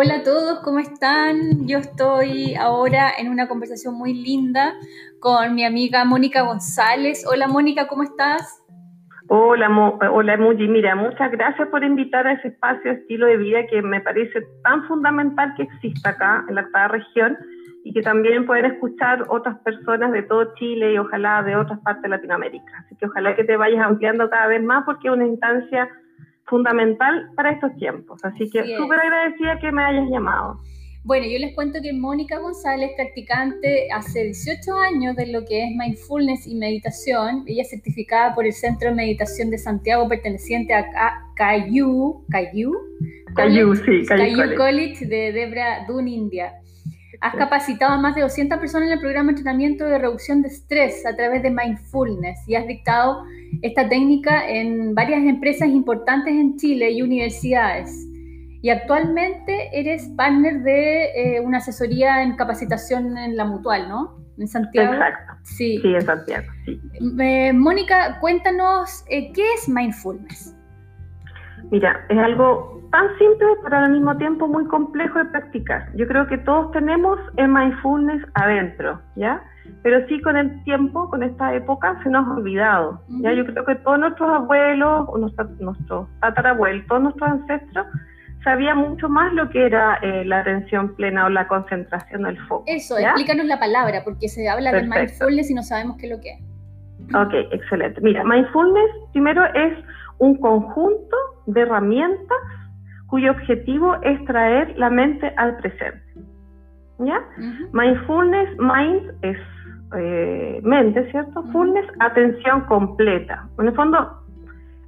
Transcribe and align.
Hola 0.00 0.18
a 0.18 0.22
todos, 0.22 0.60
¿cómo 0.60 0.78
están? 0.78 1.66
Yo 1.66 1.78
estoy 1.78 2.54
ahora 2.54 3.10
en 3.18 3.32
una 3.32 3.48
conversación 3.48 3.98
muy 3.98 4.14
linda 4.14 4.74
con 5.18 5.56
mi 5.56 5.64
amiga 5.64 6.04
Mónica 6.04 6.42
González. 6.42 7.26
Hola 7.28 7.48
Mónica, 7.48 7.88
¿cómo 7.88 8.04
estás? 8.04 8.62
Hola, 9.26 9.68
hola 10.12 10.36
Muji. 10.36 10.68
Mira, 10.68 10.94
muchas 10.94 11.32
gracias 11.32 11.66
por 11.70 11.82
invitar 11.82 12.28
a 12.28 12.34
ese 12.34 12.46
espacio 12.46 12.92
estilo 12.92 13.26
de 13.26 13.38
vida 13.38 13.66
que 13.66 13.82
me 13.82 14.00
parece 14.00 14.40
tan 14.62 14.86
fundamental 14.86 15.52
que 15.56 15.64
exista 15.64 16.10
acá 16.10 16.44
en 16.48 16.54
la 16.54 16.60
octava 16.60 16.86
región 16.86 17.36
y 17.82 17.92
que 17.92 18.02
también 18.02 18.46
pueden 18.46 18.66
escuchar 18.66 19.24
otras 19.30 19.58
personas 19.64 20.12
de 20.12 20.22
todo 20.22 20.54
Chile 20.60 20.92
y 20.92 20.98
ojalá 20.98 21.42
de 21.42 21.56
otras 21.56 21.80
partes 21.80 22.04
de 22.04 22.10
Latinoamérica. 22.10 22.84
Así 22.84 22.94
que 22.94 23.06
ojalá 23.06 23.34
que 23.34 23.42
te 23.42 23.56
vayas 23.56 23.84
ampliando 23.84 24.30
cada 24.30 24.46
vez 24.46 24.62
más 24.62 24.84
porque 24.84 25.08
es 25.08 25.14
una 25.14 25.26
instancia 25.26 25.88
fundamental 26.48 27.30
para 27.36 27.52
estos 27.52 27.74
tiempos. 27.76 28.24
Así 28.24 28.50
que 28.50 28.76
súper 28.76 28.98
agradecida 28.98 29.58
que 29.60 29.72
me 29.72 29.82
hayas 29.82 30.08
llamado. 30.10 30.60
Bueno, 31.04 31.26
yo 31.26 31.38
les 31.38 31.54
cuento 31.54 31.78
que 31.80 31.92
Mónica 31.92 32.38
González, 32.38 32.90
practicante 32.96 33.88
hace 33.94 34.24
18 34.24 34.74
años 34.74 35.16
de 35.16 35.28
lo 35.28 35.44
que 35.44 35.64
es 35.64 35.70
mindfulness 35.70 36.46
y 36.46 36.54
meditación, 36.56 37.44
ella 37.46 37.62
es 37.62 37.70
certificada 37.70 38.34
por 38.34 38.44
el 38.44 38.52
Centro 38.52 38.90
de 38.90 38.96
Meditación 38.96 39.48
de 39.48 39.58
Santiago 39.58 40.06
perteneciente 40.08 40.74
a 40.74 40.84
Cayu, 41.34 42.24
Cayu, 42.28 42.72
Cayu, 43.34 43.74
sí, 43.76 44.04
Cayu 44.06 44.56
College 44.56 45.06
de 45.06 45.32
Debra 45.32 45.86
Dun, 45.86 46.08
India. 46.08 46.52
Has 47.20 47.34
capacitado 47.34 47.94
a 47.94 47.98
más 47.98 48.14
de 48.14 48.20
200 48.20 48.58
personas 48.58 48.86
en 48.86 48.92
el 48.94 49.00
programa 49.00 49.32
de 49.32 49.38
entrenamiento 49.38 49.84
de 49.84 49.98
reducción 49.98 50.40
de 50.40 50.48
estrés 50.48 51.04
a 51.04 51.16
través 51.16 51.42
de 51.42 51.50
mindfulness 51.50 52.46
y 52.46 52.54
has 52.54 52.66
dictado 52.66 53.24
esta 53.62 53.88
técnica 53.88 54.48
en 54.48 54.94
varias 54.94 55.22
empresas 55.24 55.68
importantes 55.68 56.32
en 56.32 56.56
Chile 56.56 56.92
y 56.92 57.02
universidades. 57.02 57.90
Y 58.62 58.70
actualmente 58.70 59.68
eres 59.72 60.08
partner 60.16 60.62
de 60.62 61.36
eh, 61.36 61.40
una 61.40 61.58
asesoría 61.58 62.22
en 62.22 62.36
capacitación 62.36 63.16
en 63.16 63.36
la 63.36 63.44
Mutual, 63.44 63.88
¿no? 63.88 64.18
En 64.36 64.46
Santiago. 64.46 64.92
Exacto. 64.92 65.32
Sí, 65.42 65.78
sí 65.80 65.94
en 65.94 66.02
Santiago. 66.02 66.46
Sí. 66.64 66.80
Eh, 67.20 67.52
Mónica, 67.52 68.18
cuéntanos, 68.20 69.04
eh, 69.08 69.32
¿qué 69.32 69.42
es 69.54 69.68
mindfulness? 69.68 70.54
Mira, 71.70 72.04
es 72.08 72.18
algo 72.18 72.80
tan 72.90 73.06
simple, 73.18 73.46
pero 73.62 73.76
al 73.76 73.92
mismo 73.92 74.16
tiempo 74.16 74.48
muy 74.48 74.66
complejo 74.66 75.18
de 75.18 75.26
practicar. 75.26 75.88
Yo 75.94 76.06
creo 76.06 76.26
que 76.26 76.38
todos 76.38 76.70
tenemos 76.72 77.18
el 77.36 77.48
mindfulness 77.48 78.22
adentro, 78.34 79.00
¿ya? 79.16 79.42
Pero 79.82 80.06
sí 80.08 80.20
con 80.22 80.36
el 80.36 80.62
tiempo, 80.64 81.08
con 81.10 81.22
esta 81.22 81.54
época, 81.54 82.00
se 82.02 82.08
nos 82.08 82.26
ha 82.26 82.32
olvidado. 82.32 83.02
¿ya? 83.20 83.32
Yo 83.34 83.44
creo 83.44 83.64
que 83.64 83.74
todos 83.76 83.98
nuestros 83.98 84.30
abuelos, 84.30 85.08
nuestros, 85.18 85.50
nuestros 85.60 86.08
tatarabuelos, 86.20 86.86
todos 86.86 87.02
nuestros 87.02 87.28
ancestros 87.28 87.86
sabían 88.42 88.78
mucho 88.78 89.08
más 89.08 89.32
lo 89.34 89.50
que 89.50 89.66
era 89.66 89.98
eh, 90.02 90.24
la 90.24 90.40
atención 90.40 90.94
plena 90.94 91.26
o 91.26 91.28
la 91.28 91.46
concentración 91.48 92.22
del 92.22 92.38
foco. 92.46 92.64
Eso, 92.66 92.96
explícanos 92.96 93.46
la 93.46 93.58
palabra, 93.58 94.02
porque 94.04 94.28
se 94.28 94.48
habla 94.48 94.72
de 94.72 94.82
mindfulness 94.82 95.50
y 95.50 95.54
no 95.54 95.62
sabemos 95.62 95.96
qué 95.98 96.06
es 96.06 96.12
lo 96.12 96.20
que 96.20 96.30
es. 96.30 96.40
Ok, 97.14 97.52
excelente. 97.52 98.00
Mira, 98.00 98.24
mindfulness 98.24 98.90
primero 99.12 99.44
es 99.54 99.78
un 100.18 100.36
conjunto 100.36 101.16
de 101.48 101.60
herramientas 101.62 102.38
cuyo 103.08 103.32
objetivo 103.32 103.96
es 104.02 104.22
traer 104.26 104.78
la 104.78 104.90
mente 104.90 105.32
al 105.36 105.56
presente. 105.56 106.02
¿Ya? 106.98 107.20
Mindfulness, 107.72 108.50
mind 108.58 109.12
es 109.22 109.38
eh, 109.96 110.60
mente, 110.62 111.10
¿cierto? 111.10 111.42
Fullness, 111.52 111.86
atención 112.00 112.62
completa. 112.62 113.48
En 113.58 113.68
el 113.68 113.74
fondo, 113.74 114.24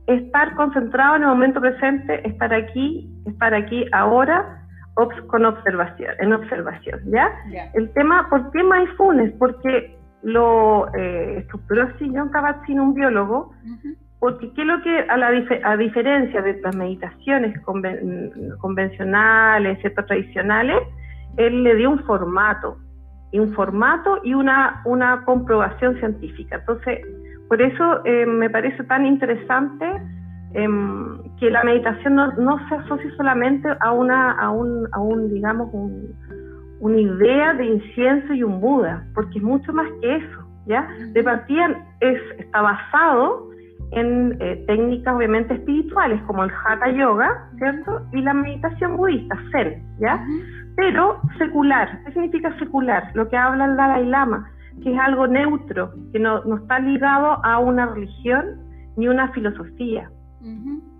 estar 0.06 0.54
concentrado 0.56 1.16
en 1.16 1.22
el 1.22 1.28
momento 1.28 1.60
presente, 1.60 2.26
estar 2.28 2.52
aquí, 2.52 3.08
estar 3.26 3.54
aquí 3.54 3.86
ahora, 3.92 4.56
con 5.28 5.46
observación, 5.46 6.12
en 6.18 6.32
observación, 6.32 7.00
¿ya? 7.06 7.30
El 7.72 7.90
tema, 7.94 8.26
¿por 8.28 8.50
qué 8.50 8.62
mindfulness? 8.62 9.32
Porque 9.38 9.96
lo 10.22 10.92
eh, 10.94 11.38
estructuró 11.38 11.84
así 11.84 12.10
John 12.14 12.30
Kabat-Zinn, 12.30 12.80
un 12.80 12.92
biólogo, 12.92 13.54
porque 14.20 14.52
¿qué 14.52 14.60
es 14.60 14.66
lo 14.66 14.82
que, 14.82 15.00
a, 15.00 15.16
la 15.16 15.28
a 15.64 15.76
diferencia 15.76 16.42
de 16.42 16.60
las 16.60 16.76
meditaciones 16.76 17.58
convencionales, 18.58 19.80
¿cierto? 19.80 20.04
tradicionales, 20.04 20.78
él 21.38 21.64
le 21.64 21.74
dio 21.76 21.90
un 21.90 22.00
formato, 22.00 22.76
y 23.32 23.38
un 23.38 23.52
formato 23.54 24.18
y 24.24 24.34
una, 24.34 24.82
una 24.84 25.24
comprobación 25.24 25.96
científica. 25.98 26.56
Entonces, 26.56 27.00
por 27.48 27.60
eso 27.62 28.04
eh, 28.04 28.26
me 28.26 28.50
parece 28.50 28.82
tan 28.84 29.06
interesante 29.06 29.86
em, 30.54 31.18
que 31.38 31.50
la 31.50 31.62
meditación 31.64 32.16
no, 32.16 32.32
no, 32.32 32.68
se 32.68 32.74
asocie 32.74 33.10
solamente 33.16 33.68
a 33.80 33.92
una, 33.92 34.32
a 34.32 34.50
un, 34.50 34.86
a 34.92 35.00
un 35.00 35.32
digamos, 35.32 35.70
una 36.80 36.96
idea 36.96 37.54
de 37.54 37.66
incienso 37.66 38.32
y 38.34 38.42
un 38.42 38.60
Buda, 38.60 39.04
porque 39.14 39.38
es 39.38 39.44
mucho 39.44 39.72
más 39.72 39.88
que 40.00 40.16
eso, 40.16 40.46
¿ya? 40.66 40.88
De 41.12 41.22
partida 41.22 41.84
es, 42.00 42.20
está 42.38 42.62
basado 42.62 43.49
en 43.92 44.36
eh, 44.40 44.64
técnicas 44.66 45.14
obviamente 45.14 45.54
espirituales 45.54 46.20
como 46.22 46.44
el 46.44 46.50
Hatha 46.50 46.90
Yoga, 46.90 47.48
¿cierto? 47.58 48.02
Y 48.12 48.22
la 48.22 48.34
meditación 48.34 48.96
budista, 48.96 49.36
Zen, 49.52 49.82
¿ya? 49.98 50.24
Pero 50.76 51.20
secular, 51.38 52.02
¿qué 52.04 52.12
significa 52.12 52.56
secular? 52.58 53.10
Lo 53.14 53.28
que 53.28 53.36
habla 53.36 53.66
el 53.66 53.76
Dalai 53.76 54.06
Lama, 54.06 54.50
que 54.82 54.92
es 54.92 54.98
algo 54.98 55.26
neutro, 55.26 55.92
que 56.12 56.18
no, 56.18 56.42
no 56.44 56.56
está 56.56 56.78
ligado 56.78 57.44
a 57.44 57.58
una 57.58 57.86
religión 57.86 58.60
ni 58.96 59.08
una 59.08 59.28
filosofía, 59.32 60.10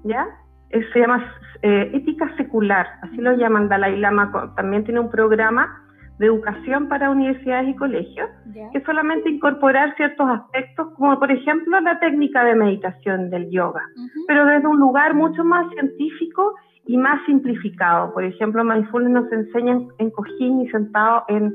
¿ya? 0.05 0.27
se 0.71 1.01
llama 1.01 1.25
eh, 1.63 1.91
ética 1.95 2.31
secular, 2.37 2.87
así 3.03 3.17
lo 3.17 3.33
llaman 3.37 3.69
Dalai 3.69 3.99
Lama, 3.99 4.31
también 4.57 4.85
tiene 4.85 5.01
un 5.01 5.11
programa 5.11 5.83
de 6.21 6.27
educación 6.27 6.87
para 6.87 7.11
universidades 7.11 7.71
y 7.71 7.77
colegios, 7.77 8.29
que 8.75 8.81
solamente 8.83 9.31
incorporar 9.31 9.97
ciertos 9.97 10.29
aspectos, 10.29 10.89
como 10.99 11.19
por 11.19 11.33
ejemplo 11.33 11.81
la 11.81 11.99
técnica 11.99 12.45
de 12.45 12.55
meditación 12.57 13.31
del 13.31 13.51
yoga, 13.51 13.81
pero 14.29 14.45
desde 14.45 14.69
un 14.69 14.79
lugar 14.79 15.15
mucho 15.15 15.43
más 15.45 15.73
científico 15.73 16.57
y 16.85 16.99
más 16.99 17.25
simplificado. 17.25 18.13
Por 18.13 18.25
ejemplo, 18.25 18.63
mindfulness 18.63 19.13
nos 19.13 19.33
enseña 19.33 19.79
en 19.97 20.11
cojín 20.11 20.61
y 20.61 20.69
sentado 20.69 21.25
en, 21.29 21.55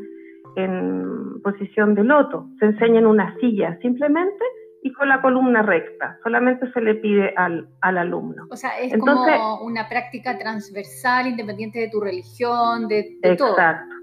en 0.56 1.42
posición 1.44 1.94
de 1.94 2.04
loto, 2.04 2.48
se 2.60 2.66
enseña 2.66 2.98
en 2.98 3.06
una 3.06 3.36
silla 3.40 3.78
simplemente 3.84 4.44
y 4.82 4.92
con 4.94 5.10
la 5.10 5.22
columna 5.22 5.62
recta. 5.62 6.18
Solamente 6.24 6.72
se 6.72 6.82
le 6.82 6.96
pide 6.96 7.36
al, 7.38 7.70
al 7.82 8.00
alumno. 8.00 8.48
O 8.50 8.56
sea, 8.56 8.80
es 8.80 8.98
como 8.98 9.62
una 9.64 9.88
práctica 9.88 10.40
transversal, 10.40 11.28
independiente 11.28 11.78
de 11.78 11.90
tu 11.90 12.02
religión, 12.02 12.88
de, 12.88 13.20
de 13.22 13.32
exacto. 13.34 13.94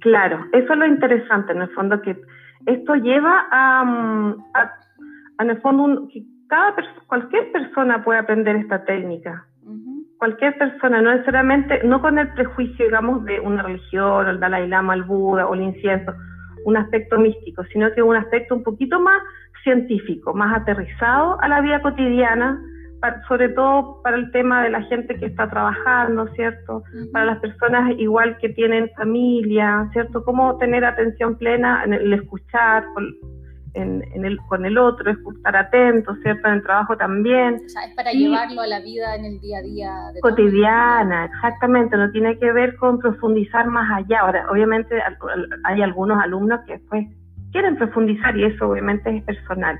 Claro, 0.00 0.46
eso 0.52 0.72
es 0.72 0.78
lo 0.78 0.86
interesante 0.86 1.52
en 1.52 1.62
el 1.62 1.68
fondo, 1.70 2.00
que 2.02 2.16
esto 2.66 2.94
lleva 2.94 3.46
a, 3.50 3.84
mm, 3.84 4.44
en 5.40 5.50
el 5.50 5.60
fondo, 5.60 6.08
que 6.12 6.22
cada 6.48 6.74
cualquier 7.06 7.52
persona 7.52 8.02
puede 8.02 8.18
aprender 8.18 8.56
esta 8.56 8.84
técnica. 8.84 9.44
Cualquier 10.18 10.58
persona, 10.58 11.00
no 11.00 11.12
necesariamente, 11.12 11.82
no 11.84 12.02
con 12.02 12.18
el 12.18 12.28
prejuicio, 12.34 12.84
digamos, 12.84 13.24
de 13.24 13.40
una 13.40 13.62
religión, 13.62 14.28
el 14.28 14.38
Dalai 14.38 14.68
Lama, 14.68 14.94
el 14.94 15.04
Buda 15.04 15.46
o 15.46 15.54
el 15.54 15.62
incienso, 15.62 16.12
un 16.66 16.76
aspecto 16.76 17.18
místico, 17.18 17.64
sino 17.72 17.90
que 17.94 18.02
un 18.02 18.16
aspecto 18.16 18.54
un 18.54 18.62
poquito 18.62 19.00
más 19.00 19.22
científico, 19.62 20.34
más 20.34 20.60
aterrizado 20.60 21.40
a 21.40 21.48
la 21.48 21.62
vida 21.62 21.80
cotidiana, 21.80 22.60
sobre 23.28 23.48
todo 23.50 24.00
para 24.02 24.16
el 24.16 24.30
tema 24.30 24.62
de 24.62 24.70
la 24.70 24.82
gente 24.82 25.16
que 25.18 25.26
está 25.26 25.48
trabajando, 25.48 26.26
¿cierto? 26.34 26.82
Para 27.12 27.26
las 27.26 27.38
personas 27.38 27.92
igual 27.98 28.36
que 28.38 28.50
tienen 28.50 28.90
familia, 28.96 29.88
¿cierto? 29.92 30.24
Cómo 30.24 30.56
tener 30.58 30.84
atención 30.84 31.36
plena 31.36 31.82
en 31.84 31.94
el 31.94 32.12
escuchar 32.12 32.84
con, 32.94 33.14
en, 33.74 34.24
el, 34.24 34.38
con 34.48 34.66
el 34.66 34.76
otro, 34.76 35.10
estar 35.10 35.56
atento, 35.56 36.14
¿cierto? 36.22 36.48
En 36.48 36.54
el 36.54 36.62
trabajo 36.62 36.96
también. 36.96 37.60
O 37.64 37.68
sea, 37.68 37.84
es 37.84 37.94
para 37.94 38.12
llevarlo 38.12 38.60
a 38.60 38.66
la 38.66 38.80
vida 38.80 39.16
en 39.16 39.24
el 39.24 39.40
día 39.40 39.58
a 39.58 39.62
día. 39.62 39.92
cotidiana, 40.20 41.24
exactamente, 41.26 41.96
no 41.96 42.10
tiene 42.10 42.38
que 42.38 42.52
ver 42.52 42.76
con 42.76 42.98
profundizar 42.98 43.66
más 43.66 43.90
allá. 43.90 44.20
Ahora, 44.20 44.46
obviamente 44.50 44.96
hay 45.64 45.82
algunos 45.82 46.22
alumnos 46.22 46.60
que 46.66 46.72
después 46.72 47.06
quieren 47.52 47.76
profundizar 47.76 48.36
y 48.36 48.44
eso 48.44 48.68
obviamente 48.68 49.16
es 49.16 49.24
personal 49.24 49.78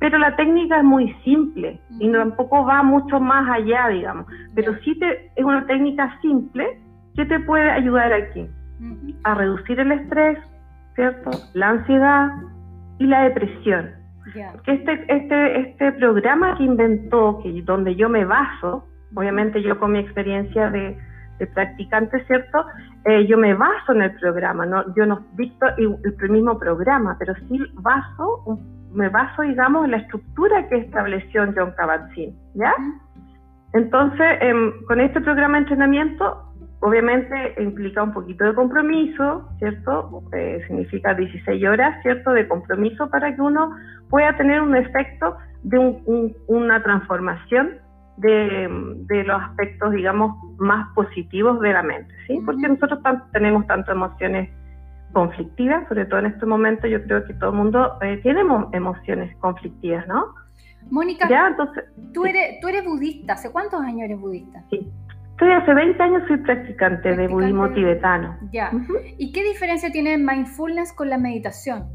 pero 0.00 0.16
la 0.16 0.34
técnica 0.34 0.78
es 0.78 0.84
muy 0.84 1.12
simple 1.24 1.78
y 1.98 2.10
tampoco 2.10 2.64
va 2.64 2.82
mucho 2.82 3.20
más 3.20 3.48
allá, 3.50 3.88
digamos. 3.88 4.26
Pero 4.54 4.74
sí 4.82 4.98
te, 4.98 5.30
es 5.36 5.44
una 5.44 5.66
técnica 5.66 6.18
simple 6.22 6.80
que 7.14 7.26
te 7.26 7.38
puede 7.40 7.70
ayudar 7.70 8.10
aquí 8.12 8.48
a 9.24 9.34
reducir 9.34 9.78
el 9.78 9.92
estrés, 9.92 10.38
¿cierto? 10.94 11.30
La 11.52 11.68
ansiedad 11.68 12.30
y 12.98 13.06
la 13.06 13.24
depresión. 13.24 13.90
este, 14.66 15.04
este, 15.08 15.60
este 15.60 15.92
programa 15.92 16.56
que 16.56 16.64
inventó, 16.64 17.40
que, 17.42 17.60
donde 17.62 17.94
yo 17.94 18.08
me 18.08 18.24
baso, 18.24 18.86
obviamente 19.14 19.62
yo 19.62 19.78
con 19.78 19.92
mi 19.92 19.98
experiencia 19.98 20.70
de, 20.70 20.96
practicante, 21.54 22.22
¿cierto? 22.26 22.64
Eh, 23.06 23.26
yo 23.26 23.38
me 23.38 23.54
baso 23.54 23.92
en 23.92 24.02
el 24.02 24.14
programa, 24.16 24.66
¿no? 24.66 24.94
yo 24.94 25.06
no 25.06 25.26
dicto 25.36 25.66
el, 25.78 25.96
el 26.04 26.30
mismo 26.30 26.58
programa, 26.58 27.16
pero 27.18 27.34
sí 27.48 27.58
baso 27.76 28.42
un 28.44 28.79
me 28.92 29.08
baso, 29.08 29.42
digamos, 29.42 29.84
en 29.84 29.92
la 29.92 29.96
estructura 29.98 30.68
que 30.68 30.76
estableció 30.76 31.44
John 31.56 31.72
Kabat-Zinn, 31.76 32.34
¿ya? 32.54 32.74
Entonces, 33.72 34.38
em, 34.40 34.72
con 34.86 35.00
este 35.00 35.20
programa 35.20 35.54
de 35.54 35.62
entrenamiento, 35.62 36.50
obviamente 36.80 37.54
implica 37.58 38.02
un 38.02 38.12
poquito 38.12 38.44
de 38.44 38.54
compromiso, 38.54 39.48
¿cierto? 39.58 40.22
Eh, 40.32 40.62
significa 40.66 41.14
16 41.14 41.64
horas, 41.66 42.02
¿cierto? 42.02 42.32
De 42.32 42.48
compromiso 42.48 43.08
para 43.10 43.34
que 43.34 43.40
uno 43.40 43.70
pueda 44.08 44.36
tener 44.36 44.60
un 44.60 44.74
efecto 44.74 45.36
de 45.62 45.78
una 46.48 46.82
transformación 46.82 47.78
de, 48.16 49.24
los 49.24 49.42
aspectos, 49.42 49.92
digamos, 49.92 50.36
más 50.58 50.92
positivos 50.94 51.60
de 51.60 51.72
la 51.72 51.82
mente, 51.82 52.12
¿sí? 52.26 52.40
Porque 52.44 52.68
nosotros 52.68 53.00
tenemos 53.32 53.66
tantas 53.66 53.94
emociones 53.94 54.50
conflictivas, 55.12 55.86
sobre 55.88 56.06
todo 56.06 56.20
en 56.20 56.26
este 56.26 56.46
momento 56.46 56.86
yo 56.86 57.02
creo 57.04 57.24
que 57.24 57.34
todo 57.34 57.50
el 57.50 57.56
mundo 57.56 57.98
eh, 58.00 58.18
tiene 58.22 58.40
emociones 58.72 59.36
conflictivas, 59.38 60.06
¿no? 60.06 60.34
Mónica, 60.90 61.28
tú, 62.12 62.24
eres, 62.24 62.60
tú 62.60 62.68
eres 62.68 62.84
budista, 62.84 63.34
¿hace 63.34 63.52
cuántos 63.52 63.80
años 63.80 64.02
eres 64.02 64.18
budista? 64.18 64.64
Sí, 64.70 64.90
Estoy 65.40 65.54
hace 65.54 65.72
20 65.72 66.02
años 66.02 66.22
soy 66.28 66.36
practicante, 66.36 67.16
de 67.16 67.26
budismo 67.26 67.70
tibetano. 67.70 68.36
Ya. 68.52 68.70
¿Y 69.16 69.32
qué 69.32 69.42
diferencia 69.42 69.90
tiene 69.90 70.18
mindfulness 70.18 70.92
con 70.92 71.08
la 71.08 71.16
meditación? 71.16 71.88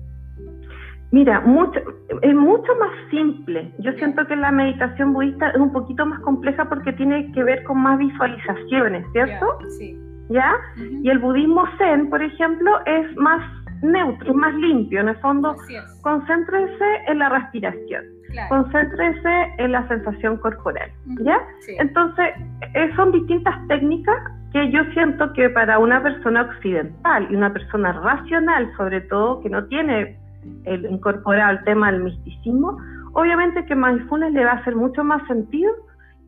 Mira, 1.11 1.41
mucho, 1.41 1.79
es 2.23 2.33
mucho 2.33 2.75
más 2.79 2.89
simple. 3.11 3.71
Yo 3.77 3.91
siento 3.99 4.25
que 4.25 4.35
la 4.35 4.51
meditación 4.51 5.13
budista 5.13 5.49
es 5.49 5.57
un 5.57 5.71
poquito 5.71 6.07
más 6.07 6.21
compleja 6.21 6.67
porque 6.67 6.91
tiene 6.93 7.31
que 7.33 7.43
ver 7.43 7.63
con 7.65 7.77
más 7.77 7.99
visualizaciones, 7.99 9.05
¿cierto? 9.11 9.45
Sí. 9.77 9.95
¿Ya? 10.29 10.55
Y 11.03 11.09
el 11.09 11.19
budismo 11.19 11.65
zen, 11.77 12.09
por 12.09 12.21
ejemplo, 12.21 12.71
es 12.85 13.15
más 13.17 13.41
neutro, 13.81 14.33
más 14.33 14.53
limpio. 14.55 15.01
En 15.01 15.09
el 15.09 15.17
fondo, 15.17 15.55
concéntrese 16.01 16.85
en 17.07 17.19
la 17.19 17.29
respiración. 17.29 18.03
Concéntrese 18.49 19.53
en 19.59 19.71
la 19.71 19.87
sensación 19.87 20.37
corporal, 20.37 20.91
¿ya? 21.21 21.39
Entonces, 21.79 22.33
eh, 22.73 22.91
son 22.95 23.13
distintas 23.13 23.55
técnicas 23.67 24.17
que 24.51 24.71
yo 24.71 24.83
siento 24.93 25.31
que 25.33 25.49
para 25.49 25.79
una 25.79 26.03
persona 26.03 26.41
occidental 26.41 27.27
y 27.29 27.35
una 27.35 27.53
persona 27.53 27.93
racional, 27.93 28.69
sobre 28.75 29.01
todo, 29.01 29.41
que 29.41 29.49
no 29.49 29.65
tiene 29.67 30.17
el 30.65 30.85
incorporado 30.85 31.57
el 31.57 31.63
tema 31.63 31.91
del 31.91 32.03
misticismo, 32.03 32.77
obviamente 33.13 33.65
que 33.65 33.75
mindfulness 33.75 34.33
le 34.33 34.43
va 34.43 34.51
a 34.51 34.55
hacer 34.55 34.75
mucho 34.75 35.03
más 35.03 35.25
sentido 35.27 35.71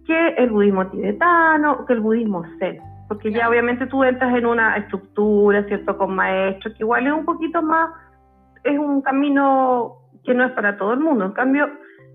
que 0.05 0.29
el 0.37 0.49
budismo 0.49 0.87
tibetano, 0.87 1.85
que 1.85 1.93
el 1.93 1.99
budismo 1.99 2.43
zen, 2.59 2.79
porque 3.07 3.31
ya 3.31 3.49
obviamente 3.49 3.87
tú 3.87 4.03
entras 4.03 4.35
en 4.35 4.45
una 4.45 4.77
estructura, 4.77 5.63
¿cierto?, 5.63 5.97
con 5.97 6.15
maestros, 6.15 6.73
que 6.75 6.83
igual 6.83 7.07
es 7.07 7.13
un 7.13 7.25
poquito 7.25 7.61
más, 7.61 7.89
es 8.63 8.77
un 8.77 9.01
camino 9.01 9.97
que 10.23 10.33
no 10.33 10.45
es 10.45 10.51
para 10.51 10.77
todo 10.77 10.93
el 10.93 10.99
mundo. 10.99 11.25
En 11.25 11.31
cambio, 11.31 11.69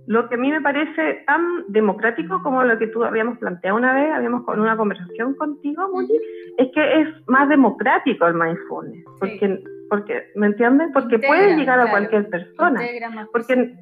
lo 0.07 0.29
que 0.29 0.35
a 0.35 0.39
mí 0.39 0.51
me 0.51 0.61
parece 0.61 1.23
tan 1.27 1.65
democrático 1.69 2.43
como 2.43 2.65
lo 2.65 2.79
que 2.79 2.89
tú 2.89 3.05
habíamos 3.05 3.39
planteado 3.39 3.77
una 3.77 3.95
vez, 3.95 4.13
habíamos 4.13 4.45
con 4.45 4.61
una 4.61 4.77
conversación 4.77 5.35
contigo, 5.35 5.89
Muji, 5.93 6.19
es 6.59 6.69
que 6.75 7.01
es 7.01 7.09
más 7.27 7.49
democrático 7.49 8.27
el 8.27 8.35
mindfulness, 8.35 9.05
porque, 9.19 9.63
porque 9.89 10.25
¿me 10.35 10.49
entiendes? 10.49 10.91
Porque 10.93 11.19
puede 11.19 11.57
llegar 11.57 11.81
a 11.81 11.91
cualquier 11.91 12.29
persona. 12.29 12.83
Integra 12.83 13.11
más 13.11 13.29
porque, 13.33 13.75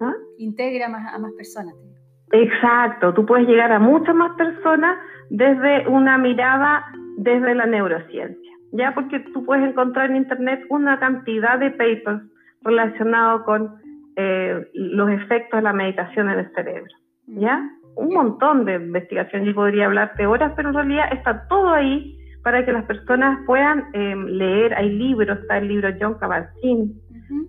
¿ah? 0.00 0.14
Integra 0.38 0.88
más, 0.88 1.14
a 1.14 1.18
más 1.18 1.32
personas. 1.32 1.74
Exacto, 2.32 3.12
tú 3.14 3.26
puedes 3.26 3.48
llegar 3.48 3.72
a 3.72 3.78
muchas 3.78 4.14
más 4.14 4.36
personas 4.36 4.98
desde 5.30 5.86
una 5.88 6.16
mirada 6.18 6.84
desde 7.16 7.54
la 7.54 7.66
neurociencia, 7.66 8.52
ya 8.72 8.94
porque 8.94 9.20
tú 9.32 9.44
puedes 9.44 9.68
encontrar 9.68 10.10
en 10.10 10.16
internet 10.16 10.64
una 10.68 10.98
cantidad 10.98 11.58
de 11.58 11.70
papers 11.70 12.22
relacionados 12.62 13.42
con 13.42 13.74
eh, 14.16 14.68
los 14.74 15.10
efectos 15.10 15.58
de 15.58 15.62
la 15.62 15.72
meditación 15.72 16.30
en 16.30 16.38
el 16.40 16.52
cerebro. 16.54 16.92
¿Ya? 17.26 17.68
Un 17.96 18.14
montón 18.14 18.64
de 18.64 18.74
investigación, 18.74 19.44
yo 19.44 19.54
podría 19.54 19.86
hablarte 19.86 20.26
horas, 20.26 20.52
pero 20.56 20.68
en 20.68 20.74
realidad 20.74 21.12
está 21.12 21.46
todo 21.48 21.70
ahí 21.70 22.16
para 22.42 22.64
que 22.64 22.72
las 22.72 22.84
personas 22.84 23.38
puedan 23.46 23.86
eh, 23.92 24.14
leer. 24.16 24.74
Hay 24.74 24.90
libros, 24.90 25.38
está 25.40 25.58
el 25.58 25.68
libro 25.68 25.90
John 26.00 26.14
Kabat-Zinn 26.14 26.94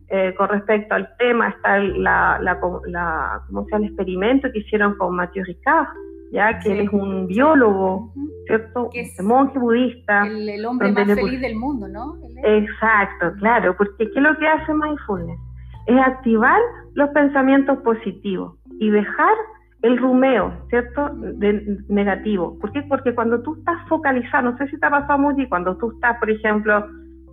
eh, 0.09 0.33
con 0.37 0.49
respecto 0.49 0.95
al 0.95 1.09
tema, 1.17 1.49
está 1.49 1.79
la, 1.79 2.39
la, 2.41 2.59
la, 2.87 3.41
¿cómo 3.47 3.65
se 3.65 3.71
llama? 3.71 3.85
el 3.85 3.91
experimento 3.91 4.51
que 4.51 4.59
hicieron 4.59 4.95
con 4.97 5.15
Mathieu 5.15 5.43
Ricard, 5.45 5.87
ya 6.31 6.59
que 6.59 6.71
él 6.71 6.81
es 6.81 6.93
un 6.93 7.27
biólogo, 7.27 8.13
¿cierto? 8.47 8.89
Que 8.91 9.01
es 9.01 9.21
monje 9.21 9.59
budista. 9.59 10.25
El, 10.25 10.65
hombre 10.65 10.91
más 10.91 11.05
feliz 11.05 11.41
del 11.41 11.55
mundo, 11.55 11.87
¿no? 11.87 12.15
Exacto, 12.43 13.33
claro, 13.39 13.75
porque 13.77 14.09
¿qué 14.09 14.19
es 14.19 14.23
lo 14.23 14.37
que 14.37 14.47
hace 14.47 14.73
mindfulness? 14.73 15.39
es 15.87 15.97
activar 15.99 16.59
los 16.93 17.09
pensamientos 17.09 17.79
positivos 17.79 18.55
y 18.79 18.89
dejar 18.89 19.33
el 19.81 19.97
rumeo, 19.97 20.53
¿cierto? 20.69 21.09
De, 21.15 21.79
negativo. 21.89 22.57
¿Por 22.59 22.71
qué? 22.71 22.83
Porque 22.83 23.15
cuando 23.15 23.41
tú 23.41 23.55
estás 23.55 23.77
focalizado, 23.87 24.51
no 24.51 24.57
sé 24.57 24.67
si 24.67 24.79
te 24.79 24.85
ha 24.85 24.91
pasado 24.91 25.17
mucho, 25.17 25.41
y 25.41 25.49
cuando 25.49 25.75
tú 25.77 25.91
estás, 25.91 26.17
por 26.19 26.29
ejemplo, 26.29 26.87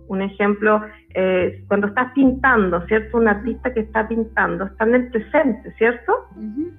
un 0.09 0.21
ejemplo, 0.21 0.81
eh, 1.13 1.63
cuando 1.67 1.87
estás 1.87 2.11
pintando, 2.13 2.85
¿cierto? 2.87 3.17
Un 3.17 3.27
artista 3.27 3.73
que 3.73 3.81
está 3.81 4.07
pintando, 4.07 4.65
está 4.65 4.83
en 4.85 4.95
el 4.95 5.07
presente, 5.09 5.71
¿cierto? 5.77 6.13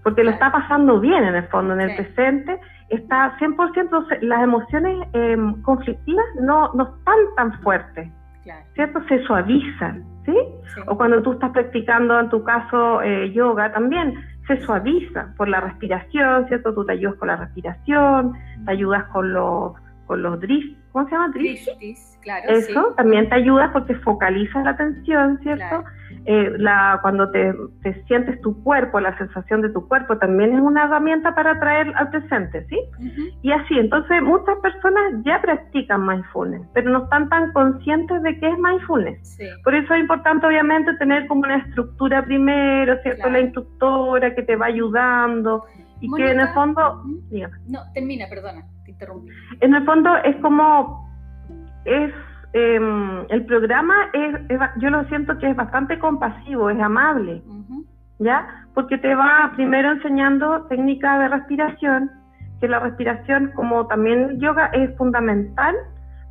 Porque 0.03 0.25
lo 0.25 0.31
está 0.31 0.53
pasando 0.53 1.01
bien 1.01 1.25
en 1.25 1.37
el 1.37 1.45
fondo, 1.45 1.75
en 1.75 1.81
el 1.81 1.97
presente, 1.97 2.61
está 2.91 3.37
100%, 3.39 4.19
las 4.23 4.43
emociones 4.43 5.09
em, 5.13 5.63
conflictivas 5.63 6.27
no, 6.41 6.73
no 6.75 6.85
están 6.99 7.19
tan 7.37 7.61
fuertes, 7.63 8.09
¿cierto? 8.75 9.01
Se 9.09 9.23
suavizan. 9.25 10.05
¿sí? 10.27 10.37
O 10.87 10.97
cuando 10.97 11.23
tú 11.23 11.33
estás 11.33 11.51
practicando, 11.51 12.19
en 12.19 12.29
tu 12.29 12.43
caso, 12.43 13.01
eh, 13.03 13.33
yoga, 13.33 13.73
también 13.73 14.15
se 14.47 14.61
suaviza 14.63 15.33
por 15.37 15.49
la 15.49 15.61
respiración, 15.61 16.49
¿cierto? 16.49 16.75
Tú 16.75 16.85
te 16.85 16.93
ayudas 16.93 17.15
con 17.15 17.29
la 17.29 17.37
respiración, 17.37 18.33
te 18.65 18.73
ayudas 18.73 19.05
con 19.05 19.33
los, 19.33 19.75
con 20.07 20.23
los 20.23 20.41
drift, 20.41 20.80
¿cómo 20.93 21.07
se 21.07 21.13
llama? 21.13 21.29
Driftis, 21.29 22.19
claro. 22.23 22.51
Eso 22.51 22.95
también 22.97 23.29
te 23.29 23.35
ayuda 23.37 23.73
porque 23.73 23.95
focaliza 23.97 24.63
la 24.63 24.71
atención, 24.71 25.39
¿cierto? 25.43 25.85
Eh, 26.27 26.53
la, 26.59 26.99
cuando 27.03 27.31
te, 27.31 27.55
sientes 28.07 28.41
tu 28.43 28.63
cuerpo, 28.63 29.01
la 29.01 29.17
sensación 29.17 29.63
de 29.63 29.71
tu 29.71 29.89
cuerpo, 29.89 30.19
también 30.19 30.55
es 30.55 30.61
una 30.61 30.85
herramienta 30.85 31.35
para 31.35 31.59
traer 31.59 31.93
al 31.97 32.11
presente, 32.11 32.67
¿sí? 32.67 32.79
Y 33.43 33.53
así, 33.53 33.79
entonces 33.79 34.23
muchas 34.23 34.59
personas 34.59 35.15
ya 35.25 35.41
practican 35.41 36.07
mindfulness, 36.07 36.63
pero 36.75 36.91
no 36.91 37.05
están 37.05 37.29
tan 37.29 37.53
conscientes 37.53 38.23
de 38.23 38.39
qué 38.39 38.49
es 38.49 38.59
mindfulness. 38.59 39.39
Por 39.65 39.75
eso 39.75 39.95
es 39.95 40.01
importante, 40.01 40.47
obviamente, 40.47 40.95
tener 40.99 41.27
como 41.27 41.43
una 41.43 41.57
estructura 41.59 42.25
primero, 42.25 43.01
¿cierto? 43.03 43.31
La 43.31 43.41
instructora 43.41 44.35
que 44.35 44.43
te 44.43 44.57
va 44.57 44.67
ayudando 44.67 45.65
y 46.01 46.11
que 46.13 46.31
en 46.31 46.41
el 46.41 46.49
fondo... 46.49 47.03
No, 47.67 47.81
termina, 47.95 48.27
perdona, 48.29 48.65
interrumpí. 49.01 49.33
En 49.61 49.75
el 49.75 49.85
fondo 49.85 50.17
es 50.25 50.37
como... 50.37 51.09
es 51.85 52.13
Em, 52.53 53.27
el 53.29 53.45
programa 53.47 53.95
es, 54.13 54.35
yo 54.79 54.91
lo 54.91 55.05
siento 55.05 55.39
que 55.39 55.51
es 55.51 55.57
bastante 55.57 55.99
compasivo, 56.01 56.69
es 56.69 56.81
amable, 56.81 57.43
¿ya? 58.19 58.67
Porque 58.75 58.99
te 58.99 59.15
va 59.15 59.53
primero 59.55 59.93
enseñando 59.93 60.67
técnicas 60.67 61.21
de 61.21 61.29
respiración, 61.29 62.11
que 62.61 62.67
la 62.67 62.81
respiración, 62.81 63.53
como 63.55 63.87
también 63.87 64.31
el 64.31 64.41
yoga, 64.41 64.67
es 64.73 64.97
fundamental 64.97 65.77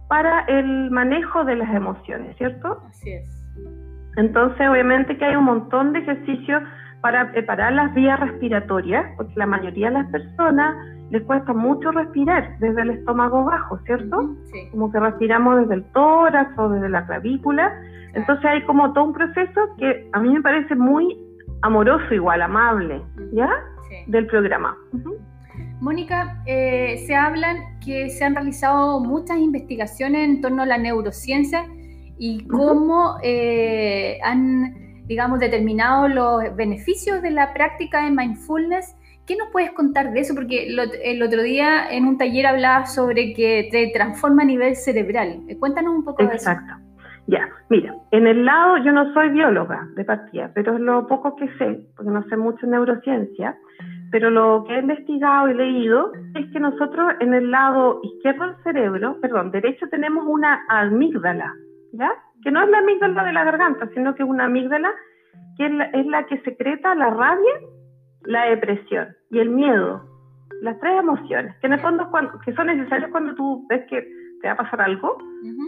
para 0.10 0.42
el 0.42 0.92
manejo 0.92 1.46
de 1.46 1.56
las 1.56 1.74
emociones, 1.74 2.36
¿cierto? 2.36 2.84
Así 2.90 3.12
es. 3.12 3.24
Entonces, 4.18 4.68
obviamente 4.68 5.18
que 5.18 5.24
hay 5.24 5.36
un 5.38 5.46
montón 5.46 5.94
de 5.94 6.00
ejercicios 6.00 6.62
para 7.00 7.32
preparar 7.32 7.72
las 7.72 7.94
vías 7.94 8.20
respiratorias, 8.20 9.06
porque 9.16 9.34
la 9.38 9.46
mayoría 9.46 9.88
de 9.88 9.94
las 9.94 10.12
personas 10.12 10.76
les 11.12 11.24
cuesta 11.24 11.54
mucho 11.54 11.92
respirar 11.92 12.58
desde 12.60 12.82
el 12.82 12.92
estómago 12.92 13.44
bajo, 13.46 13.80
¿cierto? 13.86 14.36
Sí. 14.51 14.70
Como 14.72 14.92
que 14.92 15.00
respiramos 15.00 15.62
desde 15.62 15.75
el 15.75 15.84
tórax 15.92 16.58
o 16.58 16.70
desde 16.70 16.89
la 16.89 17.06
clavícula. 17.06 17.74
Entonces 18.13 18.46
hay 18.46 18.63
como 18.66 18.94
todo 18.94 19.06
un 19.06 19.13
proceso 19.13 19.62
que 19.78 20.10
a 20.13 20.20
mí 20.20 20.34
me 20.34 20.42
parece 20.42 20.75
muy 20.75 21.18
amoroso, 21.62 22.13
igual, 22.13 22.42
amable, 22.42 23.01
¿ya? 23.34 23.50
Del 24.08 24.28
programa. 24.28 24.78
Mónica, 25.82 26.42
eh, 26.46 27.04
se 27.08 27.16
hablan 27.16 27.80
que 27.80 28.10
se 28.10 28.24
han 28.24 28.36
realizado 28.36 29.00
muchas 29.00 29.38
investigaciones 29.38 30.30
en 30.30 30.42
torno 30.42 30.63
a 30.63 30.66
la 30.66 30.78
neurociencia 30.78 31.66
y 32.18 32.46
cómo 32.48 33.18
eh, 33.24 34.20
han, 34.24 35.06
digamos, 35.06 35.39
determinado 35.39 36.08
los 36.08 36.56
beneficios 36.56 37.22
de 37.22 37.32
la 37.32 37.54
práctica 37.54 38.04
de 38.04 38.12
mindfulness 38.12 38.96
¿Qué 39.30 39.36
nos 39.36 39.50
puedes 39.52 39.72
contar 39.74 40.12
de 40.12 40.22
eso? 40.22 40.34
Porque 40.34 40.68
el 41.04 41.22
otro 41.22 41.44
día 41.44 41.88
en 41.92 42.08
un 42.08 42.18
taller 42.18 42.48
hablabas 42.48 42.96
sobre 42.96 43.36
que 43.36 43.70
te 43.72 43.92
transforma 43.94 44.42
a 44.42 44.46
nivel 44.46 44.76
cerebral. 44.76 45.44
Eh, 45.48 45.56
cuéntanos 45.60 45.94
un 45.94 46.04
poco 46.04 46.24
de 46.24 46.30
eso. 46.30 46.50
Exacto. 46.50 46.74
Ya, 47.28 47.48
mira, 47.70 47.94
en 48.10 48.26
el 48.26 48.44
lado, 48.44 48.78
yo 48.78 48.92
no 48.92 49.14
soy 49.14 49.30
bióloga 49.30 49.88
de 49.96 50.04
partida, 50.04 50.50
pero 50.56 50.80
lo 50.80 51.06
poco 51.06 51.36
que 51.36 51.48
sé, 51.60 51.80
porque 51.96 52.10
no 52.10 52.24
sé 52.24 52.38
mucho 52.38 52.66
en 52.66 52.72
neurociencia, 52.72 53.56
pero 54.10 54.32
lo 54.32 54.64
que 54.64 54.74
he 54.74 54.80
investigado 54.80 55.48
y 55.48 55.54
leído 55.54 56.12
es 56.34 56.52
que 56.52 56.60
nosotros 56.60 57.14
en 57.20 57.36
el 57.36 57.52
lado 57.52 58.00
izquierdo 58.02 58.48
del 58.48 58.64
cerebro, 58.64 59.22
perdón, 59.22 59.52
derecho 59.52 59.86
tenemos 59.92 60.26
una 60.28 60.66
amígdala, 60.70 61.54
¿ya? 61.94 62.10
Que 62.42 62.50
no 62.50 62.64
es 62.64 62.70
la 62.72 62.80
amígdala 62.80 63.24
de 63.26 63.34
la 63.34 63.44
garganta, 63.44 63.88
sino 63.94 64.16
que 64.16 64.24
es 64.24 64.30
una 64.30 64.46
amígdala 64.46 64.92
que 65.56 65.68
es 65.68 65.72
la, 65.72 65.86
es 65.86 66.08
la 66.08 66.26
que 66.26 66.42
secreta 66.42 66.96
la 66.96 67.12
rabia 67.12 67.54
la 68.26 68.46
depresión 68.46 69.16
y 69.32 69.40
el 69.40 69.50
miedo. 69.50 70.06
las 70.62 70.78
tres 70.80 71.00
emociones, 71.00 71.56
que 71.62 71.68
en 71.68 71.74
el 71.74 71.80
fondo 71.80 72.10
cuando, 72.12 72.38
que 72.40 72.54
son 72.54 72.68
necesarias 72.68 73.10
cuando 73.12 73.34
tú 73.36 73.66
ves 73.70 73.86
que 73.90 74.02
te 74.42 74.48
va 74.48 74.54
a 74.54 74.58
pasar 74.58 74.82
algo, 74.82 75.18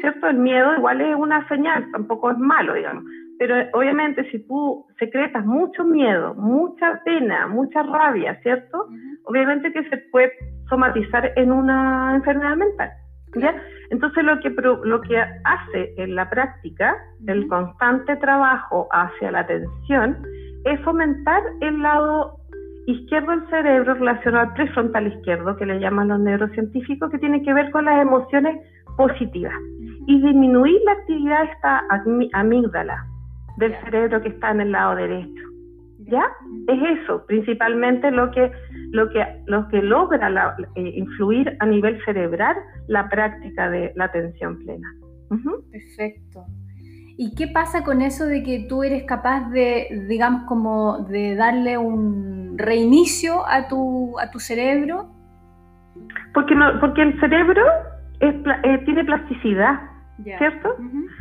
¿cierto? 0.01 0.27
El 0.27 0.37
miedo 0.37 0.75
igual 0.75 0.99
es 0.99 1.15
una 1.15 1.47
señal, 1.47 1.89
tampoco 1.91 2.31
es 2.31 2.37
malo, 2.37 2.73
digamos. 2.73 3.03
Pero 3.39 3.55
obviamente 3.73 4.29
si 4.31 4.39
tú 4.47 4.85
secretas 4.99 5.45
mucho 5.45 5.83
miedo, 5.83 6.33
mucha 6.35 7.01
pena, 7.05 7.47
mucha 7.47 7.83
rabia, 7.83 8.39
¿cierto? 8.41 8.87
Obviamente 9.25 9.71
que 9.71 9.87
se 9.89 9.97
puede 10.11 10.31
somatizar 10.69 11.31
en 11.35 11.51
una 11.51 12.15
enfermedad 12.15 12.57
mental. 12.57 12.91
¿ya? 13.35 13.55
Entonces 13.89 14.23
lo 14.23 14.39
que, 14.39 14.49
lo 14.49 15.01
que 15.01 15.17
hace 15.17 15.93
en 15.97 16.15
la 16.15 16.29
práctica, 16.29 16.95
el 17.27 17.47
constante 17.47 18.15
trabajo 18.17 18.87
hacia 18.91 19.31
la 19.31 19.39
atención, 19.39 20.17
es 20.65 20.79
fomentar 20.81 21.41
el 21.61 21.81
lado 21.81 22.37
izquierdo 22.87 23.31
del 23.31 23.49
cerebro 23.49 23.93
relacionado 23.95 24.47
al 24.47 24.53
prefrontal 24.53 25.07
izquierdo, 25.07 25.55
que 25.57 25.65
le 25.65 25.79
llaman 25.79 26.09
los 26.09 26.19
neurocientíficos, 26.19 27.11
que 27.11 27.19
tiene 27.19 27.41
que 27.43 27.53
ver 27.53 27.71
con 27.71 27.85
las 27.85 28.01
emociones 28.01 28.59
positivas, 28.97 29.53
y 30.07 30.21
disminuir 30.21 30.79
la 30.85 30.93
actividad 30.93 31.43
de 31.43 31.51
esta 31.51 31.83
amígdala 32.33 33.05
del 33.57 33.75
cerebro 33.83 34.21
que 34.21 34.29
está 34.29 34.51
en 34.51 34.61
el 34.61 34.71
lado 34.71 34.95
derecho. 34.95 35.43
¿Ya? 35.99 36.23
Es 36.67 36.99
eso, 36.99 37.25
principalmente 37.27 38.11
lo 38.11 38.31
que, 38.31 38.51
lo 38.91 39.07
que, 39.09 39.23
lo 39.45 39.67
que 39.69 39.81
logra 39.81 40.55
eh, 40.75 40.93
influir 40.95 41.55
a 41.59 41.65
nivel 41.65 42.03
cerebral 42.03 42.55
la 42.87 43.07
práctica 43.07 43.69
de 43.69 43.93
la 43.95 44.05
atención 44.05 44.57
plena. 44.57 44.87
Perfecto. 45.71 46.43
¿Y 47.23 47.35
qué 47.35 47.47
pasa 47.47 47.83
con 47.83 48.01
eso 48.01 48.25
de 48.25 48.41
que 48.41 48.65
tú 48.67 48.81
eres 48.81 49.03
capaz 49.03 49.47
de, 49.51 50.05
digamos, 50.09 50.45
como 50.47 51.05
de 51.07 51.35
darle 51.35 51.77
un 51.77 52.57
reinicio 52.57 53.47
a 53.47 53.67
tu, 53.67 54.19
a 54.19 54.31
tu 54.31 54.39
cerebro? 54.39 55.05
Porque, 56.33 56.55
no, 56.55 56.79
porque 56.79 57.03
el 57.03 57.19
cerebro 57.19 57.61
es, 58.21 58.33
eh, 58.63 58.77
tiene 58.85 59.05
plasticidad, 59.05 59.81
¿cierto? 60.23 60.75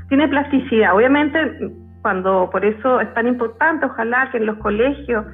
Tiene 0.09 0.26
plasticidad. 0.28 0.97
Obviamente, 0.97 1.38
cuando 2.00 2.49
por 2.49 2.64
eso 2.64 2.99
es 3.02 3.12
tan 3.12 3.26
importante, 3.26 3.85
ojalá 3.85 4.30
que 4.30 4.38
en 4.38 4.47
los 4.47 4.57
colegios 4.57 5.26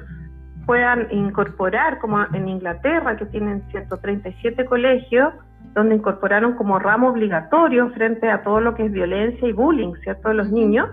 puedan 0.65 1.07
incorporar, 1.11 1.97
como 1.99 2.25
en 2.33 2.45
Inglaterra, 2.45 3.15
que 3.15 3.25
tienen 3.27 3.63
137 3.71 4.65
colegios, 4.65 5.33
donde 5.73 5.95
incorporaron 5.95 6.53
como 6.55 6.79
ramo 6.79 7.09
obligatorio 7.09 7.89
frente 7.91 8.29
a 8.29 8.43
todo 8.43 8.59
lo 8.61 8.75
que 8.75 8.85
es 8.85 8.91
violencia 8.91 9.47
y 9.47 9.51
bullying, 9.51 9.93
¿cierto?, 10.03 10.29
de 10.29 10.35
los 10.35 10.51
niños. 10.51 10.89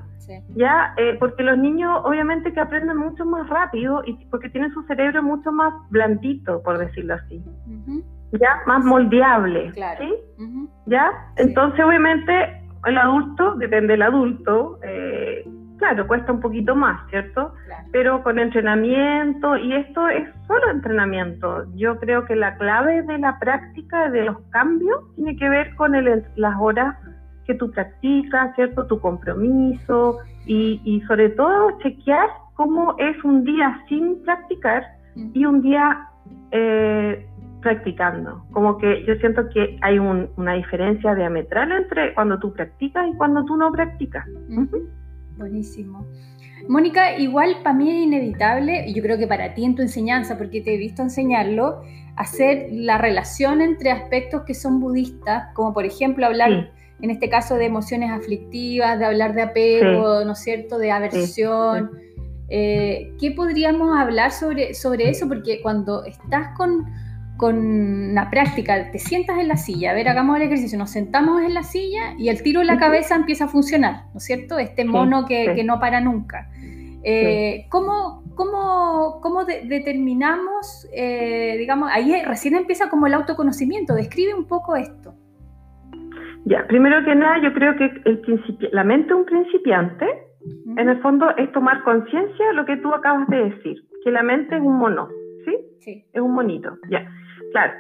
Ya, 0.55 0.95
eh, 0.97 1.17
porque 1.19 1.43
los 1.43 1.59
niños 1.59 2.01
obviamente 2.03 2.53
que 2.53 2.61
aprenden 2.61 2.97
mucho 2.97 3.27
más 3.27 3.47
rápido 3.49 4.03
y 4.07 4.15
porque 4.31 4.49
tienen 4.49 4.73
su 4.73 4.83
cerebro 4.85 5.23
mucho 5.23 5.53
más 5.53 5.75
blandito, 5.91 6.63
por 6.63 6.79
decirlo 6.79 7.15
así. 7.15 7.43
Ya, 8.33 8.63
más 8.67 8.85
moldeable. 8.85 9.73
¿sí? 9.99 10.15
Ya, 10.87 11.13
entonces 11.37 11.85
obviamente 11.85 12.63
el 12.87 12.99
adulto, 12.99 13.55
depende 13.57 13.93
del 13.93 14.03
adulto, 14.03 14.79
eh, 14.83 15.47
claro, 15.79 16.07
cuesta 16.07 16.33
un 16.33 16.41
poquito 16.41 16.75
más, 16.75 17.09
¿cierto? 17.11 17.55
Pero 17.93 18.23
con 18.23 18.39
entrenamiento, 18.39 19.57
y 19.57 19.75
esto 19.75 20.09
es 20.09 20.29
solo 20.47 20.71
entrenamiento, 20.71 21.65
yo 21.75 21.99
creo 21.99 22.25
que 22.25 22.37
la 22.37 22.57
clave 22.57 23.03
de 23.03 23.19
la 23.19 23.39
práctica, 23.39 24.11
de 24.11 24.25
los 24.25 24.39
cambios, 24.51 25.15
tiene 25.17 25.37
que 25.37 25.49
ver 25.49 25.75
con 25.77 25.95
el, 25.95 26.25
las 26.37 26.55
horas 26.61 26.97
que 27.47 27.55
tú 27.55 27.71
practicas, 27.71 28.55
¿cierto? 28.55 28.87
Tu 28.87 28.99
compromiso 29.01 30.19
y, 30.47 30.81
y 30.85 31.01
sobre 31.03 31.31
todo 31.31 31.79
chequear 31.83 32.29
cómo 32.55 32.95
es 32.99 33.23
un 33.25 33.45
día 33.45 33.81
sin 33.89 34.23
practicar 34.23 34.85
y 35.33 35.45
un 35.45 35.63
día 35.63 36.09
eh, 36.51 37.27
practicando. 37.61 38.45
Como 38.53 38.79
que 38.79 39.05
yo 39.05 39.15
siento 39.17 39.49
que 39.49 39.79
hay 39.83 39.99
una 39.99 40.53
diferencia 40.55 41.15
diametral 41.15 41.73
entre 41.73 42.15
cuando 42.15 42.39
tú 42.39 42.53
practicas 42.53 43.07
y 43.09 43.17
cuando 43.17 43.45
tú 43.45 43.57
no 43.57 43.73
practicas. 43.73 44.27
Buenísimo. 45.37 46.07
Mónica, 46.69 47.19
igual 47.19 47.57
para 47.63 47.77
mí 47.77 47.91
es 47.91 48.05
inevitable, 48.05 48.85
y 48.87 48.95
yo 48.95 49.03
creo 49.03 49.19
que 49.19 49.27
para 49.27 49.55
ti 49.55 49.65
en 49.65 49.75
tu 49.75 49.83
enseñanza, 49.83 50.39
porque 50.39 50.61
te 50.61 50.75
he 50.75 50.79
visto 50.79 51.03
enseñarlo, 51.03 51.83
hacer 52.17 52.69
la 52.71 52.97
relación 52.99 53.61
entre 53.61 53.91
aspectos 53.91 54.43
que 54.47 54.55
son 54.55 54.81
budistas, 54.81 55.53
como 55.55 55.75
por 55.75 55.85
ejemplo 55.85 56.25
hablar, 56.27 56.71
en 57.01 57.11
este 57.11 57.29
caso, 57.29 57.57
de 57.57 57.67
emociones 57.67 58.11
aflictivas, 58.11 58.99
de 58.99 59.05
hablar 59.05 59.35
de 59.35 59.43
apego, 59.43 60.25
¿no 60.25 60.33
es 60.33 60.39
cierto?, 60.39 60.79
de 60.79 60.91
aversión. 60.91 61.91
Eh, 62.49 63.13
¿Qué 63.19 63.33
podríamos 63.33 63.97
hablar 63.99 64.31
sobre, 64.31 64.75
sobre 64.75 65.11
eso? 65.11 65.29
Porque 65.29 65.61
cuando 65.61 66.05
estás 66.05 66.57
con 66.57 66.87
con 67.37 68.15
la 68.15 68.31
práctica, 68.31 68.91
te 68.93 68.99
sientas 68.99 69.39
en 69.39 69.49
la 69.49 69.57
silla, 69.57 69.91
a 69.91 69.95
ver, 69.95 70.09
hagamos 70.09 70.37
el 70.37 70.43
ejercicio, 70.43 70.79
nos 70.79 70.91
sentamos 70.91 71.43
en 71.43 71.53
la 71.53 71.63
silla 71.63 72.15
y 72.17 72.29
el 72.29 72.43
tiro 72.43 72.61
en 72.61 72.69
la 72.69 72.79
cabeza 72.79 73.17
empieza 73.17 73.47
a 73.47 73.49
funcionar, 73.49 74.05
¿no 74.13 74.19
es 74.19 74.25
cierto? 74.25 74.59
Este 74.59 74.85
mono 74.85 75.27
que, 75.27 75.63
no 75.65 75.81
para 75.81 76.01
nunca. 76.01 76.49
Eh, 77.03 77.67
¿Cómo, 77.71 78.23
cómo, 78.35 79.45
determinamos, 79.45 80.89
eh, 80.95 81.57
digamos, 81.59 81.91
ahí 81.93 82.23
recién 82.25 82.55
empieza 82.55 82.89
como 82.89 83.07
el 83.07 83.15
autoconocimiento? 83.15 83.95
Describe 83.95 84.35
un 84.35 84.47
poco 84.47 84.77
esto. 84.77 85.15
Ya, 86.47 86.67
primero 86.69 87.05
que 87.05 87.15
nada, 87.15 87.43
yo 87.43 87.53
creo 87.53 87.75
que 87.77 87.85
el 88.05 88.71
la 88.73 88.85
mente 88.85 89.09
de 89.09 89.15
un 89.15 89.25
principiante, 89.25 90.07
en 90.77 90.89
el 90.89 91.01
fondo, 91.01 91.27
es 91.37 91.51
tomar 91.53 91.83
conciencia 91.85 92.47
de 92.49 92.55
lo 92.55 92.65
que 92.65 92.77
tú 92.77 92.93
acabas 92.95 93.27
de 93.29 93.51
decir, 93.51 93.77
que 94.05 94.11
la 94.11 94.23
mente 94.23 94.55
es 94.55 94.63
un 94.63 94.79
mono, 94.79 95.09
¿sí? 95.45 95.57
Sí. 95.81 96.05
Es 96.13 96.21
un 96.21 96.33
monito, 96.33 96.77
ya. 96.91 97.11
Claro. 97.55 97.73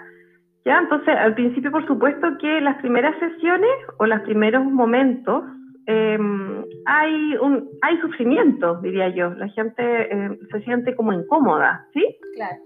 Ya, 0.65 0.79
entonces, 0.79 1.15
al 1.15 1.35
principio, 1.35 1.71
por 1.71 1.85
supuesto 1.87 2.39
que 2.41 2.61
las 2.61 2.77
primeras 2.77 3.19
sesiones 3.19 3.71
o 3.99 4.07
los 4.07 4.21
primeros 4.21 4.65
momentos 4.65 5.43
em, 5.87 6.65
hay 6.87 7.37
un 7.37 7.69
hay 7.83 7.99
sufrimiento, 8.01 8.81
diría 8.81 9.09
yo. 9.09 9.35
La 9.35 9.49
gente 9.49 9.83
em, 10.13 10.39
se 10.51 10.61
siente 10.63 10.95
como 10.95 11.13
incómoda, 11.13 11.87
¿sí? 11.93 12.17
Claro. 12.37 12.57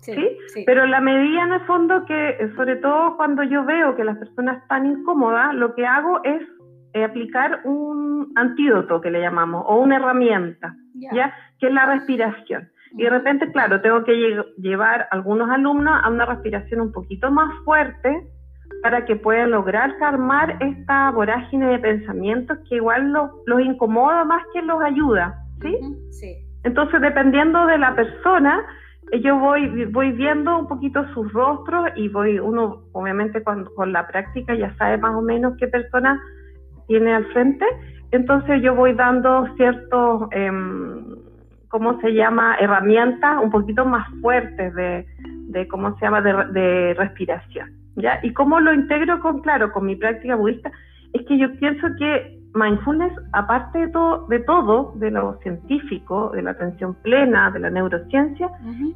Sí, 0.00 0.14
¿Sí? 0.48 0.64
Pero 0.66 0.86
la 0.86 1.00
medida 1.00 1.42
en 1.42 1.52
el 1.54 1.60
fondo 1.62 2.04
que, 2.04 2.50
sobre 2.56 2.76
todo 2.76 3.16
cuando 3.16 3.42
yo 3.42 3.64
veo 3.64 3.96
que 3.96 4.04
las 4.04 4.18
personas 4.18 4.62
están 4.62 4.86
incómodas, 4.86 5.54
lo 5.54 5.74
que 5.74 5.86
hago 5.86 6.22
es 6.24 6.42
eh, 6.92 7.04
aplicar 7.04 7.62
un 7.64 8.32
antídoto 8.36 9.00
que 9.00 9.10
le 9.10 9.20
llamamos, 9.20 9.64
o 9.66 9.76
una 9.80 9.96
herramienta, 9.96 10.76
¿ya? 10.94 11.34
Que 11.58 11.66
es 11.66 11.72
la 11.72 11.86
respiración. 11.86 12.70
Y 12.96 13.02
de 13.02 13.10
repente, 13.10 13.50
claro, 13.50 13.80
tengo 13.80 14.04
que 14.04 14.14
llevar 14.58 15.02
a 15.02 15.08
algunos 15.10 15.50
alumnos 15.50 15.94
a 16.02 16.08
una 16.08 16.26
respiración 16.26 16.80
un 16.80 16.92
poquito 16.92 17.30
más 17.30 17.52
fuerte 17.64 18.28
para 18.82 19.04
que 19.04 19.16
puedan 19.16 19.50
lograr 19.50 19.96
calmar 19.98 20.56
esta 20.60 21.10
vorágine 21.10 21.70
de 21.70 21.78
pensamientos 21.80 22.58
que 22.68 22.76
igual 22.76 23.12
los, 23.12 23.60
incomoda 23.60 24.24
más 24.24 24.42
que 24.52 24.62
los 24.62 24.80
ayuda, 24.80 25.34
¿sí? 25.60 25.76
Sí. 26.10 26.36
Entonces, 26.62 27.00
dependiendo 27.00 27.66
de 27.66 27.78
la 27.78 27.96
persona, 27.96 28.64
eh, 29.10 29.20
yo 29.20 29.38
voy, 29.38 29.86
voy 29.86 30.12
viendo 30.12 30.58
un 30.58 30.68
poquito 30.68 31.04
sus 31.14 31.32
rostros 31.32 31.88
y 31.96 32.08
voy, 32.08 32.38
uno 32.38 32.84
obviamente 32.92 33.42
cuando, 33.42 33.74
con 33.74 33.92
la 33.92 34.06
práctica 34.06 34.54
ya 34.54 34.74
sabe 34.76 34.98
más 34.98 35.14
o 35.16 35.20
menos 35.20 35.54
qué 35.58 35.66
persona 35.66 36.22
tiene 36.86 37.12
al 37.12 37.24
frente, 37.32 37.64
entonces 38.12 38.62
yo 38.62 38.76
voy 38.76 38.92
dando 38.94 39.48
ciertos... 39.56 40.28
Em, 40.30 41.23
¿cómo 41.74 42.00
se 42.00 42.14
llama? 42.14 42.54
Herramientas 42.60 43.42
un 43.42 43.50
poquito 43.50 43.84
más 43.84 44.08
fuertes 44.20 44.72
de, 44.76 45.04
de 45.48 45.66
¿cómo 45.66 45.92
se 45.98 46.04
llama?, 46.04 46.20
de, 46.20 46.94
respiración, 46.96 47.72
¿ya? 47.96 48.20
Y 48.22 48.32
cómo 48.32 48.60
lo 48.60 48.72
integro 48.72 49.18
con, 49.18 49.40
claro, 49.40 49.72
con 49.72 49.84
mi 49.84 49.96
práctica 49.96 50.36
budista, 50.36 50.70
es 51.12 51.26
que 51.26 51.36
yo 51.36 51.52
pienso 51.58 51.88
que 51.98 52.38
mindfulness, 52.54 53.12
aparte 53.32 53.80
de 53.80 53.88
todo, 53.88 54.24
de 54.28 54.38
todo, 54.38 54.92
de 54.98 55.10
lo 55.10 55.36
científico, 55.42 56.30
de 56.32 56.42
la 56.42 56.52
atención 56.52 56.94
plena, 57.02 57.50
de 57.50 57.58
la 57.58 57.70
neurociencia, 57.70 58.48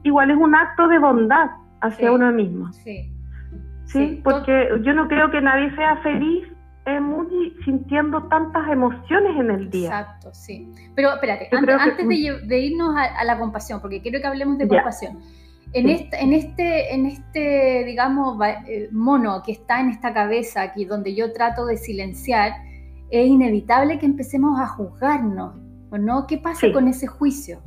igual 0.04 0.30
es 0.30 0.37
un 0.37 0.54
acto 0.54 0.87
de 0.87 1.00
bondad 1.00 1.50
hacia 1.80 2.12
uno 2.12 2.30
mismo. 2.30 2.73
Sí. 2.73 3.11
¿Sí? 3.87 4.20
Porque 4.23 4.68
yo 4.82 4.92
no 4.94 5.08
creo 5.08 5.32
que 5.32 5.40
nadie 5.40 5.75
sea 5.75 5.97
feliz 5.97 6.47
muy 7.00 7.54
sintiendo 7.64 8.23
tantas 8.28 8.68
emociones 8.68 9.38
en 9.38 9.50
el 9.50 9.71
día. 9.71 9.88
Exacto, 9.88 10.30
sí. 10.33 10.73
Pero 10.95 11.14
espérate, 11.14 11.49
antes, 11.52 12.09
de, 12.09 12.59
irnos 12.59 12.95
a, 12.97 13.25
la 13.25 13.38
compasión, 13.38 13.80
porque 13.80 14.00
quiero 14.00 14.21
que 14.21 14.26
hablemos 14.26 14.59
de 14.59 14.68
compasión. 14.68 15.18
En, 15.73 15.88
este, 15.90 16.23
en, 16.23 16.33
este, 16.33 16.95
en 16.95 17.07
este, 17.07 17.85
digamos, 17.85 18.38
eh, 18.66 18.88
mono 18.90 19.42
que 19.45 19.52
está 19.52 19.80
en 19.80 19.90
esta 19.90 20.14
cabeza 20.14 20.62
aquí, 20.62 20.85
donde 20.87 21.14
yo 21.14 21.33
trato 21.33 21.66
de 21.66 21.76
silenciar, 21.76 22.52
es 23.11 23.26
inevitable 23.26 23.99
que 23.99 24.07
empecemos 24.07 24.59
a 24.59 24.66
juzgarnos, 24.66 25.57
¿no? 25.90 26.26
¿Qué 26.26 26.38
pasa 26.38 26.73
con 26.73 26.88
ese 26.88 27.07
juicio? 27.07 27.61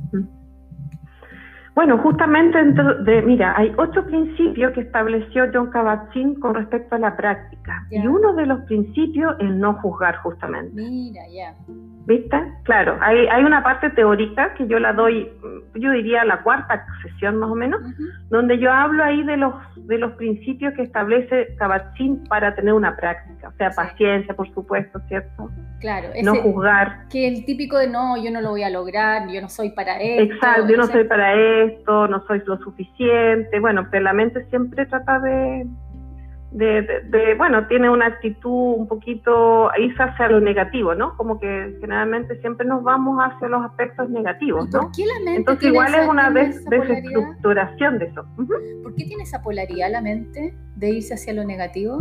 Bueno, 1.74 1.98
justamente, 1.98 2.58
de, 3.04 3.22
mira, 3.22 3.54
hay 3.56 3.72
ocho 3.78 4.04
principios 4.04 4.72
que 4.72 4.82
estableció 4.82 5.44
John 5.54 5.70
Kabat-Zinn 5.70 6.38
con 6.38 6.54
respecto 6.54 6.96
a 6.96 6.98
la 6.98 7.16
práctica. 7.16 7.86
Y 7.90 8.06
uno 8.06 8.34
de 8.34 8.44
los 8.44 8.60
principios 8.62 9.34
es 9.40 9.50
no 9.54 9.74
juzgar, 9.80 10.16
justamente. 10.18 10.74
Mira, 10.74 11.22
ya. 11.32 11.54
¿Viste? 12.04 12.36
Claro, 12.64 12.98
hay, 13.00 13.26
hay 13.28 13.44
una 13.44 13.62
parte 13.62 13.88
teórica 13.90 14.54
que 14.54 14.66
yo 14.66 14.80
la 14.80 14.92
doy, 14.92 15.30
yo 15.74 15.92
diría 15.92 16.24
la 16.24 16.42
cuarta 16.42 16.84
sesión 17.02 17.36
más 17.36 17.50
o 17.50 17.54
menos, 17.54 17.80
donde 18.28 18.58
yo 18.58 18.72
hablo 18.72 19.04
ahí 19.04 19.22
de 19.22 19.36
los, 19.36 19.54
de 19.76 19.98
los 19.98 20.12
principios 20.14 20.74
que 20.74 20.82
establece 20.82 21.54
Kabat-Zinn 21.58 22.26
para 22.28 22.56
tener 22.56 22.74
una 22.74 22.96
práctica. 22.96 23.48
O 23.48 23.52
sea, 23.52 23.70
paciencia, 23.70 24.34
por 24.34 24.52
supuesto, 24.52 25.00
¿cierto? 25.06 25.50
Claro. 25.80 26.08
no 26.24 26.34
juzgar. 26.36 27.08
Que 27.08 27.28
el 27.28 27.44
típico 27.44 27.78
de 27.78 27.88
no, 27.88 28.16
yo 28.22 28.32
no 28.32 28.40
lo 28.40 28.50
voy 28.50 28.64
a 28.64 28.70
lograr, 28.70 29.28
yo 29.28 29.40
no 29.40 29.48
soy 29.48 29.70
para 29.70 30.00
esto. 30.00 30.34
Exacto, 30.34 30.68
yo 30.68 30.76
no 30.76 30.86
soy 30.86 31.04
para 31.04 31.34
esto, 31.34 32.08
no 32.08 32.24
soy 32.26 32.42
lo 32.46 32.58
suficiente. 32.58 33.60
Bueno, 33.60 33.86
pero 33.90 34.02
la 34.04 34.12
mente 34.12 34.44
siempre 34.50 34.86
trata 34.86 35.20
de 35.20 35.66
de, 36.52 37.34
bueno, 37.38 37.66
tiene 37.66 37.88
una 37.88 38.06
actitud 38.06 38.74
un 38.76 38.86
poquito, 38.86 39.70
irse 39.78 40.02
hacia 40.02 40.28
lo 40.28 40.40
negativo, 40.40 40.94
¿no? 40.94 41.16
Como 41.16 41.40
que 41.40 41.76
generalmente 41.80 42.38
siempre 42.40 42.66
nos 42.66 42.82
vamos 42.82 43.18
hacia 43.20 43.48
los 43.48 43.64
aspectos 43.64 44.10
negativos, 44.10 44.70
¿no? 44.70 44.82
¿Por 44.82 44.92
qué 44.92 45.06
la 45.06 45.24
mente 45.24 45.38
Entonces 45.38 45.68
igual 45.68 45.94
es 45.94 46.08
una 46.08 46.30
desestructuración 46.30 47.98
de 47.98 48.06
eso. 48.06 48.24
¿Por 48.82 48.94
qué 48.94 49.04
tiene 49.04 49.22
esa 49.22 49.42
polaridad 49.42 49.90
la 49.90 50.02
mente 50.02 50.54
de 50.76 50.90
irse 50.90 51.14
hacia 51.14 51.32
lo 51.32 51.44
negativo? 51.44 51.98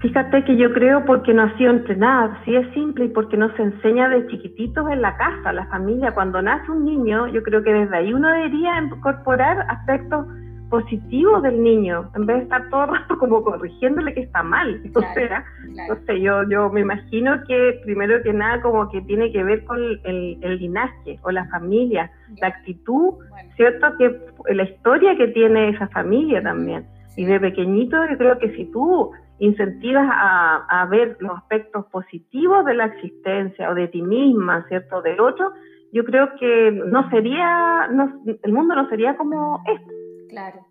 Fíjate 0.00 0.44
que 0.44 0.56
yo 0.56 0.72
creo 0.72 1.04
porque 1.04 1.34
no 1.34 1.42
ha 1.42 1.58
sido 1.58 1.72
entrenada, 1.72 2.40
sí 2.44 2.54
es 2.54 2.72
simple 2.72 3.06
y 3.06 3.08
porque 3.08 3.36
no 3.36 3.52
se 3.56 3.62
enseña 3.62 4.08
de 4.08 4.28
chiquititos 4.28 4.88
en 4.92 5.02
la 5.02 5.16
casa, 5.16 5.52
la 5.52 5.66
familia. 5.66 6.14
Cuando 6.14 6.40
nace 6.40 6.70
un 6.70 6.84
niño, 6.84 7.26
yo 7.26 7.42
creo 7.42 7.64
que 7.64 7.72
desde 7.72 7.96
ahí 7.96 8.14
uno 8.14 8.28
debería 8.28 8.80
incorporar 8.80 9.66
aspectos 9.68 10.24
positivo 10.68 11.40
del 11.40 11.62
niño, 11.62 12.10
en 12.14 12.26
vez 12.26 12.36
de 12.36 12.42
estar 12.44 12.68
todo 12.70 12.84
el 12.84 12.90
rato 12.90 13.18
como 13.18 13.42
corrigiéndole 13.42 14.14
que 14.14 14.20
está 14.20 14.42
mal. 14.42 14.80
o 14.94 15.00
sea, 15.00 15.44
no 15.88 15.96
sé, 16.06 16.20
yo, 16.20 16.48
yo 16.48 16.70
me 16.70 16.80
imagino 16.80 17.42
que 17.46 17.80
primero 17.84 18.22
que 18.22 18.32
nada 18.32 18.60
como 18.60 18.88
que 18.90 19.00
tiene 19.02 19.32
que 19.32 19.42
ver 19.42 19.64
con 19.64 19.78
el, 19.78 20.38
el 20.40 20.58
linaje 20.58 21.18
o 21.22 21.30
la 21.30 21.46
familia, 21.46 22.10
la 22.40 22.48
actitud, 22.48 23.14
¿cierto? 23.56 23.86
Que 23.98 24.20
la 24.54 24.64
historia 24.64 25.16
que 25.16 25.28
tiene 25.28 25.70
esa 25.70 25.88
familia 25.88 26.42
también. 26.42 26.86
Y 27.16 27.24
de 27.24 27.40
pequeñito 27.40 27.96
yo 28.08 28.16
creo 28.16 28.38
que 28.38 28.54
si 28.54 28.66
tú 28.66 29.10
incentivas 29.40 30.08
a, 30.10 30.66
a, 30.68 30.86
ver 30.86 31.16
los 31.20 31.36
aspectos 31.36 31.86
positivos 31.86 32.64
de 32.64 32.74
la 32.74 32.86
existencia 32.86 33.70
o 33.70 33.74
de 33.74 33.88
ti 33.88 34.02
misma, 34.02 34.64
¿cierto? 34.68 35.00
Del 35.02 35.20
otro, 35.20 35.52
yo 35.92 36.04
creo 36.04 36.28
que 36.38 36.70
no 36.72 37.08
sería, 37.10 37.88
no, 37.88 38.20
el 38.24 38.52
mundo 38.52 38.74
no 38.74 38.88
sería 38.88 39.16
como 39.16 39.62
esto. 39.66 39.97
Claro. 40.28 40.66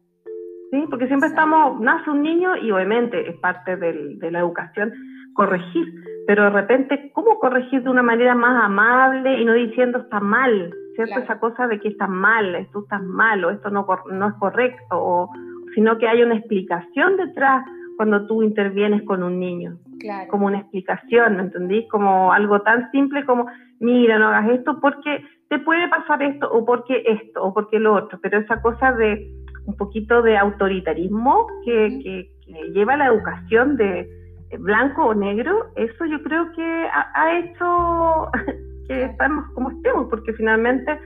Sí, 0.71 0.83
porque 0.89 1.07
siempre 1.07 1.29
estamos, 1.29 1.79
nace 1.79 2.09
un 2.09 2.21
niño 2.21 2.57
y 2.57 2.71
obviamente 2.71 3.29
es 3.29 3.37
parte 3.37 3.77
de 3.77 4.31
la 4.31 4.39
educación 4.39 4.93
corregir, 5.37 5.93
pero 6.25 6.45
de 6.45 6.49
repente, 6.49 7.11
¿cómo 7.13 7.39
corregir 7.39 7.83
de 7.83 7.89
una 7.89 8.01
manera 8.01 8.35
más 8.35 8.65
amable 8.65 9.39
y 9.39 9.45
no 9.45 9.53
diciendo 9.53 9.99
está 9.99 10.19
mal? 10.19 10.73
¿Cierto? 10.95 11.19
Esa 11.19 11.39
cosa 11.39 11.67
de 11.67 11.79
que 11.79 11.89
está 11.89 12.07
mal, 12.07 12.55
esto 12.55 12.79
está 12.81 12.97
mal 12.97 13.45
o 13.45 13.51
esto 13.51 13.69
no, 13.69 13.85
no 14.11 14.27
es 14.29 14.33
correcto, 14.39 14.87
o, 14.91 15.29
sino 15.75 15.99
que 15.99 16.07
hay 16.07 16.23
una 16.23 16.35
explicación 16.35 17.17
detrás 17.17 17.63
cuando 17.97 18.25
tú 18.25 18.41
intervienes 18.41 19.03
con 19.03 19.21
un 19.21 19.39
niño. 19.39 19.77
Claro. 19.99 20.27
Como 20.29 20.47
una 20.47 20.59
explicación, 20.59 21.35
¿me 21.35 21.43
entendís? 21.43 21.87
Como 21.89 22.33
algo 22.33 22.61
tan 22.63 22.89
simple 22.89 23.25
como, 23.25 23.45
mira, 23.79 24.17
no 24.17 24.29
hagas 24.29 24.49
esto 24.49 24.79
porque 24.81 25.23
te 25.49 25.59
puede 25.59 25.87
pasar 25.87 26.23
esto, 26.23 26.51
o 26.51 26.65
porque 26.65 27.03
esto, 27.05 27.43
o 27.43 27.53
porque 27.53 27.79
lo 27.79 27.93
otro, 27.93 28.19
pero 28.19 28.39
esa 28.39 28.59
cosa 28.61 28.91
de 28.93 29.31
un 29.67 29.75
poquito 29.75 30.21
de 30.21 30.37
autoritarismo 30.37 31.47
que, 31.63 32.31
lleva 32.73 32.95
la 32.95 33.07
educación 33.07 33.75
de 33.75 34.09
blanco 34.59 35.07
o 35.07 35.13
negro, 35.13 35.69
eso 35.75 36.05
yo 36.05 36.23
creo 36.23 36.49
que 36.53 36.87
ha, 36.93 37.37
hecho 37.37 38.31
que 38.87 39.03
estamos 39.03 39.45
como 39.53 39.69
estemos, 39.71 40.07
porque 40.09 40.31
finalmente 40.33 40.97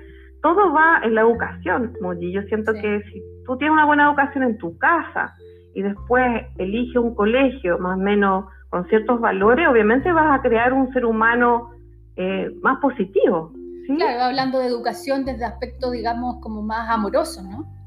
todo 0.43 0.71
va 0.71 1.01
en 1.03 1.15
la 1.15 1.21
educación, 1.21 1.93
y 2.19 2.31
Yo 2.31 2.43
siento 2.43 2.73
que 2.73 3.01
si 3.11 3.21
tú 3.45 3.57
tienes 3.57 3.73
una 3.73 3.85
buena 3.85 4.07
educación 4.09 4.43
en 4.43 4.57
tu 4.59 4.77
casa 4.77 5.33
y 5.73 5.81
después 5.81 6.43
eliges 6.57 6.97
un 6.97 7.15
colegio 7.15 7.79
más 7.79 7.97
o 7.97 8.01
menos 8.01 8.45
con 8.69 8.87
ciertos 8.87 9.19
valores, 9.19 9.67
obviamente 9.67 10.11
vas 10.11 10.39
a 10.39 10.41
crear 10.43 10.71
un 10.71 10.93
ser 10.93 11.05
humano 11.05 11.71
eh, 12.15 12.51
más 12.61 12.79
positivo. 12.79 13.51
Claro, 13.87 14.23
hablando 14.25 14.59
de 14.59 14.67
educación 14.67 15.25
desde 15.25 15.45
aspectos, 15.45 15.91
digamos, 15.91 16.37
como 16.41 16.61
más 16.61 16.87
amorosos, 16.89 17.43
¿no? 17.43 17.80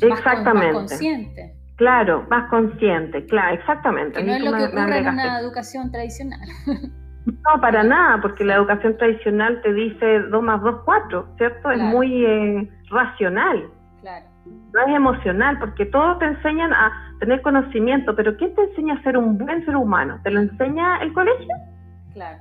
Exactamente. 0.00 0.72
Más, 0.72 0.88
consciente. 0.90 1.54
Claro, 1.76 2.26
más 2.30 2.48
consciente, 2.48 3.26
claro, 3.26 3.54
exactamente. 3.54 4.18
Que 4.20 4.24
no 4.24 4.34
es 4.34 4.44
lo 4.44 4.56
que 4.56 4.64
ocurre 4.64 4.98
en 4.98 5.08
una 5.08 5.40
educación 5.40 5.90
tradicional. 5.90 6.40
No, 7.26 7.60
para 7.60 7.82
nada, 7.84 8.20
porque 8.20 8.44
la 8.44 8.56
educación 8.56 8.96
tradicional 8.96 9.60
te 9.62 9.72
dice 9.72 10.20
2 10.30 10.42
más 10.42 10.62
2, 10.62 10.82
4, 10.84 11.34
¿cierto? 11.38 11.70
Es 11.70 11.80
muy 11.80 12.24
eh, 12.24 12.70
racional. 12.90 13.68
Claro. 14.00 14.26
No 14.46 14.80
es 14.86 14.94
emocional, 14.94 15.58
porque 15.58 15.86
todos 15.86 16.18
te 16.18 16.26
enseñan 16.26 16.72
a 16.72 16.92
tener 17.20 17.42
conocimiento, 17.42 18.14
pero 18.16 18.36
¿quién 18.36 18.54
te 18.54 18.62
enseña 18.62 18.94
a 18.94 19.02
ser 19.02 19.16
un 19.16 19.38
buen 19.38 19.64
ser 19.64 19.76
humano? 19.76 20.18
¿Te 20.24 20.30
lo 20.30 20.40
enseña 20.40 20.98
el 21.02 21.12
colegio? 21.12 21.54
Claro. 22.12 22.38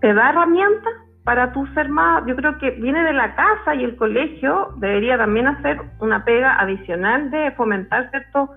¿Te 0.00 0.14
da 0.14 0.30
herramientas? 0.30 0.92
Para 1.26 1.52
tú 1.52 1.66
ser 1.74 1.88
más, 1.88 2.24
yo 2.24 2.36
creo 2.36 2.56
que 2.58 2.70
viene 2.70 3.02
de 3.02 3.12
la 3.12 3.34
casa 3.34 3.74
y 3.74 3.82
el 3.82 3.96
colegio 3.96 4.68
debería 4.76 5.18
también 5.18 5.48
hacer 5.48 5.76
una 5.98 6.24
pega 6.24 6.54
adicional 6.60 7.32
de 7.32 7.50
fomentar, 7.56 8.08
¿cierto? 8.10 8.48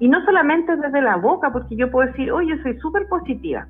Y 0.00 0.08
no 0.08 0.20
solamente 0.24 0.74
desde 0.74 1.02
la 1.02 1.14
boca, 1.18 1.52
porque 1.52 1.76
yo 1.76 1.88
puedo 1.88 2.08
decir, 2.08 2.32
oye, 2.32 2.60
soy 2.64 2.76
súper 2.80 3.06
positiva, 3.06 3.68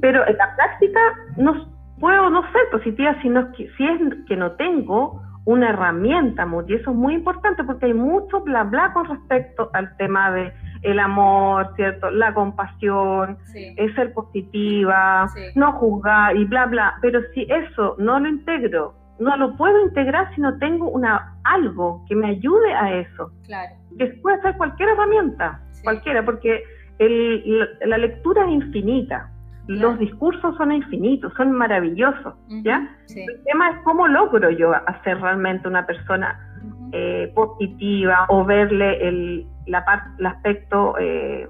pero 0.00 0.26
en 0.26 0.36
la 0.36 0.56
práctica 0.56 1.00
no 1.36 1.68
puedo 2.00 2.28
no 2.28 2.42
ser 2.50 2.62
positiva 2.72 3.14
si, 3.22 3.28
no, 3.28 3.48
si 3.54 3.64
es 3.64 4.00
que 4.26 4.36
no 4.36 4.50
tengo 4.52 5.22
una 5.44 5.68
herramienta, 5.68 6.48
y 6.66 6.74
eso 6.74 6.90
es 6.90 6.96
muy 6.96 7.14
importante 7.14 7.62
porque 7.62 7.86
hay 7.86 7.94
mucho 7.94 8.40
bla 8.40 8.64
bla 8.64 8.92
con 8.92 9.04
respecto 9.04 9.70
al 9.74 9.96
tema 9.96 10.32
de 10.32 10.52
el 10.84 10.98
amor, 10.98 11.72
¿cierto? 11.76 12.10
La 12.10 12.32
compasión, 12.34 13.38
es 13.54 13.94
ser 13.94 14.12
positiva, 14.12 15.26
no 15.54 15.72
juzgar 15.72 16.36
y 16.36 16.44
bla, 16.44 16.66
bla. 16.66 16.94
Pero 17.00 17.20
si 17.32 17.46
eso 17.50 17.96
no 17.98 18.20
lo 18.20 18.28
integro, 18.28 18.94
no 19.18 19.36
lo 19.36 19.56
puedo 19.56 19.82
integrar 19.84 20.32
si 20.34 20.40
no 20.40 20.56
tengo 20.58 20.88
una, 20.90 21.34
algo 21.44 22.04
que 22.08 22.14
me 22.14 22.28
ayude 22.28 22.74
a 22.74 23.00
eso. 23.00 23.30
Claro. 23.46 23.74
Que 23.98 24.06
puede 24.22 24.40
ser 24.42 24.56
cualquier 24.56 24.90
herramienta, 24.90 25.60
cualquiera, 25.82 26.24
porque 26.24 26.62
el, 26.98 27.68
la, 27.86 27.98
lectura 27.98 28.44
es 28.44 28.52
infinita. 28.52 29.30
Los 29.66 29.98
discursos 29.98 30.54
son 30.58 30.72
infinitos, 30.72 31.32
son 31.38 31.52
maravillosos, 31.52 32.34
¿ya? 32.64 32.86
El 33.16 33.42
tema 33.44 33.70
es 33.70 33.78
cómo 33.84 34.06
logro 34.06 34.50
yo 34.50 34.74
hacer 34.86 35.18
realmente 35.18 35.66
una 35.66 35.86
persona 35.86 36.53
eh, 36.92 37.32
positiva 37.34 38.26
o 38.28 38.44
verle 38.44 39.08
el, 39.08 39.46
la 39.66 39.84
el 40.18 40.26
aspecto, 40.26 40.96
eh, 40.98 41.48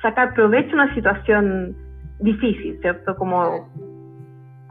sacar 0.00 0.34
provecho 0.34 0.68
de 0.68 0.74
una 0.74 0.94
situación 0.94 1.76
difícil, 2.20 2.78
¿cierto? 2.80 3.16
Como, 3.16 3.68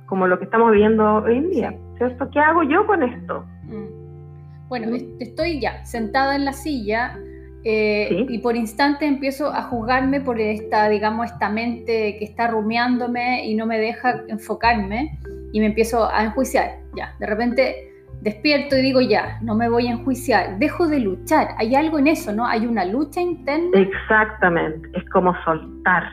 como 0.05 0.27
lo 0.27 0.37
que 0.39 0.45
estamos 0.45 0.71
viviendo 0.71 1.23
hoy 1.23 1.37
en 1.37 1.49
día, 1.49 1.75
¿cierto? 1.97 2.29
¿Qué 2.31 2.39
hago 2.39 2.63
yo 2.63 2.85
con 2.85 3.03
esto? 3.03 3.45
Mm. 3.63 4.67
Bueno, 4.67 4.95
estoy 5.19 5.59
ya 5.59 5.83
sentada 5.85 6.35
en 6.35 6.45
la 6.45 6.53
silla 6.53 7.17
eh, 7.63 8.25
y 8.29 8.39
por 8.39 8.55
instante 8.55 9.05
empiezo 9.05 9.47
a 9.47 9.63
juzgarme 9.63 10.21
por 10.21 10.39
esta, 10.39 10.87
digamos, 10.89 11.31
esta 11.31 11.49
mente 11.49 12.15
que 12.17 12.25
está 12.25 12.47
rumiándome 12.47 13.45
y 13.45 13.55
no 13.55 13.65
me 13.65 13.77
deja 13.77 14.23
enfocarme 14.29 15.19
y 15.51 15.59
me 15.59 15.67
empiezo 15.67 16.09
a 16.09 16.23
enjuiciar. 16.23 16.79
Ya, 16.95 17.15
de 17.19 17.25
repente 17.27 17.90
despierto 18.21 18.77
y 18.77 18.81
digo 18.81 19.01
ya, 19.01 19.39
no 19.41 19.55
me 19.55 19.67
voy 19.67 19.87
a 19.87 19.91
enjuiciar, 19.91 20.59
dejo 20.59 20.87
de 20.87 20.99
luchar. 20.99 21.49
Hay 21.57 21.75
algo 21.75 21.99
en 21.99 22.07
eso, 22.07 22.31
¿no? 22.31 22.45
Hay 22.45 22.65
una 22.65 22.85
lucha 22.85 23.21
interna. 23.21 23.79
Exactamente, 23.79 24.89
es 24.93 25.09
como 25.09 25.35
soltar, 25.43 26.03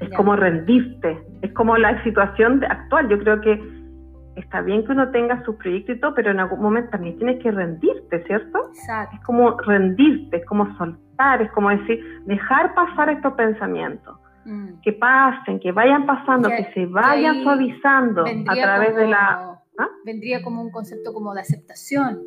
es 0.00 0.08
como 0.16 0.36
rendirte, 0.36 1.18
es 1.42 1.52
como 1.52 1.76
la 1.76 2.02
situación 2.04 2.64
actual. 2.64 3.08
Yo 3.08 3.18
creo 3.18 3.40
que 3.40 3.60
está 4.36 4.60
bien 4.60 4.84
que 4.84 4.92
uno 4.92 5.10
tenga 5.10 5.42
sus 5.44 5.56
proyectos 5.56 5.96
y 5.96 6.00
todo, 6.00 6.14
pero 6.14 6.30
en 6.30 6.40
algún 6.40 6.60
momento 6.60 6.90
también 6.90 7.18
tienes 7.18 7.42
que 7.42 7.50
rendirte, 7.50 8.22
¿cierto? 8.24 8.68
Exacto. 8.68 9.16
Es 9.16 9.24
como 9.24 9.58
rendirte, 9.58 10.36
es 10.36 10.46
como 10.46 10.76
soltar, 10.76 11.42
es 11.42 11.50
como 11.50 11.70
decir, 11.70 12.00
dejar 12.26 12.74
pasar 12.74 13.10
estos 13.10 13.32
pensamientos. 13.34 14.16
Mm. 14.44 14.80
Que 14.82 14.92
pasen, 14.92 15.60
que 15.60 15.72
vayan 15.72 16.06
pasando, 16.06 16.48
que, 16.48 16.70
se 16.72 16.86
vayan 16.86 17.42
suavizando 17.42 18.24
a 18.24 18.54
través 18.54 18.96
de 18.96 19.08
la 19.08 19.47
¿Ah? 19.78 19.88
Vendría 20.04 20.42
como 20.42 20.62
un 20.62 20.70
concepto 20.70 21.12
como 21.12 21.34
de 21.34 21.40
aceptación. 21.40 22.22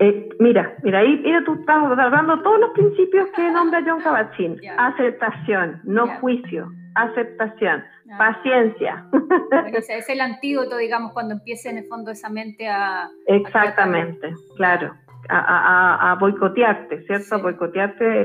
Eh, 0.00 0.28
mira, 0.38 0.76
mira, 0.82 1.00
ahí 1.00 1.16
mira, 1.24 1.42
tú 1.44 1.54
estás 1.54 1.76
hablando 1.76 2.40
todos 2.42 2.60
los 2.60 2.70
principios 2.70 3.28
que 3.34 3.50
nombra 3.50 3.82
John 3.84 4.00
Kabat-Zinn. 4.00 4.60
Aceptación, 4.76 5.80
no 5.84 6.06
juicio, 6.20 6.70
aceptación, 6.94 7.82
ah. 8.12 8.18
paciencia. 8.18 9.08
es 9.88 10.08
el 10.08 10.20
antídoto, 10.20 10.76
digamos, 10.76 11.12
cuando 11.12 11.34
empiece 11.34 11.70
en 11.70 11.78
el 11.78 11.86
fondo 11.86 12.12
esa 12.12 12.28
mente 12.28 12.68
a... 12.68 13.08
Exactamente, 13.26 14.32
claro, 14.56 14.94
a, 15.28 16.16
boicotearte, 16.20 17.02
¿cierto? 17.06 17.34
A 17.34 17.38
boicotearte 17.38 18.24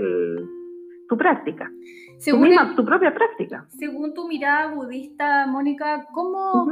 tu 1.09 1.17
práctica. 1.17 1.71
Según 2.19 2.51
tu, 2.75 2.85
propia 2.85 3.13
práctica. 3.13 3.65
Según 3.69 4.13
tu 4.13 4.27
mirada 4.27 4.73
budista, 4.73 5.45
Mónica, 5.47 6.07
¿cómo, 6.13 6.71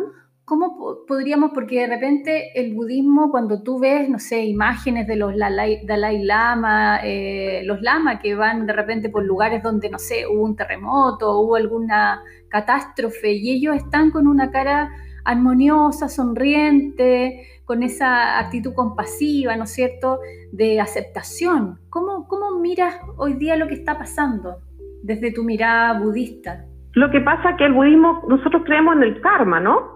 ¿cómo 0.52 1.06
podríamos, 1.08 1.52
porque 1.54 1.80
de 1.80 1.88
repente 1.88 2.52
el 2.60 2.74
budismo, 2.74 3.32
cuando 3.32 3.64
tú 3.64 3.80
ves, 3.80 4.10
no 4.10 4.20
sé, 4.20 4.44
imágenes 4.44 5.08
de 5.08 5.16
los 5.16 5.34
Dalai, 5.38 6.24
Lama, 6.26 7.00
eh, 7.06 7.62
los 7.64 7.82
Lama 7.82 8.20
que 8.20 8.36
van 8.36 8.66
de 8.66 8.74
repente 8.74 9.08
por 9.08 9.24
lugares 9.24 9.64
donde, 9.64 9.90
no 9.90 9.98
sé, 9.98 10.28
hubo 10.28 10.44
un 10.44 10.58
terremoto, 10.58 11.40
hubo 11.40 11.56
alguna 11.56 12.22
catástrofe 12.50 13.32
y 13.32 13.50
ellos 13.50 13.78
están 13.78 14.12
con 14.12 14.28
una 14.28 14.52
cara 14.52 14.92
armoniosa, 15.24 16.10
sonriente, 16.10 17.48
con 17.64 17.82
esa 17.82 18.38
actitud 18.38 18.74
compasiva, 18.74 19.56
¿no 19.56 19.64
es 19.64 19.72
cierto?, 19.72 20.20
de 20.52 20.82
aceptación. 20.82 21.80
¿Cómo, 21.90 22.28
cómo 22.28 22.60
miras 22.60 22.98
hoy 23.16 23.36
día 23.36 23.56
lo 23.56 23.70
que 23.70 23.76
está 23.76 23.98
pasando 23.98 24.58
desde 25.02 25.32
tu 25.32 25.46
mirada 25.46 25.98
budista? 25.98 26.66
Lo 26.94 27.10
que 27.10 27.22
pasa 27.22 27.52
es 27.52 27.58
que 27.58 27.66
el 27.66 27.74
budismo, 27.74 28.24
nosotros 28.28 28.64
creemos 28.66 28.96
en 28.98 29.04
el 29.04 29.22
karma, 29.22 29.60
¿no? 29.60 29.96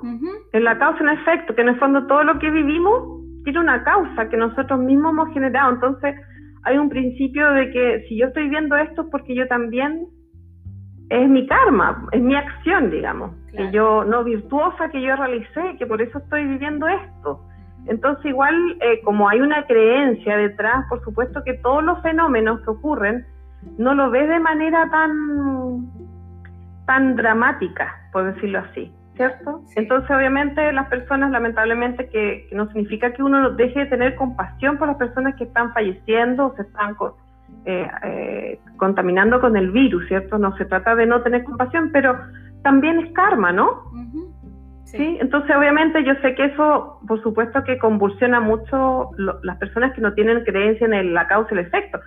En 0.54 0.64
la 0.64 0.78
causa 0.78 1.00
y 1.00 1.04
en 1.04 1.10
el 1.10 1.20
efecto, 1.20 1.54
que 1.54 1.62
en 1.62 1.70
el 1.70 1.80
fondo 1.80 2.08
todo 2.08 2.24
lo 2.24 2.40
que 2.40 2.50
vivimos 2.50 3.22
tiene 3.44 3.60
una 3.60 3.84
causa 3.84 4.30
que 4.30 4.38
nosotros 4.38 4.80
mismos 4.80 5.12
hemos 5.12 5.34
generado. 5.34 5.74
Entonces, 5.74 6.16
hay 6.64 6.78
un 6.78 6.90
principio 6.90 7.52
de 7.52 7.70
que 7.72 8.06
si 8.08 8.18
yo 8.18 8.28
estoy 8.28 8.50
viendo 8.50 8.76
esto 8.78 9.04
es 9.04 9.08
porque 9.12 9.36
yo 9.36 9.48
también 9.48 10.08
es 11.10 11.30
mi 11.30 11.46
karma, 11.46 12.08
es 12.12 12.22
mi 12.22 12.36
acción, 12.36 12.90
digamos, 12.90 13.32
que 13.56 13.72
yo 13.72 14.04
no 14.06 14.24
virtuosa 14.24 14.90
que 14.90 15.02
yo 15.02 15.16
realicé, 15.16 15.76
que 15.78 15.86
por 15.86 16.02
eso 16.02 16.18
estoy 16.18 16.46
viviendo 16.48 16.88
esto. 16.88 17.42
Entonces, 17.88 18.26
igual, 18.26 18.56
eh, 18.82 19.02
como 19.04 19.30
hay 19.30 19.42
una 19.42 19.66
creencia 19.68 20.38
detrás, 20.38 20.86
por 20.90 21.04
supuesto 21.04 21.44
que 21.44 21.54
todos 21.56 21.84
los 21.84 22.02
fenómenos 22.02 22.62
que 22.62 22.72
ocurren 22.72 23.26
no 23.78 23.94
lo 23.94 24.10
ves 24.10 24.28
de 24.28 24.40
manera 24.40 24.90
tan 24.90 25.92
tan 26.86 27.16
dramática, 27.16 27.96
por 28.12 28.34
decirlo 28.34 28.60
así, 28.60 28.92
¿cierto? 29.16 29.62
Entonces, 29.76 30.10
obviamente, 30.12 30.72
las 30.72 30.88
personas, 30.88 31.32
lamentablemente, 31.32 32.10
que, 32.10 32.48
no 32.52 32.68
significa 32.68 33.12
que 33.14 33.24
uno 33.24 33.52
deje 33.52 33.82
de 33.82 33.86
tener 33.88 34.16
compasión 34.16 34.78
por 34.78 34.88
las 34.88 34.98
personas 34.98 35.36
que 35.36 35.46
están 35.46 35.74
falleciendo 35.74 36.48
o 36.48 36.56
se 36.56 36.64
están 36.64 36.96
eh, 37.66 37.88
eh, 38.04 38.60
contaminando 38.78 39.40
con 39.42 39.58
el 39.58 39.72
virus, 39.72 40.08
¿cierto? 40.08 40.38
No 40.38 40.56
se 40.58 40.66
trata 40.66 40.96
de 40.96 41.06
no 41.06 41.22
tener 41.22 41.44
compasión, 41.44 41.90
pero 41.92 42.18
también 42.64 43.00
es 43.00 43.12
karma, 43.14 43.52
¿no? 43.52 43.92
sí. 44.84 45.18
Entonces, 45.20 45.56
obviamente, 45.56 46.04
yo 46.04 46.14
sé 46.22 46.36
que 46.36 46.46
eso, 46.46 47.00
por 47.08 47.22
supuesto, 47.22 47.64
que 47.64 47.78
convulsiona 47.80 48.40
mucho 48.40 49.10
las 49.18 49.58
personas 49.58 49.94
que 49.94 50.02
no 50.02 50.14
tienen 50.14 50.44
creencia 50.44 50.88
en 50.88 51.14
la 51.14 51.28
causa 51.28 51.50
y 51.52 51.60
el 51.60 51.66
efecto. 51.66 52.00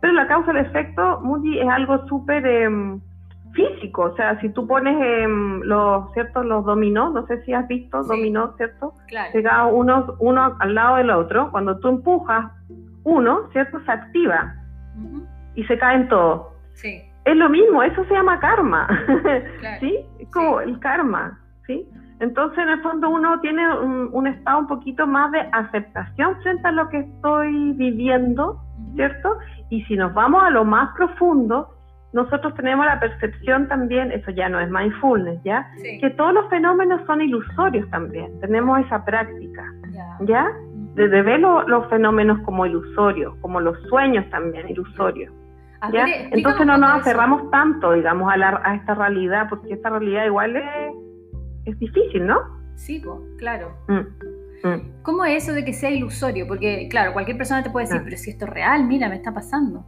Pero 0.00 0.12
la 0.12 0.26
causa 0.28 0.52
y 0.52 0.58
el 0.58 0.66
efecto, 0.66 1.20
Muji, 1.22 1.60
es 1.60 1.68
algo 1.68 2.06
súper... 2.06 2.46
Em, 2.46 3.00
físico, 3.56 4.02
o 4.02 4.16
sea, 4.16 4.38
si 4.40 4.50
tú 4.50 4.66
pones 4.66 4.94
em, 5.00 5.60
los 5.62 6.12
ciertos 6.12 6.44
los 6.44 6.64
dominó, 6.64 7.10
no 7.10 7.26
sé 7.26 7.42
si 7.44 7.52
has 7.52 7.66
visto 7.66 8.04
dominó, 8.04 8.54
¿cierto? 8.56 8.92
Claro. 9.08 9.68
uno, 9.70 10.14
uno 10.20 10.56
al 10.60 10.74
lado 10.74 10.96
del 10.96 11.10
otro, 11.10 11.50
cuando 11.50 11.78
tú 11.80 11.88
empujas 11.88 12.52
uno, 13.02 13.48
¿cierto? 13.52 13.80
Se 13.84 13.90
activa 13.90 14.54
y 15.54 15.64
se 15.64 15.78
caen 15.78 16.08
todos. 16.08 16.48
Sí. 16.74 17.02
Es 17.24 17.36
lo 17.36 17.48
mismo, 17.48 17.82
eso 17.82 18.04
se 18.04 18.14
llama 18.14 18.38
karma, 18.38 18.86
¿sí? 19.80 19.98
Es 20.20 20.30
como 20.30 20.60
el 20.60 20.78
karma, 20.78 21.40
¿sí? 21.66 21.88
Entonces, 22.20 22.58
en 22.58 22.68
el 22.68 22.82
fondo, 22.82 23.10
uno 23.10 23.40
tiene 23.40 23.78
un, 23.78 24.10
un, 24.12 24.26
estado 24.26 24.60
un 24.60 24.66
poquito 24.68 25.06
más 25.06 25.32
de 25.32 25.40
aceptación 25.52 26.40
frente 26.42 26.68
a 26.68 26.72
lo 26.72 26.88
que 26.88 27.00
estoy 27.00 27.72
viviendo, 27.72 28.60
¿cierto? 28.94 29.38
Y 29.70 29.82
si 29.84 29.96
nos 29.96 30.14
vamos 30.14 30.42
a 30.42 30.50
lo 30.50 30.64
más 30.64 30.94
profundo, 30.96 31.75
nosotros 32.12 32.54
tenemos 32.54 32.86
la 32.86 32.98
percepción 32.98 33.68
también, 33.68 34.12
eso 34.12 34.30
ya 34.30 34.48
no 34.48 34.60
es 34.60 34.70
mindfulness, 34.70 35.42
¿ya? 35.44 35.68
Que 35.82 36.10
todos 36.10 36.32
los 36.32 36.48
fenómenos 36.48 37.04
son 37.06 37.20
ilusorios 37.20 37.88
también, 37.90 38.38
tenemos 38.40 38.80
esa 38.80 39.04
práctica, 39.04 39.64
¿ya? 40.20 40.48
De, 40.94 41.08
ver 41.08 41.40
los 41.40 41.88
fenómenos 41.90 42.40
como 42.40 42.64
ilusorios, 42.64 43.36
como 43.42 43.60
los 43.60 43.78
sueños 43.88 44.28
también 44.30 44.68
ilusorios. 44.68 45.32
¿ya? 45.92 46.06
Entonces 46.30 46.66
no 46.66 46.78
nos 46.78 46.90
aferramos 47.00 47.50
tanto, 47.50 47.92
digamos, 47.92 48.32
a, 48.32 48.36
la, 48.38 48.62
a 48.64 48.76
esta 48.76 48.94
realidad, 48.94 49.46
porque 49.50 49.74
esta 49.74 49.90
realidad 49.90 50.24
igual 50.24 50.56
es, 50.56 50.64
es 51.66 51.78
difícil, 51.78 52.26
¿no? 52.26 52.38
Sí, 52.76 53.02
claro. 53.38 53.74
Mm, 53.88 54.68
mm. 54.68 55.02
¿Cómo 55.02 55.24
es 55.24 55.42
eso 55.42 55.52
de 55.52 55.64
que 55.64 55.74
sea 55.74 55.90
ilusorio? 55.90 56.46
Porque, 56.46 56.88
claro, 56.90 57.12
cualquier 57.12 57.36
persona 57.36 57.62
te 57.62 57.70
puede 57.70 57.86
decir, 57.86 58.00
pero 58.04 58.16
si 58.16 58.30
esto 58.30 58.46
es 58.46 58.50
real, 58.50 58.84
mira, 58.84 59.08
me 59.08 59.16
está 59.16 59.34
pasando. 59.34 59.84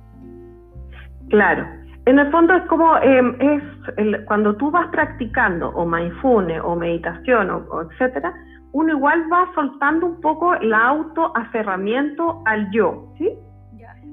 Claro. 1.31 1.67
En 2.09 2.19
el 2.19 2.31
fondo 2.31 2.55
es 2.55 2.63
como 2.69 2.97
em, 3.03 3.37
es 3.39 4.25
cuando 4.25 4.57
tú 4.57 4.71
vas 4.71 4.89
practicando 4.89 5.69
o 5.69 5.85
mindfulness 5.85 6.63
o 6.65 6.75
meditación 6.75 7.51
o, 7.51 7.83
etcétera, 7.83 8.33
uno 8.73 8.95
igual 8.95 9.31
va 9.31 9.53
soltando 9.55 10.07
un 10.07 10.21
poco 10.23 10.55
el 10.55 10.73
autoaferramiento 10.73 12.43
al 12.47 12.71
yo, 12.71 13.13
¿sí? 13.19 13.29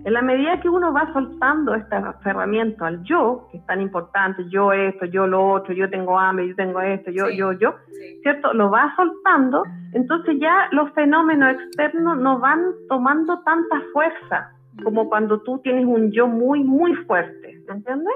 En 0.04 0.12
la 0.12 0.22
medida 0.22 0.60
que 0.60 0.68
uno 0.68 0.92
va 0.92 1.12
soltando 1.14 1.74
este 1.74 1.96
aferramiento 1.96 2.84
al 2.84 3.02
yo, 3.04 3.48
que 3.50 3.60
es 3.60 3.66
tan 3.66 3.80
importante, 3.80 4.44
yo 4.50 4.74
esto, 4.74 5.06
yo 5.06 5.26
lo 5.26 5.54
otro, 5.54 5.74
yo 5.74 5.90
tengo 5.90 6.20
hambre, 6.20 6.50
yo 6.50 6.56
tengo 6.56 6.82
esto, 6.82 7.12
yo, 7.12 7.30
yo, 7.30 7.54
yo, 7.54 7.76
¿cierto? 8.24 8.54
Lo 8.54 8.70
va 8.70 8.94
soltando, 8.98 9.64
entonces 9.94 10.36
ya 10.42 10.68
los 10.74 10.92
fenómenos 10.92 11.54
externos 11.54 12.18
no 12.18 12.40
van 12.40 12.60
tomando 12.90 13.40
tanta 13.44 13.82
fuerza 13.94 14.52
como 14.84 15.10
cuando 15.10 15.42
tú 15.42 15.60
tienes 15.60 15.86
un 15.86 16.12
yo 16.12 16.28
muy, 16.28 16.64
muy 16.64 16.94
fuerte, 16.94 17.62
¿me 17.68 17.76
entiendes? 17.76 18.16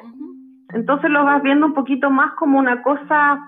Entonces 0.74 1.10
lo 1.10 1.24
vas 1.24 1.41
viendo 1.41 1.65
un 1.65 1.74
poquito 1.74 2.10
más 2.10 2.34
como 2.34 2.60
una 2.60 2.84
cosa, 2.84 3.39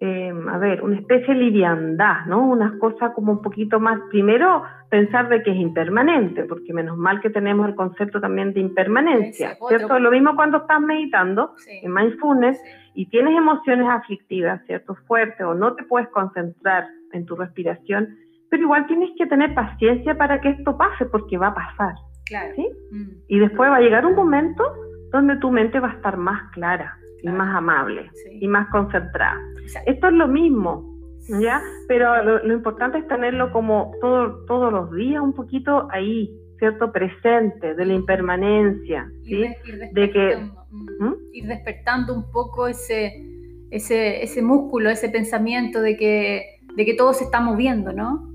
eh, 0.00 0.32
a 0.50 0.58
ver, 0.58 0.82
una 0.82 0.96
especie 0.96 1.34
de 1.34 1.40
liviandad, 1.40 2.24
¿no? 2.26 2.46
Una 2.46 2.78
cosa 2.78 3.12
como 3.12 3.32
un 3.32 3.42
poquito 3.42 3.78
más, 3.78 4.00
primero 4.10 4.62
pensar 4.88 5.28
de 5.28 5.42
que 5.42 5.50
es 5.50 5.56
impermanente, 5.56 6.44
porque 6.44 6.72
menos 6.72 6.96
mal 6.96 7.20
que 7.20 7.30
tenemos 7.30 7.68
el 7.68 7.74
concepto 7.74 8.20
también 8.20 8.52
de 8.54 8.60
impermanencia, 8.60 9.56
¿cierto? 9.68 9.98
Lo 9.98 10.10
mismo 10.10 10.34
cuando 10.34 10.58
estás 10.58 10.80
meditando 10.80 11.54
en 11.68 11.92
mindfulness 11.92 12.60
y 12.94 13.06
tienes 13.06 13.36
emociones 13.36 13.86
aflictivas, 13.88 14.64
¿cierto? 14.66 14.94
Fuertes 15.06 15.46
o 15.46 15.54
no 15.54 15.74
te 15.74 15.84
puedes 15.84 16.08
concentrar 16.08 16.88
en 17.12 17.26
tu 17.26 17.36
respiración, 17.36 18.16
pero 18.48 18.62
igual 18.62 18.86
tienes 18.86 19.10
que 19.16 19.26
tener 19.26 19.54
paciencia 19.54 20.16
para 20.16 20.40
que 20.40 20.50
esto 20.50 20.76
pase, 20.76 21.04
porque 21.06 21.38
va 21.38 21.48
a 21.48 21.54
pasar. 21.54 21.94
¿Sí? 22.56 22.68
Mm. 22.90 23.10
Y 23.28 23.38
después 23.38 23.70
va 23.70 23.76
a 23.76 23.80
llegar 23.80 24.06
un 24.06 24.14
momento 24.14 24.64
donde 25.12 25.36
tu 25.36 25.50
mente 25.50 25.80
va 25.80 25.90
a 25.90 25.94
estar 25.94 26.16
más 26.16 26.50
clara 26.52 26.96
y 27.22 27.28
más 27.28 27.54
amable 27.54 28.10
y 28.40 28.46
más 28.48 28.68
concentrada. 28.70 29.38
Esto 29.86 30.06
es 30.06 30.12
lo 30.12 30.28
mismo, 30.28 30.96
¿ya? 31.40 31.60
Pero 31.88 32.22
lo, 32.22 32.52
importante 32.52 32.98
es 32.98 33.06
tenerlo 33.08 33.52
como 33.52 33.92
todo, 34.00 34.44
todos 34.46 34.72
los 34.72 34.92
días 34.92 35.22
un 35.22 35.34
poquito 35.34 35.88
ahí, 35.90 36.30
¿cierto? 36.58 36.92
Presente, 36.92 37.74
de 37.74 37.84
la 37.84 37.94
impermanencia, 37.94 39.10
¿sí? 39.24 39.44
de 39.92 40.10
que... 40.10 40.36
Mm, 40.70 41.04
¿Mm? 41.04 41.16
Ir 41.32 41.46
despertando 41.46 42.14
un 42.14 42.30
poco 42.30 42.68
ese, 42.68 43.12
ese, 43.70 44.22
ese 44.22 44.42
músculo, 44.42 44.88
ese 44.88 45.08
pensamiento 45.08 45.80
de 45.80 45.96
que, 45.96 46.44
de 46.76 46.84
que 46.84 46.94
todo 46.94 47.12
se 47.12 47.24
está 47.24 47.40
moviendo, 47.40 47.92
¿no? 47.92 48.30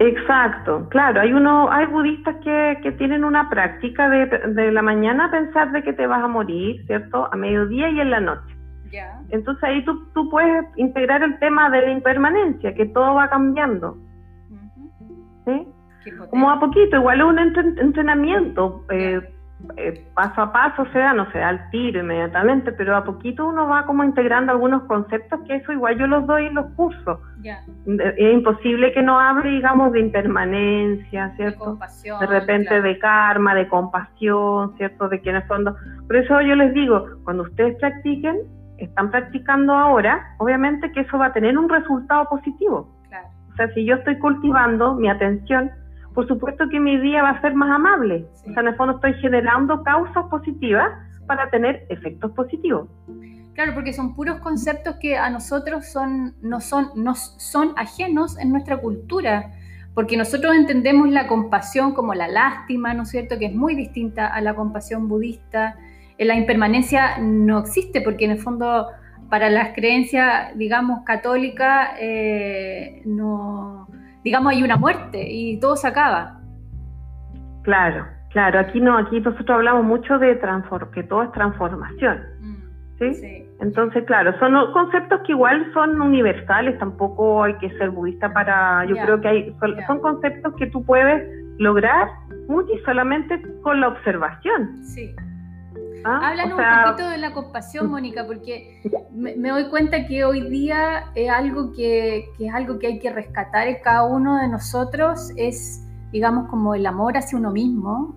Exacto, 0.00 0.88
claro, 0.90 1.20
hay 1.20 1.32
uno, 1.32 1.70
hay 1.72 1.86
budistas 1.86 2.36
que, 2.44 2.78
que 2.82 2.92
tienen 2.92 3.24
una 3.24 3.50
práctica 3.50 4.08
de, 4.08 4.26
de, 4.26 4.70
la 4.70 4.80
mañana 4.80 5.28
pensar 5.30 5.72
de 5.72 5.82
que 5.82 5.92
te 5.92 6.06
vas 6.06 6.22
a 6.22 6.28
morir, 6.28 6.84
¿cierto? 6.86 7.28
A 7.32 7.36
mediodía 7.36 7.90
y 7.90 8.00
en 8.00 8.10
la 8.10 8.20
noche. 8.20 8.54
Ya. 8.92 9.20
Entonces 9.30 9.64
ahí 9.64 9.84
tú, 9.84 10.08
tú 10.14 10.30
puedes 10.30 10.64
integrar 10.76 11.22
el 11.24 11.38
tema 11.40 11.68
de 11.70 11.82
la 11.82 11.90
impermanencia, 11.90 12.74
que 12.74 12.86
todo 12.86 13.14
va 13.14 13.28
cambiando. 13.28 13.98
¿Sí? 15.44 15.66
Como 16.30 16.50
a 16.50 16.60
poquito, 16.60 16.96
igual 16.96 17.18
es 17.20 17.26
un 17.26 17.38
entrenamiento. 17.78 18.84
Eh, 18.90 19.20
eh, 19.76 20.04
paso 20.14 20.40
a 20.40 20.52
paso 20.52 20.86
se 20.92 20.98
da, 21.00 21.12
no 21.12 21.30
se 21.32 21.38
da 21.38 21.48
al 21.48 21.70
tiro 21.70 22.00
inmediatamente, 22.00 22.70
pero 22.72 22.96
a 22.96 23.04
poquito 23.04 23.46
uno 23.46 23.66
va 23.66 23.86
como 23.86 24.04
integrando 24.04 24.52
algunos 24.52 24.84
conceptos 24.84 25.40
que 25.46 25.56
eso 25.56 25.72
igual 25.72 25.98
yo 25.98 26.06
los 26.06 26.26
doy 26.26 26.46
en 26.46 26.54
los 26.54 26.66
cursos. 26.74 27.18
Es 27.44 28.32
imposible 28.32 28.92
que 28.92 29.02
no 29.02 29.18
hable, 29.18 29.50
digamos, 29.50 29.92
de 29.92 30.00
impermanencia, 30.00 31.32
¿cierto? 31.36 31.76
De, 32.20 32.26
repente 32.26 32.80
de 32.80 32.98
karma, 32.98 33.54
de 33.54 33.66
compasión, 33.68 34.76
¿cierto? 34.76 35.08
De 35.08 35.20
quiénes 35.20 35.46
son. 35.48 35.64
Por 36.06 36.16
eso 36.16 36.40
yo 36.40 36.54
les 36.54 36.72
digo, 36.72 37.06
cuando 37.24 37.42
ustedes 37.42 37.76
practiquen, 37.78 38.36
están 38.78 39.10
practicando 39.10 39.72
ahora, 39.72 40.34
obviamente 40.38 40.92
que 40.92 41.00
eso 41.00 41.18
va 41.18 41.26
a 41.26 41.32
tener 41.32 41.58
un 41.58 41.68
resultado 41.68 42.26
positivo. 42.26 42.88
O 43.52 43.56
sea, 43.56 43.74
si 43.74 43.84
yo 43.84 43.96
estoy 43.96 44.16
cultivando 44.18 44.94
mi 44.94 45.08
atención, 45.08 45.72
por 46.18 46.26
supuesto 46.26 46.68
que 46.68 46.80
mi 46.80 46.98
día 46.98 47.22
va 47.22 47.30
a 47.30 47.40
ser 47.40 47.54
más 47.54 47.70
amable. 47.70 48.26
O 48.40 48.52
sea, 48.52 48.62
en 48.62 48.66
el 48.66 48.74
fondo 48.74 48.96
estoy 48.96 49.14
generando 49.20 49.84
causas 49.84 50.24
positivas 50.28 50.90
para 51.28 51.48
tener 51.48 51.86
efectos 51.90 52.32
positivos. 52.32 52.88
Claro, 53.54 53.72
porque 53.72 53.92
son 53.92 54.16
puros 54.16 54.40
conceptos 54.40 54.96
que 54.96 55.16
a 55.16 55.30
nosotros 55.30 55.86
son, 55.86 56.34
no 56.42 56.60
son, 56.60 56.88
nos 56.96 57.36
son 57.38 57.72
ajenos 57.76 58.36
en 58.36 58.50
nuestra 58.50 58.78
cultura, 58.78 59.52
porque 59.94 60.16
nosotros 60.16 60.56
entendemos 60.56 61.08
la 61.08 61.28
compasión 61.28 61.94
como 61.94 62.14
la 62.14 62.26
lástima, 62.26 62.94
¿no 62.94 63.04
es 63.04 63.10
cierto?, 63.10 63.38
que 63.38 63.46
es 63.46 63.54
muy 63.54 63.76
distinta 63.76 64.26
a 64.26 64.40
la 64.40 64.56
compasión 64.56 65.06
budista. 65.06 65.76
la 66.18 66.34
impermanencia 66.34 67.18
no 67.18 67.60
existe, 67.60 68.00
porque 68.00 68.24
en 68.24 68.32
el 68.32 68.38
fondo 68.40 68.88
para 69.30 69.50
las 69.50 69.72
creencias, 69.72 70.50
digamos, 70.58 71.04
católicas, 71.04 71.90
eh, 72.00 73.02
no, 73.04 73.86
digamos, 74.24 74.52
hay 74.52 74.62
una 74.62 74.76
muerte 74.76 75.26
y 75.30 75.58
todo 75.60 75.76
se 75.76 75.88
acaba. 75.88 76.40
Claro, 77.62 78.06
claro, 78.30 78.60
aquí 78.60 78.80
no, 78.80 78.96
aquí 78.96 79.20
nosotros 79.20 79.50
hablamos 79.50 79.84
mucho 79.84 80.18
de 80.18 80.38
que 80.92 81.02
todo 81.02 81.22
es 81.22 81.32
transformación. 81.32 82.22
Mm, 82.40 82.56
¿sí? 82.98 83.44
Entonces, 83.60 84.04
claro, 84.04 84.38
son 84.38 84.54
conceptos 84.72 85.20
que 85.26 85.32
igual 85.32 85.70
son 85.72 86.00
universales, 86.00 86.78
tampoco 86.78 87.42
hay 87.42 87.54
que 87.54 87.70
ser 87.76 87.90
budista 87.90 88.32
para, 88.32 88.84
yo 88.84 88.94
creo 88.96 89.20
que 89.20 89.28
hay, 89.28 89.56
son, 89.86 90.00
conceptos 90.00 90.54
que 90.54 90.66
tú 90.68 90.84
puedes 90.84 91.28
lograr 91.58 92.08
mucho 92.48 92.72
y 92.72 92.78
solamente 92.84 93.42
con 93.62 93.80
la 93.80 93.88
observación. 93.88 94.76
Sí. 94.84 95.14
¿Ah? 96.04 96.28
Háblanos 96.28 96.58
un 96.58 96.84
poquito 96.84 97.10
de 97.10 97.18
la 97.18 97.32
compasión, 97.32 97.90
Mónica, 97.90 98.26
porque 98.26 98.80
me, 99.12 99.48
doy 99.48 99.68
cuenta 99.68 100.06
que 100.06 100.24
hoy 100.24 100.48
día 100.48 101.06
es 101.14 101.30
algo 101.30 101.72
que, 101.72 102.26
es 102.38 102.54
algo 102.54 102.78
que 102.78 102.86
hay 102.86 102.98
que 102.98 103.12
rescatar 103.12 103.68
en 103.68 103.76
cada 103.82 104.04
uno 104.04 104.38
de 104.40 104.48
nosotros, 104.48 105.32
es, 105.36 105.86
digamos, 106.12 106.48
como 106.48 106.74
el 106.74 106.86
amor 106.86 107.16
hacia 107.16 107.38
uno 107.38 107.50
mismo 107.50 108.16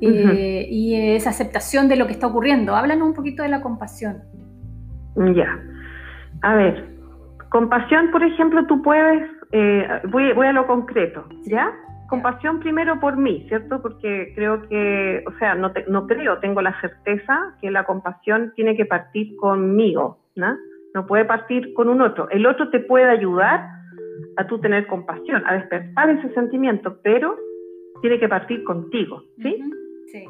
eh, 0.00 0.66
y 0.68 1.14
esa 1.14 1.30
aceptación 1.30 1.88
de 1.88 1.96
lo 1.96 2.06
que 2.06 2.12
está 2.12 2.26
ocurriendo. 2.26 2.74
Háblanos 2.74 3.08
un 3.08 3.14
poquito 3.14 3.42
de 3.42 3.48
la 3.48 3.62
compasión. 3.62 4.22
Ya. 5.16 5.58
A 6.42 6.54
ver, 6.54 6.94
compasión, 7.50 8.10
por 8.10 8.22
ejemplo, 8.22 8.66
tú 8.66 8.82
puedes, 8.82 9.30
eh, 9.52 9.86
voy, 10.10 10.32
voy 10.32 10.46
a 10.46 10.52
lo 10.52 10.66
concreto, 10.66 11.24
¿ya? 11.46 11.72
Compasión 12.14 12.60
primero 12.60 13.00
por 13.00 13.16
mí, 13.16 13.44
¿cierto? 13.48 13.82
Porque 13.82 14.32
creo 14.34 14.62
que, 14.68 15.24
o 15.26 15.32
sea, 15.38 15.54
no, 15.54 15.72
no 15.88 16.06
creo, 16.06 16.38
tengo 16.38 16.62
la 16.62 16.80
certeza 16.80 17.56
que 17.60 17.70
la 17.70 17.84
compasión 17.84 18.52
tiene 18.54 18.76
que 18.76 18.86
partir 18.86 19.34
conmigo, 19.36 20.18
¿no? 20.36 20.56
No 20.94 21.06
puede 21.06 21.24
partir 21.24 21.74
con 21.74 21.88
un 21.88 22.00
otro. 22.00 22.28
El 22.30 22.46
otro 22.46 22.70
te 22.70 22.78
puede 22.78 23.06
ayudar 23.06 23.68
a 24.36 24.46
tú 24.46 24.60
tener 24.60 24.86
compasión, 24.86 25.42
a 25.44 25.54
despertar 25.54 26.08
ese 26.10 26.32
sentimiento, 26.34 26.98
pero 27.02 27.36
tiene 28.00 28.20
que 28.20 28.28
partir 28.28 28.62
contigo, 28.62 29.24
¿sí? 29.42 29.60
Sí. 30.06 30.24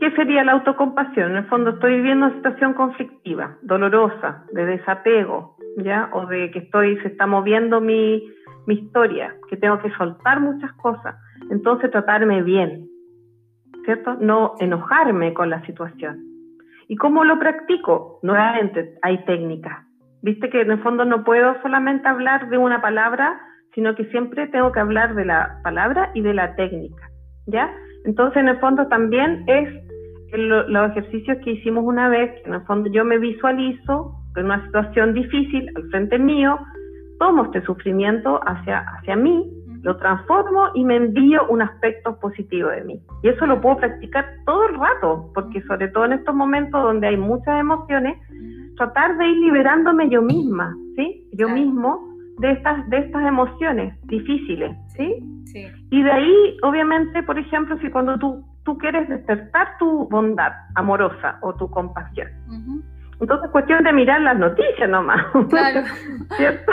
¿Qué 0.00 0.12
sería 0.12 0.44
la 0.44 0.52
autocompasión? 0.52 1.32
En 1.32 1.36
el 1.38 1.46
fondo 1.46 1.70
estoy 1.70 1.96
viviendo 1.96 2.26
una 2.26 2.36
situación 2.36 2.74
conflictiva, 2.74 3.58
dolorosa, 3.62 4.44
de 4.52 4.64
desapego, 4.64 5.56
¿ya? 5.78 6.08
O 6.12 6.26
de 6.26 6.52
que 6.52 6.60
estoy, 6.60 6.98
se 6.98 7.08
está 7.08 7.26
moviendo 7.26 7.80
mi, 7.80 8.30
mi 8.66 8.74
historia, 8.74 9.34
que 9.48 9.56
tengo 9.56 9.78
que 9.80 9.90
soltar 9.92 10.40
muchas 10.40 10.72
cosas. 10.74 11.16
Entonces 11.50 11.90
tratarme 11.90 12.42
bien, 12.42 12.88
¿cierto? 13.84 14.14
No 14.20 14.54
enojarme 14.60 15.34
con 15.34 15.50
la 15.50 15.64
situación. 15.66 16.24
¿Y 16.88 16.96
cómo 16.96 17.24
lo 17.24 17.38
practico? 17.38 18.18
Nuevamente, 18.22 18.94
hay 19.02 19.24
técnicas. 19.24 19.86
Viste 20.22 20.50
que 20.50 20.60
en 20.60 20.72
el 20.72 20.82
fondo 20.82 21.04
no 21.04 21.24
puedo 21.24 21.60
solamente 21.62 22.08
hablar 22.08 22.48
de 22.50 22.58
una 22.58 22.82
palabra, 22.82 23.40
sino 23.74 23.94
que 23.94 24.04
siempre 24.06 24.48
tengo 24.48 24.72
que 24.72 24.80
hablar 24.80 25.14
de 25.14 25.24
la 25.24 25.60
palabra 25.62 26.10
y 26.14 26.20
de 26.20 26.34
la 26.34 26.54
técnica, 26.56 27.08
¿ya? 27.46 27.72
Entonces, 28.04 28.38
en 28.38 28.48
el 28.48 28.58
fondo 28.58 28.86
también 28.88 29.44
es 29.46 29.68
los 30.36 30.90
ejercicios 30.90 31.38
que 31.44 31.52
hicimos 31.52 31.84
una 31.84 32.08
vez, 32.08 32.30
en 32.44 32.54
el 32.54 32.62
fondo 32.62 32.90
yo 32.90 33.04
me 33.04 33.18
visualizo 33.18 34.14
en 34.36 34.46
una 34.46 34.64
situación 34.66 35.12
difícil 35.12 35.68
al 35.74 35.82
frente 35.90 36.18
mío, 36.18 36.58
tomo 37.20 37.44
este 37.44 37.62
sufrimiento 37.62 38.40
hacia, 38.44 38.80
hacia 38.80 39.14
mí, 39.14 39.48
lo 39.82 39.96
transformo 39.96 40.68
y 40.74 40.84
me 40.84 40.96
envío 40.96 41.46
un 41.48 41.62
aspecto 41.62 42.18
positivo 42.18 42.70
de 42.70 42.82
mí. 42.84 43.00
Y 43.22 43.28
eso 43.28 43.46
lo 43.46 43.60
puedo 43.60 43.76
practicar 43.76 44.24
todo 44.46 44.68
el 44.68 44.74
rato, 44.74 45.30
porque 45.34 45.62
sobre 45.62 45.88
todo 45.88 46.06
en 46.06 46.14
estos 46.14 46.34
momentos 46.34 46.82
donde 46.82 47.08
hay 47.08 47.16
muchas 47.16 47.60
emociones, 47.60 48.18
tratar 48.76 49.16
de 49.18 49.28
ir 49.28 49.36
liberándome 49.36 50.08
yo 50.08 50.22
misma, 50.22 50.74
¿sí? 50.96 51.28
Yo 51.32 51.48
mismo 51.48 52.10
de 52.38 52.52
estas, 52.52 52.88
de 52.88 52.98
estas 52.98 53.26
emociones 53.26 53.94
difíciles, 54.06 54.76
¿sí? 54.96 55.14
¿sí? 55.44 55.66
Y 55.90 56.02
de 56.02 56.10
ahí, 56.10 56.56
obviamente, 56.62 57.22
por 57.22 57.38
ejemplo, 57.38 57.78
si 57.80 57.90
cuando 57.90 58.18
tú, 58.18 58.42
tú 58.64 58.78
quieres 58.78 59.08
despertar 59.08 59.76
tu 59.78 60.08
bondad 60.08 60.52
amorosa 60.74 61.38
o 61.42 61.54
tu 61.54 61.70
compasión, 61.70 62.28
entonces 63.20 63.46
es 63.46 63.52
cuestión 63.52 63.84
de 63.84 63.92
mirar 63.92 64.20
las 64.22 64.38
noticias 64.38 64.88
nomás. 64.88 65.24
Claro. 65.50 65.82
¿Cierto? 66.36 66.72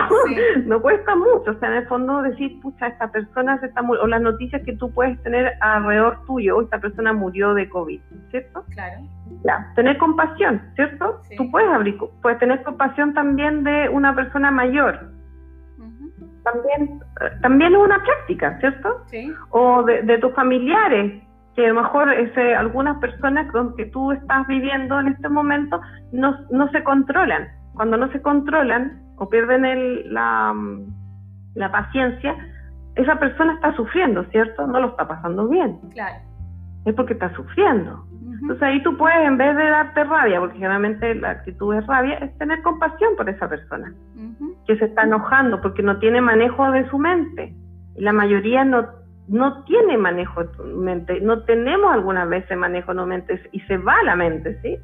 No 0.66 0.82
cuesta 0.82 1.16
mucho. 1.16 1.52
O 1.52 1.60
sea, 1.60 1.70
en 1.70 1.76
el 1.76 1.88
fondo 1.88 2.22
decir, 2.22 2.60
pucha, 2.62 2.88
esta 2.88 3.12
persona 3.12 3.60
se 3.60 3.68
está 3.68 3.82
o 3.82 4.08
las 4.08 4.22
noticias 4.22 4.62
que 4.64 4.74
tú 4.74 4.92
puedes 4.94 5.22
tener 5.24 5.54
alrededor 5.62 6.24
tuyo, 6.26 6.62
esta 6.62 6.80
persona 6.80 7.12
murió 7.12 7.54
de 7.54 7.68
COVID, 7.68 8.00
¿cierto? 8.30 8.64
Claro. 8.70 9.02
Ya, 9.44 9.72
tener 9.76 9.98
compasión, 9.98 10.62
¿cierto? 10.76 11.22
Tú 11.38 11.50
puedes 11.50 11.70
abrir, 11.70 11.98
puedes 12.22 12.40
tener 12.40 12.62
compasión 12.64 13.14
también 13.14 13.64
de 13.64 13.90
una 13.90 14.16
persona 14.16 14.52
mayor. 14.52 15.12
También, 16.44 17.02
eh, 17.22 17.32
también 17.42 17.74
es 17.74 17.80
una 17.80 18.02
práctica, 18.04 18.58
¿cierto? 18.60 19.04
Sí. 19.08 19.34
O 19.50 19.84
de, 19.84 20.04
de 20.04 20.18
tus 20.20 20.34
familiares, 20.34 21.24
que 21.58 21.66
a 21.66 21.70
lo 21.70 21.82
mejor 21.82 22.14
ese, 22.14 22.56
algunas 22.56 22.98
personas 23.00 23.52
con 23.52 23.76
que 23.76 23.88
tú 23.88 24.12
estás 24.12 24.46
viviendo 24.46 25.00
en 25.00 25.08
este 25.08 25.28
momento 25.28 25.82
no, 26.12 26.38
no 26.52 26.70
se 26.70 26.84
controlan. 26.84 27.48
Cuando 27.74 27.98
no 27.98 28.12
se 28.12 28.22
controlan 28.22 29.02
o 29.18 29.28
pierden 29.28 29.66
el, 29.66 30.14
la, 30.14 30.54
la 31.56 31.72
paciencia, 31.72 32.36
esa 32.96 33.18
persona 33.18 33.54
está 33.54 33.76
sufriendo, 33.76 34.24
¿cierto? 34.26 34.68
No 34.68 34.80
lo 34.80 34.90
está 34.90 35.08
pasando 35.08 35.48
bien. 35.48 35.80
Claro. 35.94 36.18
Es 36.86 36.94
porque 36.94 37.14
está 37.14 37.34
sufriendo. 37.34 38.06
Entonces 38.40 38.62
ahí 38.62 38.84
tú 38.84 38.96
puedes, 38.96 39.28
en 39.28 39.38
vez 39.38 39.58
de 39.58 39.68
darte 39.68 40.04
rabia, 40.04 40.40
porque 40.40 40.58
generalmente 40.58 41.16
la 41.16 41.32
actitud 41.32 41.74
es 41.74 41.88
rabia, 41.88 42.20
es 42.20 42.38
tener 42.38 42.62
compasión 42.62 43.16
por 43.18 43.28
esa 43.30 43.50
persona, 43.50 43.96
que 44.68 44.78
se 44.78 44.86
está 44.86 45.06
enojando 45.06 45.60
porque 45.60 45.82
no 45.82 45.98
tiene 45.98 46.22
manejo 46.22 46.70
de 46.70 46.88
su 46.92 47.00
mente. 47.00 47.56
Y 47.96 48.02
la 48.02 48.14
mayoría 48.14 48.64
no 48.64 48.86
no 49.28 49.64
tiene 49.66 49.98
manejo 49.98 50.44
de 50.44 50.50
tu 50.56 50.64
mente, 50.64 51.20
no 51.22 51.44
tenemos 51.44 51.94
algunas 51.94 52.30
veces 52.30 52.58
manejo 52.58 52.94
de 52.94 53.06
mente 53.06 53.42
y 53.52 53.60
se 53.62 53.78
va 53.78 53.96
la 54.04 54.16
mente, 54.16 54.60
¿sí? 54.62 54.78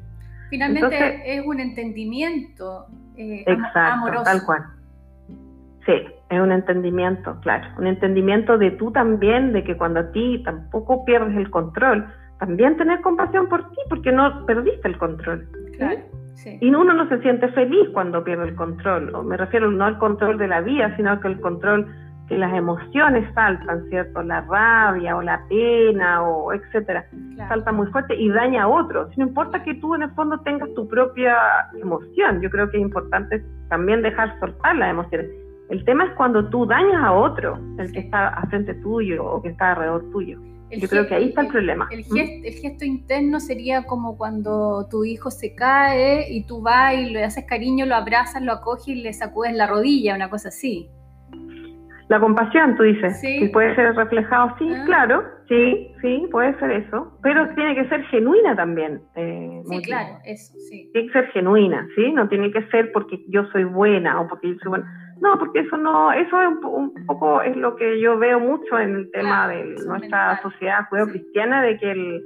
Finalmente 0.50 1.36
es 1.36 1.44
un 1.44 1.60
entendimiento 1.60 2.86
eh, 3.16 3.44
exacto, 3.46 4.22
tal 4.22 4.44
cual. 4.44 4.62
Sí, 5.86 5.92
es 6.30 6.40
un 6.40 6.52
entendimiento, 6.52 7.38
claro, 7.40 7.66
un 7.78 7.86
entendimiento 7.86 8.58
de 8.58 8.70
tú 8.72 8.90
también, 8.90 9.52
de 9.52 9.64
que 9.64 9.76
cuando 9.76 10.00
a 10.00 10.12
ti 10.12 10.42
tampoco 10.44 11.04
pierdes 11.04 11.36
el 11.36 11.50
control, 11.50 12.06
también 12.38 12.76
tener 12.76 13.00
compasión 13.00 13.48
por 13.48 13.68
ti, 13.70 13.76
porque 13.88 14.12
no 14.12 14.44
perdiste 14.46 14.88
el 14.88 14.98
control. 14.98 15.46
Claro. 15.76 16.00
Sí. 16.34 16.58
Y 16.60 16.74
uno 16.74 16.92
no 16.92 17.08
se 17.08 17.20
siente 17.20 17.48
feliz 17.48 17.88
cuando 17.92 18.24
pierde 18.24 18.48
el 18.48 18.54
control, 18.54 19.14
o 19.14 19.22
me 19.22 19.36
refiero 19.36 19.70
no 19.70 19.84
al 19.84 19.98
control 19.98 20.36
de 20.36 20.48
la 20.48 20.60
vida, 20.60 20.94
sino 20.96 21.18
que 21.20 21.28
el 21.28 21.40
control 21.40 21.86
que 22.28 22.38
las 22.38 22.52
emociones 22.54 23.32
saltan, 23.34 23.84
¿cierto? 23.90 24.22
La 24.22 24.40
rabia 24.42 25.16
o 25.16 25.22
la 25.22 25.42
pena 25.48 26.22
o 26.22 26.52
etcétera, 26.52 27.06
salta 27.48 27.72
muy 27.72 27.86
fuerte 27.88 28.14
y 28.16 28.28
daña 28.30 28.64
a 28.64 28.68
otros. 28.68 29.16
No 29.18 29.26
importa 29.26 29.62
que 29.62 29.74
tú 29.74 29.94
en 29.94 30.02
el 30.02 30.10
fondo 30.12 30.38
tengas 30.40 30.72
tu 30.74 30.88
propia 30.88 31.36
emoción, 31.80 32.40
yo 32.40 32.50
creo 32.50 32.70
que 32.70 32.78
es 32.78 32.82
importante 32.82 33.44
también 33.68 34.02
dejar 34.02 34.38
soltar 34.40 34.76
las 34.76 34.90
emociones. 34.90 35.30
El 35.70 35.84
tema 35.84 36.04
es 36.04 36.12
cuando 36.12 36.48
tú 36.48 36.66
dañas 36.66 37.02
a 37.02 37.12
otro, 37.12 37.58
el 37.78 37.90
que 37.92 38.00
está 38.00 38.28
a 38.28 38.46
frente 38.46 38.74
tuyo 38.74 39.24
o 39.24 39.42
que 39.42 39.48
está 39.48 39.72
alrededor 39.72 40.10
tuyo. 40.10 40.38
yo 40.70 40.88
creo 40.88 41.06
que 41.06 41.14
ahí 41.14 41.28
está 41.28 41.42
el, 41.42 41.48
problema. 41.48 41.88
El 41.90 42.04
gesto, 42.04 42.46
el 42.46 42.54
gesto, 42.54 42.84
interno 42.84 43.40
sería 43.40 43.84
como 43.84 44.16
cuando 44.16 44.86
tu 44.90 45.04
hijo 45.04 45.30
se 45.30 45.54
cae 45.54 46.32
y 46.32 46.44
tú 46.46 46.60
vas 46.60 46.94
y 46.94 47.10
le 47.10 47.24
haces 47.24 47.44
cariño, 47.44 47.86
lo 47.86 47.94
abrazas, 47.94 48.42
lo 48.42 48.52
acoges 48.52 48.88
y 48.88 48.94
le 48.96 49.12
sacudes 49.12 49.54
la 49.54 49.66
rodilla, 49.66 50.14
una 50.14 50.28
cosa 50.28 50.48
así. 50.48 50.90
La 52.08 52.20
compasión, 52.20 52.76
tú 52.76 52.82
dices, 52.82 53.18
¿Sí? 53.20 53.48
puede 53.52 53.74
ser 53.74 53.94
reflejado, 53.94 54.54
sí, 54.58 54.70
ah. 54.74 54.82
claro, 54.84 55.24
sí, 55.48 55.90
sí, 56.02 56.28
puede 56.30 56.58
ser 56.58 56.70
eso, 56.72 57.18
pero 57.22 57.48
tiene 57.54 57.74
que 57.74 57.88
ser 57.88 58.04
genuina 58.06 58.54
también. 58.54 59.00
Eh, 59.16 59.62
sí, 59.64 59.82
claro, 59.82 60.18
eso, 60.24 60.52
sí. 60.58 60.90
Tiene 60.92 61.06
que 61.08 61.12
ser 61.14 61.26
genuina, 61.28 61.88
¿sí? 61.94 62.12
No 62.12 62.28
tiene 62.28 62.52
que 62.52 62.62
ser 62.68 62.92
porque 62.92 63.24
yo 63.28 63.44
soy 63.52 63.64
buena 63.64 64.20
o 64.20 64.28
porque 64.28 64.48
yo 64.48 64.54
soy 64.62 64.68
buena. 64.68 65.16
No, 65.20 65.38
porque 65.38 65.60
eso 65.60 65.78
no, 65.78 66.12
eso 66.12 66.42
es 66.42 66.48
un, 66.62 66.92
poco 67.06 67.40
es 67.40 67.56
lo 67.56 67.76
que 67.76 67.98
yo 68.00 68.18
veo 68.18 68.38
mucho 68.38 68.78
en 68.78 68.96
el 68.96 69.10
tema 69.10 69.48
de 69.48 69.64
nuestra 69.86 70.42
sociedad 70.42 70.86
judeo-cristiana, 70.90 71.62
de 71.62 71.78
que 71.78 71.90
el, 71.90 72.22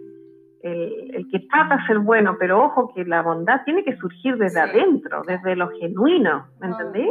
el, 0.62 1.26
que 1.30 1.40
trata 1.50 1.76
de 1.76 1.86
ser 1.86 1.98
bueno, 2.00 2.36
pero 2.38 2.64
ojo 2.64 2.92
que 2.94 3.04
la 3.04 3.22
bondad 3.22 3.62
tiene 3.64 3.84
que 3.84 3.96
surgir 3.98 4.36
desde 4.38 4.60
adentro, 4.60 5.22
desde 5.26 5.54
lo 5.54 5.68
genuino, 5.78 6.48
¿me 6.60 6.68
entendí? 6.68 7.06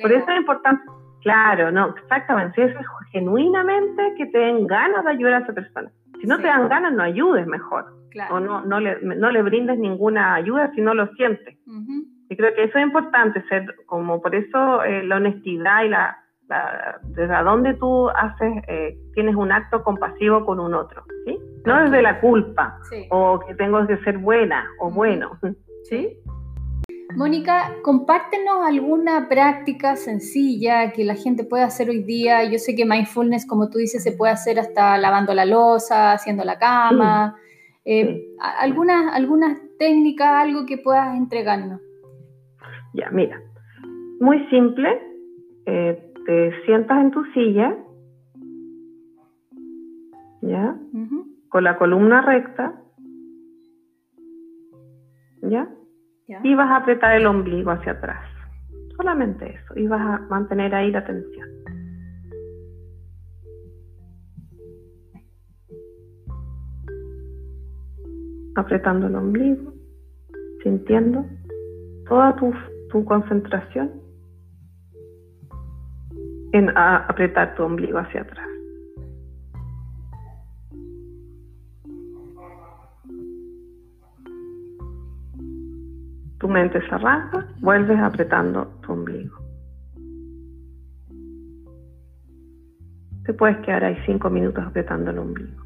Por 0.00 0.12
eso 0.12 0.30
es 0.30 0.36
importante 0.38 0.82
Claro, 1.26 1.72
no, 1.72 1.88
exactamente. 1.88 2.54
Si 2.54 2.62
es 2.62 2.86
genuinamente 3.10 4.14
que 4.16 4.26
te 4.26 4.38
den 4.38 4.64
ganas 4.68 5.04
de 5.04 5.10
ayudar 5.10 5.34
a 5.34 5.38
esa 5.38 5.52
persona. 5.52 5.90
Si 6.20 6.26
no 6.28 6.36
te 6.36 6.46
dan 6.46 6.68
ganas, 6.68 6.92
no 6.92 7.02
ayudes 7.02 7.48
mejor. 7.48 7.84
O 8.30 8.38
no, 8.38 8.64
no, 8.64 8.78
le, 8.78 9.00
no 9.02 9.32
le 9.32 9.42
brindes 9.42 9.76
ninguna 9.76 10.36
ayuda 10.36 10.70
si 10.76 10.80
no 10.80 10.94
lo 10.94 11.08
sientes. 11.14 11.58
Y 12.28 12.36
creo 12.36 12.54
que 12.54 12.62
eso 12.62 12.78
es 12.78 12.84
importante, 12.84 13.42
ser 13.48 13.66
como 13.86 14.22
por 14.22 14.36
eso 14.36 14.84
eh, 14.84 15.02
la 15.02 15.16
honestidad 15.16 15.82
y 15.82 15.88
la, 15.88 16.16
desde 17.02 17.42
dónde 17.42 17.74
tú 17.74 18.08
haces, 18.08 18.62
eh, 18.68 18.96
tienes 19.14 19.34
un 19.34 19.50
acto 19.50 19.82
compasivo 19.82 20.44
con 20.46 20.60
un 20.60 20.74
otro, 20.74 21.02
¿sí? 21.24 21.40
no 21.64 21.80
desde 21.82 22.02
la 22.02 22.20
culpa 22.20 22.78
o 23.10 23.40
que 23.40 23.54
tengo 23.56 23.84
que 23.88 23.96
ser 23.98 24.18
buena 24.18 24.64
o 24.78 24.92
bueno. 24.92 25.32
¿Sí? 25.82 26.16
Mónica, 27.16 27.72
compártenos 27.82 28.62
alguna 28.62 29.26
práctica 29.26 29.96
sencilla 29.96 30.92
que 30.92 31.02
la 31.02 31.14
gente 31.14 31.44
pueda 31.44 31.64
hacer 31.64 31.88
hoy 31.88 32.02
día. 32.02 32.44
Yo 32.44 32.58
sé 32.58 32.76
que 32.76 32.84
mindfulness, 32.84 33.46
como 33.46 33.70
tú 33.70 33.78
dices, 33.78 34.02
se 34.02 34.12
puede 34.12 34.34
hacer 34.34 34.58
hasta 34.58 34.98
lavando 34.98 35.32
la 35.32 35.46
losa, 35.46 36.12
haciendo 36.12 36.44
la 36.44 36.58
cama. 36.58 37.36
Eh, 37.86 38.26
¿algunas, 38.58 39.14
¿Algunas 39.14 39.58
técnicas, 39.78 40.28
algo 40.28 40.66
que 40.66 40.76
puedas 40.76 41.16
entregarnos? 41.16 41.80
Ya, 42.92 43.08
mira, 43.10 43.40
muy 44.20 44.46
simple. 44.50 45.00
Eh, 45.64 46.12
te 46.26 46.64
sientas 46.66 47.00
en 47.00 47.10
tu 47.12 47.24
silla, 47.32 47.78
¿ya? 50.42 50.76
Con 51.48 51.64
la 51.64 51.78
columna 51.78 52.20
recta, 52.20 52.74
¿ya? 55.40 55.66
Y 56.28 56.54
vas 56.54 56.70
a 56.70 56.76
apretar 56.76 57.16
el 57.16 57.26
ombligo 57.26 57.70
hacia 57.70 57.92
atrás. 57.92 58.24
Solamente 58.96 59.54
eso. 59.54 59.78
Y 59.78 59.86
vas 59.86 60.00
a 60.00 60.18
mantener 60.28 60.74
ahí 60.74 60.90
la 60.90 61.04
tensión. 61.04 61.48
Apretando 68.56 69.06
el 69.06 69.14
ombligo, 69.14 69.72
sintiendo 70.62 71.26
toda 72.08 72.34
tu, 72.36 72.52
tu 72.90 73.04
concentración 73.04 73.92
en 76.52 76.70
apretar 76.76 77.54
tu 77.54 77.64
ombligo 77.64 77.98
hacia 77.98 78.22
atrás. 78.22 78.45
Se 86.56 86.94
arranca, 86.94 87.46
vuelves 87.60 87.98
apretando 87.98 88.66
tu 88.80 88.92
ombligo. 88.92 89.36
Te 93.26 93.34
puedes 93.34 93.58
quedar 93.58 93.84
ahí 93.84 93.96
cinco 94.06 94.30
minutos 94.30 94.64
apretando 94.64 95.10
el 95.10 95.18
ombligo. 95.18 95.62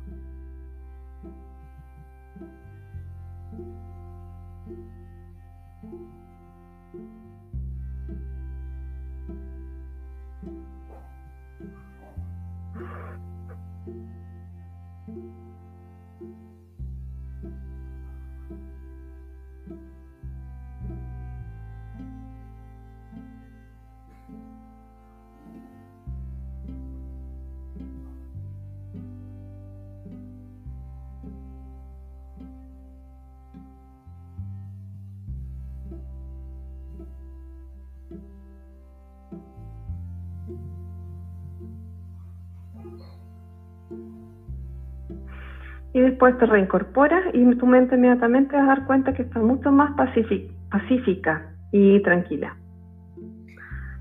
Después 46.31 46.39
te 46.39 46.47
reincorporas 46.47 47.25
y 47.33 47.55
tu 47.57 47.67
mente 47.67 47.97
inmediatamente 47.97 48.57
vas 48.57 48.65
a 48.65 48.69
dar 48.69 48.87
cuenta 48.87 49.13
que 49.13 49.23
está 49.23 49.41
mucho 49.41 49.71
más 49.71 49.93
pacífica 49.97 51.43
y 51.73 52.03
tranquila. 52.03 52.57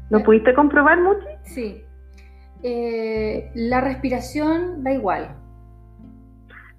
¿Lo 0.09 0.23
pudiste 0.23 0.53
comprobar, 0.53 0.99
Muchi? 1.01 1.25
Sí. 1.43 1.83
Eh, 2.63 3.51
la 3.55 3.81
respiración 3.81 4.83
da 4.83 4.91
igual. 4.91 5.29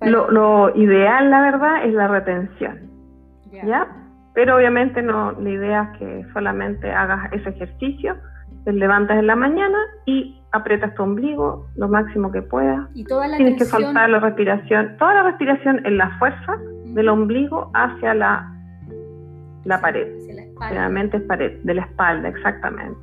Lo, 0.01 0.75
ideal, 0.75 1.31
la 1.31 1.43
verdad, 1.43 1.85
es 1.85 1.95
la 1.95 2.09
retención. 2.09 2.91
¿Ya? 3.53 3.87
Pero 4.35 4.57
obviamente 4.57 5.03
no, 5.03 5.33
la 5.33 5.51
idea 5.51 5.93
es 5.93 5.99
que 5.99 6.27
solamente 6.33 6.91
hagas 6.91 7.33
ese 7.33 7.51
ejercicio, 7.51 8.17
te 8.65 8.73
levantas 8.73 9.19
en 9.19 9.27
la 9.27 9.37
mañana 9.37 9.79
y 10.07 10.40
aprietas 10.53 10.95
tu 10.95 11.03
ombligo 11.03 11.67
lo 11.77 11.89
máximo 11.89 12.31
que 12.33 12.43
puedas. 12.43 12.89
Y 12.95 13.05
toda 13.05 13.29
la 13.29 13.37
Tienes 13.37 13.59
que 13.59 13.65
soltar 13.65 14.09
la 14.11 14.21
respiración, 14.21 14.97
toda 14.99 15.15
la 15.15 15.23
respiración 15.25 15.85
en 15.87 15.99
la 15.99 16.19
fuerza 16.19 16.57
del 16.87 17.09
ombligo 17.09 17.71
hacia 17.75 18.15
la, 18.15 18.53
la 19.65 19.81
pared. 19.81 20.09
Realmente 20.71 21.17
es 21.17 21.23
pared, 21.25 21.59
de 21.63 21.75
la 21.75 21.83
espalda, 21.83 22.29
exactamente. 22.29 22.99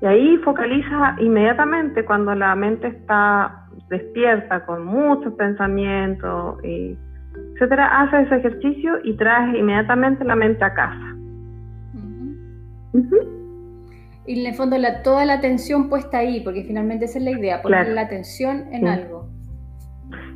Y 0.00 0.06
ahí 0.06 0.36
focaliza 0.38 1.14
inmediatamente 1.20 2.04
cuando 2.04 2.34
la 2.34 2.54
mente 2.56 2.88
está 2.88 3.66
despierta 3.88 4.64
con 4.64 4.84
muchos 4.84 5.32
pensamientos, 5.34 6.64
y 6.64 6.98
etcétera, 7.54 8.00
hace 8.00 8.22
ese 8.22 8.36
ejercicio 8.36 8.98
y 9.04 9.16
traes 9.16 9.54
inmediatamente 9.54 10.24
la 10.24 10.34
mente 10.34 10.64
a 10.64 10.74
casa 10.74 11.16
y 14.26 14.40
en 14.40 14.46
el 14.46 14.54
fondo 14.54 14.78
la, 14.78 15.02
toda 15.02 15.24
la 15.24 15.34
atención 15.34 15.88
puesta 15.88 16.18
ahí, 16.18 16.40
porque 16.40 16.62
finalmente 16.64 17.06
esa 17.06 17.18
es 17.18 17.24
la 17.24 17.30
idea, 17.32 17.62
poner 17.62 17.88
la 17.88 18.02
atención 18.02 18.64
en 18.72 18.86
algo. 18.86 19.28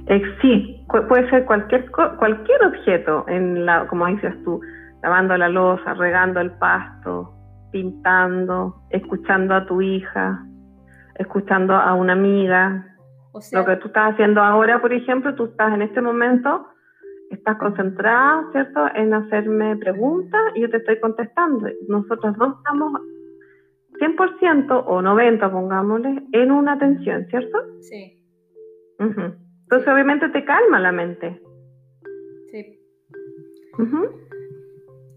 Eh, 0.09 0.23
sí, 0.41 0.85
puede 1.09 1.29
ser 1.31 1.45
cualquier 1.47 1.91
cualquier 1.91 2.65
objeto, 2.65 3.25
en 3.29 3.67
la, 3.67 3.87
como 3.87 4.07
dices 4.07 4.35
tú, 4.45 4.61
lavando 5.03 5.37
la 5.37 5.49
losa, 5.49 5.95
regando 5.95 6.41
el 6.41 6.51
pasto, 6.53 7.33
pintando, 7.73 8.83
escuchando 8.91 9.55
a 9.55 9.67
tu 9.67 9.81
hija, 9.83 10.45
escuchando 11.17 11.75
a 11.75 11.95
una 11.95 12.13
amiga. 12.13 12.87
Lo 13.53 13.65
que 13.67 13.77
tú 13.77 13.89
estás 13.89 14.15
haciendo 14.15 14.41
ahora, 14.41 14.81
por 14.81 14.93
ejemplo, 14.93 15.35
tú 15.35 15.47
estás 15.47 15.75
en 15.75 15.83
este 15.83 16.01
momento, 16.01 16.67
estás 17.31 17.59
concentrada, 17.59 18.45
¿cierto?, 18.53 18.87
en 18.95 19.13
hacerme 19.13 19.77
preguntas 19.77 20.41
y 20.55 20.63
yo 20.63 20.71
te 20.71 20.79
estoy 20.79 20.99
contestando. 21.01 21.69
Nosotros 21.89 22.37
dos 22.39 22.57
estamos 22.57 22.93
100% 23.99 24.85
o 24.87 25.03
90, 25.03 25.51
pongámosle, 25.51 26.23
en 26.33 26.51
una 26.51 26.73
atención, 26.73 27.27
¿cierto? 27.29 27.59
Sí. 27.81 28.23
Entonces, 28.99 29.89
obviamente, 29.93 30.29
te 30.31 30.45
calma 30.45 30.81
la 30.81 30.93
mente. 30.93 31.41
Sí. 32.51 32.81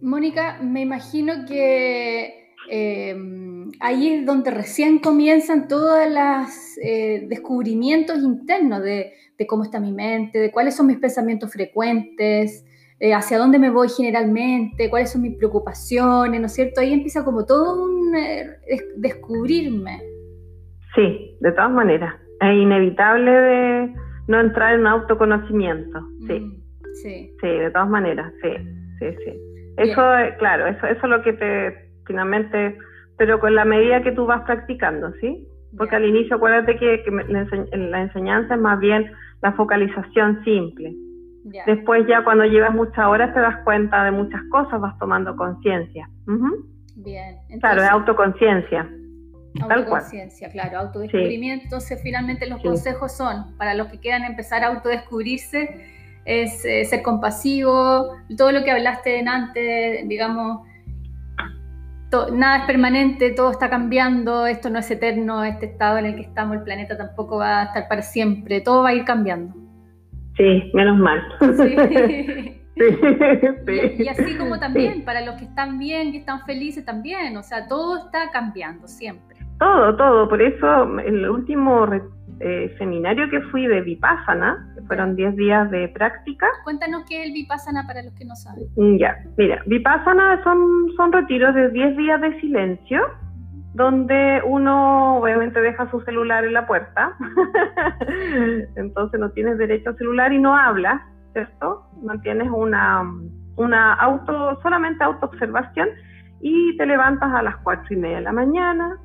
Mónica, 0.01 0.59
me 0.61 0.81
imagino 0.81 1.45
que 1.47 2.53
em, 2.69 3.69
ahí 3.79 4.15
es 4.15 4.25
donde 4.25 4.51
recién 4.51 4.99
comienzan 4.99 5.67
todos 5.67 5.99
los 6.07 6.77
eh, 6.83 7.25
descubrimientos 7.29 8.19
internos 8.19 8.81
de, 8.81 9.13
de, 9.37 9.47
cómo 9.47 9.63
está 9.63 9.79
mi 9.79 9.91
mente, 9.91 10.39
de 10.39 10.51
cuáles 10.51 10.75
son 10.75 10.87
mis 10.87 10.97
pensamientos 10.97 11.51
frecuentes, 11.51 12.65
eh, 12.99 13.13
hacia 13.13 13.37
dónde 13.37 13.59
me 13.59 13.69
voy 13.69 13.87
generalmente, 13.89 14.89
cuáles 14.89 15.11
son 15.11 15.21
mis 15.21 15.37
preocupaciones, 15.37 16.39
¿no 16.39 16.47
es 16.47 16.53
cierto? 16.53 16.81
Ahí 16.81 16.93
empieza 16.93 17.23
como 17.23 17.45
todo 17.45 17.83
un 17.85 18.15
eh, 18.15 18.57
descubrirme. 18.97 20.01
Sí, 20.95 21.37
de 21.39 21.51
todas 21.51 21.71
maneras. 21.71 22.13
Es 22.41 22.55
inevitable 22.55 23.31
de 23.31 23.93
no 24.27 24.39
entrar 24.39 24.73
en 24.73 24.81
un 24.81 24.87
autoconocimiento. 24.87 25.99
Sí. 26.27 26.39
Mm, 26.39 26.61
sí. 27.01 27.35
Sí, 27.41 27.47
de 27.47 27.71
todas 27.71 27.89
maneras, 27.89 28.33
sí, 28.41 28.49
sí, 28.99 29.15
sí. 29.23 29.33
Eso, 29.77 30.01
claro, 30.39 30.67
eso, 30.67 30.85
eso 30.87 30.99
es 31.01 31.09
lo 31.09 31.21
que 31.21 31.33
te 31.33 31.89
finalmente, 32.05 32.77
pero 33.17 33.39
con 33.39 33.55
la 33.55 33.63
medida 33.63 34.01
que 34.01 34.11
tú 34.11 34.25
vas 34.25 34.41
practicando, 34.41 35.13
¿sí? 35.21 35.47
Porque 35.77 35.95
al 35.95 36.05
inicio 36.05 36.35
acuérdate 36.35 36.75
que, 36.75 37.03
la 37.29 38.01
enseñanza 38.01 38.55
es 38.55 38.61
más 38.61 38.79
bien 38.79 39.09
la 39.41 39.53
focalización 39.53 40.43
simple. 40.43 40.93
Después 41.43 42.05
ya 42.07 42.23
cuando 42.23 42.43
llevas 42.45 42.73
muchas 42.73 43.05
horas 43.05 43.33
te 43.33 43.39
das 43.39 43.63
cuenta 43.63 44.03
de 44.03 44.11
muchas 44.11 44.41
cosas, 44.51 44.79
vas 44.79 44.97
tomando 44.99 45.35
conciencia. 45.35 46.09
Bien. 46.95 47.37
claro, 47.59 47.81
es 47.81 47.89
autoconciencia. 47.89 48.89
Autoconciencia, 49.61 50.49
claro, 50.51 50.79
autodescubrimiento. 50.79 51.63
Entonces, 51.65 51.99
finalmente 52.03 52.47
los 52.47 52.61
consejos 52.61 53.15
son, 53.15 53.57
para 53.57 53.73
los 53.73 53.87
que 53.87 53.99
quieran 53.99 54.23
empezar 54.23 54.63
a 54.63 54.67
autodescubrirse, 54.67 55.85
es 56.25 56.63
eh, 56.65 56.85
ser 56.85 57.01
compasivo, 57.01 58.15
todo 58.37 58.51
lo 58.51 58.63
que 58.63 58.71
hablaste 58.71 59.19
en 59.19 59.27
antes, 59.27 60.07
digamos, 60.07 60.67
nada 62.31 62.59
es 62.59 62.65
permanente, 62.65 63.31
todo 63.31 63.51
está 63.51 63.69
cambiando, 63.69 64.45
esto 64.45 64.69
no 64.69 64.79
es 64.79 64.91
eterno, 64.91 65.43
este 65.43 65.67
estado 65.67 65.97
en 65.97 66.05
el 66.05 66.15
que 66.15 66.21
estamos, 66.21 66.57
el 66.57 66.63
planeta 66.63 66.97
tampoco 66.97 67.37
va 67.37 67.61
a 67.61 67.63
estar 67.65 67.87
para 67.87 68.01
siempre, 68.01 68.61
todo 68.61 68.83
va 68.83 68.89
a 68.89 68.93
ir 68.93 69.05
cambiando. 69.05 69.68
Sí, 70.39 70.71
menos 70.73 70.97
mal. 70.97 71.21
Y, 72.79 74.07
así 74.07 74.37
como 74.37 74.57
también, 74.57 75.03
para 75.03 75.19
los 75.25 75.35
que 75.35 75.43
están 75.43 75.77
bien 75.79 76.13
y 76.13 76.17
están 76.19 76.45
felices 76.45 76.85
también, 76.85 77.35
o 77.35 77.43
sea, 77.43 77.67
todo 77.67 78.05
está 78.05 78.31
cambiando 78.31 78.87
siempre. 78.87 79.37
Todo, 79.59 79.97
todo, 79.97 80.29
por 80.29 80.41
eso 80.41 80.97
el 80.99 81.29
último 81.29 81.85
eh, 82.39 82.73
seminario 82.77 83.29
que 83.29 83.41
fui 83.51 83.67
de 83.67 83.81
Vipassana, 83.81 84.65
que 84.75 84.81
fueron 84.83 85.17
10 85.17 85.35
días 85.35 85.69
de 85.71 85.89
práctica. 85.89 86.47
Cuéntanos 86.63 87.03
qué 87.09 87.19
es 87.19 87.27
el 87.27 87.33
Vipassana 87.33 87.85
para 87.85 88.01
los 88.01 88.13
que 88.13 88.23
no 88.23 88.35
saben. 88.37 88.63
Ya, 88.97 89.17
mira, 89.37 89.61
Vipassana 89.65 90.41
son, 90.45 90.93
son 90.95 91.11
retiros 91.11 91.53
de 91.53 91.71
10 91.71 91.97
días 91.97 92.21
de 92.21 92.39
silencio, 92.39 93.01
donde 93.73 94.41
uno 94.45 95.17
obviamente 95.17 95.61
deja 95.61 95.89
su 95.91 96.01
celular 96.01 96.43
en 96.45 96.53
la 96.53 96.65
puerta, 96.65 97.15
entonces 98.75 99.19
no 99.19 99.29
tienes 99.31 99.57
derecho 99.57 99.89
al 99.89 99.97
celular 99.97 100.33
y 100.33 100.39
no 100.39 100.55
hablas, 100.55 101.01
¿cierto? 101.33 101.85
Mantienes 102.01 102.49
una, 102.51 103.03
una 103.57 103.93
auto, 103.93 104.59
solamente 104.61 105.03
autoobservación 105.03 105.89
y 106.41 106.75
te 106.77 106.85
levantas 106.85 107.31
a 107.33 107.43
las 107.43 107.57
4 107.57 107.85
y 107.91 107.95
media 107.97 108.17
de 108.17 108.23
la 108.23 108.31
mañana 108.31 108.97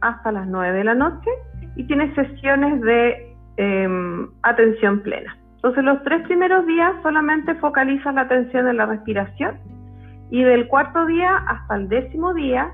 hasta 0.00 0.32
las 0.32 0.46
9 0.46 0.78
de 0.78 0.84
la 0.84 0.94
noche 0.94 1.30
y 1.76 1.84
tienes 1.84 2.14
sesiones 2.14 2.80
de 2.80 3.36
em, 3.56 4.28
atención 4.42 5.00
plena. 5.00 5.36
Entonces 5.56 5.84
los 5.84 6.02
tres 6.04 6.22
primeros 6.22 6.66
días 6.66 6.92
solamente 7.02 7.54
focalizas 7.56 8.14
la 8.14 8.22
atención 8.22 8.68
en 8.68 8.76
la 8.76 8.86
respiración 8.86 9.58
y 10.30 10.42
del 10.42 10.68
cuarto 10.68 11.06
día 11.06 11.36
hasta 11.36 11.76
el 11.76 11.88
décimo 11.88 12.32
día 12.34 12.72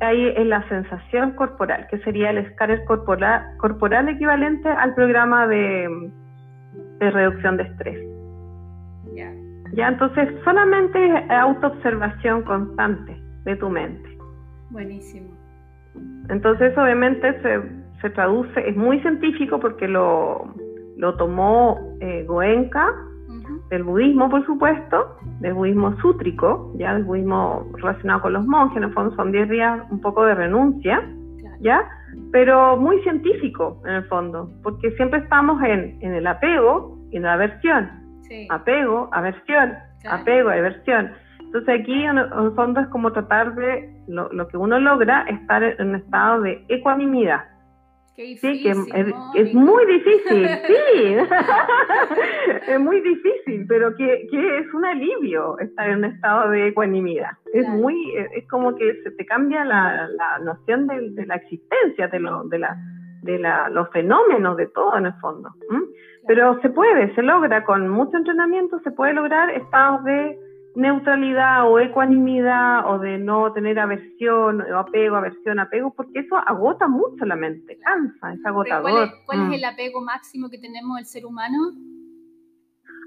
ahí 0.00 0.32
en 0.36 0.48
la 0.48 0.66
sensación 0.68 1.32
corporal, 1.32 1.86
que 1.90 1.98
sería 1.98 2.30
el 2.30 2.38
escáner 2.38 2.84
corporal, 2.84 3.56
corporal 3.58 4.08
equivalente 4.08 4.68
al 4.68 4.94
programa 4.94 5.46
de, 5.46 6.10
de 6.98 7.10
reducción 7.10 7.56
de 7.56 7.62
estrés. 7.64 8.08
Ya, 9.74 9.88
entonces 9.88 10.28
solamente 10.44 10.98
autoobservación 11.30 12.42
constante 12.42 13.14
de 13.44 13.56
tu 13.56 13.68
mente. 13.68 14.18
Buenísimo. 14.70 15.28
Entonces 16.30 16.76
obviamente 16.76 17.40
se, 17.42 17.60
se 18.00 18.10
traduce, 18.10 18.68
es 18.68 18.76
muy 18.76 19.00
científico 19.00 19.60
porque 19.60 19.86
lo, 19.86 20.54
lo 20.96 21.14
tomó 21.16 21.78
eh, 22.00 22.24
Goenka 22.26 22.88
del 23.70 23.84
budismo, 23.84 24.30
por 24.30 24.44
supuesto, 24.46 25.16
del 25.40 25.54
budismo 25.54 25.96
sútrico, 26.00 26.72
ya 26.76 26.94
del 26.94 27.04
budismo 27.04 27.66
relacionado 27.74 28.22
con 28.22 28.32
los 28.32 28.46
monjes, 28.46 28.78
en 28.78 28.84
el 28.84 28.92
fondo 28.92 29.14
son 29.16 29.32
10 29.32 29.48
días 29.48 29.82
un 29.90 30.00
poco 30.00 30.24
de 30.24 30.34
renuncia, 30.34 31.02
¿ya? 31.60 31.86
Pero 32.32 32.76
muy 32.76 33.00
científico 33.02 33.80
en 33.86 33.94
el 33.94 34.04
fondo, 34.04 34.50
porque 34.62 34.90
siempre 34.92 35.20
estamos 35.20 35.62
en, 35.62 35.98
en 36.00 36.14
el 36.14 36.26
apego 36.26 36.98
y 37.10 37.16
en 37.16 37.22
la 37.24 37.34
aversión. 37.34 37.90
Apego, 38.50 39.08
aversión, 39.12 39.74
apego, 40.10 40.50
aversión. 40.50 41.10
Entonces 41.40 41.80
aquí 41.80 42.04
en 42.04 42.18
el 42.18 42.52
fondo 42.54 42.80
es 42.80 42.88
como 42.88 43.10
tratar 43.12 43.54
de, 43.54 44.02
lo, 44.06 44.30
lo 44.32 44.48
que 44.48 44.58
uno 44.58 44.78
logra, 44.78 45.22
estar 45.22 45.62
en 45.62 45.88
un 45.88 45.94
estado 45.96 46.42
de 46.42 46.62
ecuanimidad 46.68 47.44
sí, 48.18 48.62
que 48.62 48.70
es, 48.70 49.54
muy 49.54 49.86
difícil, 49.86 50.48
sí, 50.66 51.16
es 52.68 52.80
muy 52.80 53.00
difícil, 53.00 53.64
pero 53.68 53.94
que, 53.94 54.26
que, 54.30 54.58
es 54.58 54.74
un 54.74 54.84
alivio 54.84 55.58
estar 55.60 55.88
en 55.88 55.98
un 55.98 56.04
estado 56.06 56.50
de 56.50 56.68
ecuanimidad. 56.68 57.30
Es 57.52 57.68
muy, 57.68 58.14
es 58.34 58.46
como 58.48 58.74
que 58.74 59.02
se 59.02 59.12
te 59.12 59.24
cambia 59.24 59.64
la, 59.64 60.08
la 60.08 60.38
noción 60.40 60.86
de, 60.88 61.10
de, 61.10 61.26
la 61.26 61.36
existencia, 61.36 62.08
de, 62.08 62.18
lo, 62.18 62.44
de, 62.44 62.58
la, 62.58 62.76
de 63.22 63.38
la, 63.38 63.68
los 63.68 63.88
fenómenos, 63.90 64.56
de 64.56 64.66
todo 64.66 64.96
en 64.96 65.06
el 65.06 65.14
fondo. 65.14 65.50
Pero 66.26 66.60
se 66.60 66.70
puede, 66.70 67.14
se 67.14 67.22
logra, 67.22 67.64
con 67.64 67.88
mucho 67.88 68.16
entrenamiento 68.16 68.80
se 68.80 68.90
puede 68.90 69.14
lograr 69.14 69.50
estados 69.50 70.02
de 70.04 70.38
neutralidad 70.76 71.70
o 71.70 71.78
ecuanimidad 71.78 72.86
o 72.88 72.98
de 72.98 73.18
no 73.18 73.52
tener 73.52 73.78
aversión 73.78 74.60
o 74.60 74.78
apego, 74.78 75.16
aversión, 75.16 75.58
apego, 75.58 75.92
porque 75.94 76.20
eso 76.20 76.36
agota 76.36 76.86
mucho 76.88 77.24
la 77.24 77.36
mente, 77.36 77.78
cansa, 77.78 78.32
es 78.32 78.44
agotador. 78.46 79.10
¿Cuál, 79.26 79.40
es, 79.40 79.48
mm. 79.48 79.52
el 79.52 79.64
apego 79.64 80.00
máximo 80.00 80.48
que 80.48 80.58
tenemos 80.58 80.98
el 80.98 81.06
ser 81.06 81.26
humano? 81.26 81.72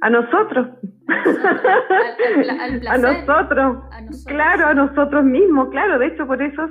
A 0.02 0.10
nosotros. 0.10 0.68
a, 2.88 2.98
nosotros. 2.98 3.84
Claro, 4.26 4.68
a 4.68 4.74
nosotros 4.74 5.24
mismos, 5.24 5.70
claro. 5.70 6.00
De 6.00 6.08
hecho, 6.08 6.26
por 6.26 6.42
eso 6.42 6.68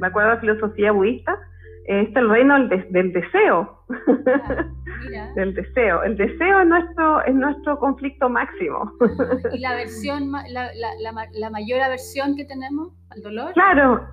me 0.00 0.06
acuerdo 0.06 0.30
de 0.30 0.34
la 0.36 0.40
filosofía 0.40 0.92
budista, 0.92 1.38
es 1.86 2.14
el 2.16 2.28
reino 2.28 2.68
del, 2.68 3.12
deseo. 3.12 3.84
del 5.36 5.54
deseo. 5.54 6.02
El 6.02 6.16
deseo 6.16 6.60
es 6.60 6.66
nuestro, 6.66 7.24
es 7.24 7.34
nuestro 7.34 7.78
conflicto 7.78 8.28
máximo. 8.28 8.92
¿Y 9.52 9.60
la 9.60 9.70
aversión, 9.70 10.32
la, 10.32 10.70
la, 10.74 11.12
la, 11.32 11.50
mayor 11.50 11.80
aversión 11.80 12.36
que 12.36 12.44
tenemos 12.44 12.92
al 13.10 13.22
dolor? 13.22 13.52
Claro, 13.52 14.06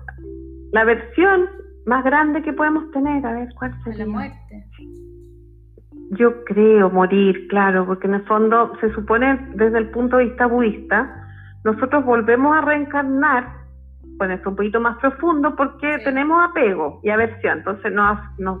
la 0.72 0.82
aversión 0.82 1.48
más 1.86 2.04
grande 2.04 2.42
que 2.42 2.52
podemos 2.52 2.90
tener, 2.92 3.26
a 3.26 3.32
ver, 3.32 3.48
¿cuál 3.58 3.74
sería? 3.82 4.06
la 4.06 4.12
muerte. 4.12 4.64
Yo 6.10 6.44
creo 6.44 6.90
morir, 6.90 7.48
claro, 7.48 7.86
porque 7.86 8.06
en 8.06 8.14
el 8.14 8.24
fondo 8.26 8.72
se 8.80 8.92
supone 8.94 9.48
desde 9.54 9.78
el 9.78 9.90
punto 9.90 10.18
de 10.18 10.26
vista 10.26 10.46
budista, 10.46 11.10
nosotros 11.64 12.04
volvemos 12.04 12.54
a 12.54 12.60
reencarnar 12.60 13.63
ponerse 14.18 14.48
un 14.48 14.56
poquito 14.56 14.80
más 14.80 14.98
profundo 14.98 15.54
porque 15.56 15.98
tenemos 16.04 16.48
apego 16.50 17.00
y 17.02 17.10
aversión. 17.10 17.58
Entonces 17.58 17.92
nos, 17.92 18.18
nos, 18.38 18.60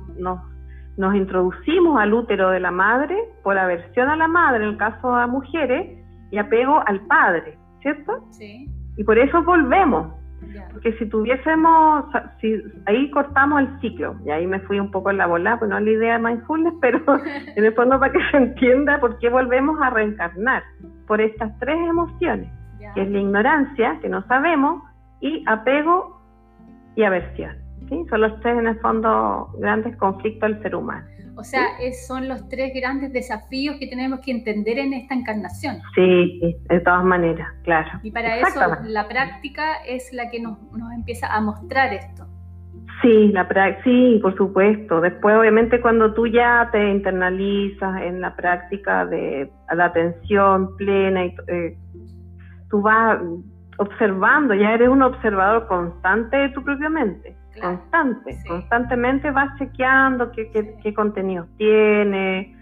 nos, 0.96 1.14
introducimos 1.14 2.00
al 2.00 2.12
útero 2.14 2.50
de 2.50 2.60
la 2.60 2.70
madre 2.70 3.16
por 3.42 3.58
aversión 3.58 4.08
a 4.08 4.16
la 4.16 4.28
madre, 4.28 4.64
en 4.64 4.70
el 4.70 4.76
caso 4.76 5.16
de 5.16 5.26
mujeres, 5.26 5.98
y 6.30 6.38
apego 6.38 6.82
al 6.86 7.00
padre, 7.06 7.58
¿cierto? 7.80 8.24
Sí. 8.30 8.68
Y 8.96 9.04
por 9.04 9.18
eso 9.18 9.42
volvemos. 9.42 10.12
Porque 10.72 10.92
si 10.98 11.06
tuviésemos, 11.06 12.04
si 12.40 12.62
ahí 12.86 13.10
cortamos 13.10 13.60
el 13.60 13.80
ciclo, 13.80 14.16
y 14.26 14.30
ahí 14.30 14.46
me 14.46 14.60
fui 14.60 14.78
un 14.78 14.90
poco 14.90 15.10
en 15.10 15.16
la 15.16 15.26
bola, 15.26 15.58
pues 15.58 15.70
no 15.70 15.78
es 15.78 15.84
la 15.84 15.90
idea 15.90 16.18
de 16.18 16.24
mindfulness, 16.24 16.74
pero 16.80 17.00
en 17.56 17.64
el 17.64 17.74
fondo 17.74 17.98
para 17.98 18.12
que 18.12 18.18
se 18.30 18.36
entienda 18.36 19.00
por 19.00 19.18
qué 19.18 19.28
volvemos 19.28 19.80
a 19.80 19.90
reencarnar, 19.90 20.62
por 21.06 21.20
estas 21.20 21.58
tres 21.58 21.76
emociones, 21.88 22.50
que 22.94 23.02
es 23.02 23.10
la 23.10 23.18
ignorancia, 23.18 23.98
que 24.00 24.08
no 24.08 24.22
sabemos, 24.26 24.82
y 25.24 25.42
apego 25.46 26.20
y 26.96 27.02
aversión. 27.02 27.56
¿sí? 27.88 28.04
Son 28.10 28.20
los 28.20 28.38
tres, 28.40 28.58
en 28.58 28.66
el 28.66 28.78
fondo, 28.80 29.50
grandes 29.58 29.96
conflictos 29.96 30.50
del 30.50 30.62
ser 30.62 30.76
humano. 30.76 31.06
O 31.36 31.42
sea, 31.42 31.66
son 32.06 32.28
los 32.28 32.48
tres 32.48 32.72
grandes 32.74 33.12
desafíos 33.12 33.76
que 33.80 33.88
tenemos 33.88 34.20
que 34.20 34.30
entender 34.30 34.78
en 34.78 34.92
esta 34.92 35.14
encarnación. 35.14 35.78
Sí, 35.94 36.40
de 36.68 36.80
todas 36.80 37.02
maneras, 37.02 37.48
claro. 37.64 37.98
Y 38.04 38.12
para 38.12 38.38
eso 38.38 38.60
la 38.84 39.08
práctica 39.08 39.82
es 39.84 40.12
la 40.12 40.30
que 40.30 40.40
nos, 40.40 40.62
nos 40.72 40.92
empieza 40.92 41.34
a 41.34 41.40
mostrar 41.40 41.92
esto. 41.92 42.26
Sí, 43.02 43.32
la 43.32 43.48
sí, 43.82 44.20
por 44.22 44.36
supuesto. 44.36 45.00
Después, 45.00 45.36
obviamente, 45.36 45.80
cuando 45.80 46.14
tú 46.14 46.28
ya 46.28 46.68
te 46.70 46.90
internalizas 46.90 48.02
en 48.02 48.20
la 48.20 48.36
práctica 48.36 49.04
de 49.04 49.50
la 49.74 49.86
atención 49.86 50.76
plena, 50.76 51.26
y, 51.26 51.34
eh, 51.48 51.76
tú 52.70 52.80
vas 52.80 53.18
observando, 53.78 54.54
ya 54.54 54.72
eres 54.72 54.88
un 54.88 55.02
observador 55.02 55.66
constante 55.66 56.36
de 56.36 56.48
tu 56.50 56.62
propia 56.62 56.88
mente, 56.88 57.36
constante, 57.60 58.36
constantemente 58.46 59.30
vas 59.30 59.56
chequeando 59.58 60.30
qué, 60.32 60.50
qué, 60.82 60.94
contenidos 60.94 61.48
tiene, 61.56 62.56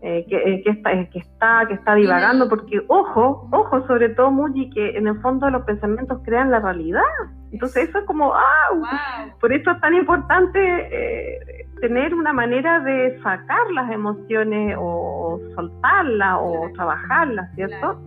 eh, 0.00 0.26
qué, 0.28 0.62
está, 0.66 0.90
que 1.10 1.18
está, 1.18 1.64
que 1.68 1.74
está 1.74 1.94
divagando, 1.94 2.48
porque 2.48 2.82
ojo, 2.88 3.48
ojo, 3.52 3.86
sobre 3.86 4.08
todo 4.10 4.30
Muji, 4.30 4.70
que 4.70 4.96
en 4.96 5.06
el 5.06 5.20
fondo 5.20 5.48
los 5.50 5.62
pensamientos 5.64 6.20
crean 6.24 6.50
la 6.50 6.60
realidad. 6.60 7.02
Entonces 7.52 7.88
eso 7.88 7.98
es 7.98 8.04
como, 8.06 8.32
¡ah! 8.34 9.26
Por 9.40 9.52
eso 9.52 9.70
es 9.70 9.80
tan 9.80 9.94
importante 9.94 10.58
eh, 10.58 11.66
tener 11.80 12.14
una 12.14 12.32
manera 12.32 12.80
de 12.80 13.20
sacar 13.22 13.70
las 13.74 13.90
emociones 13.90 14.76
o 14.78 15.40
soltarlas 15.54 16.38
o 16.40 16.70
trabajarlas, 16.74 17.54
¿cierto? 17.54 18.00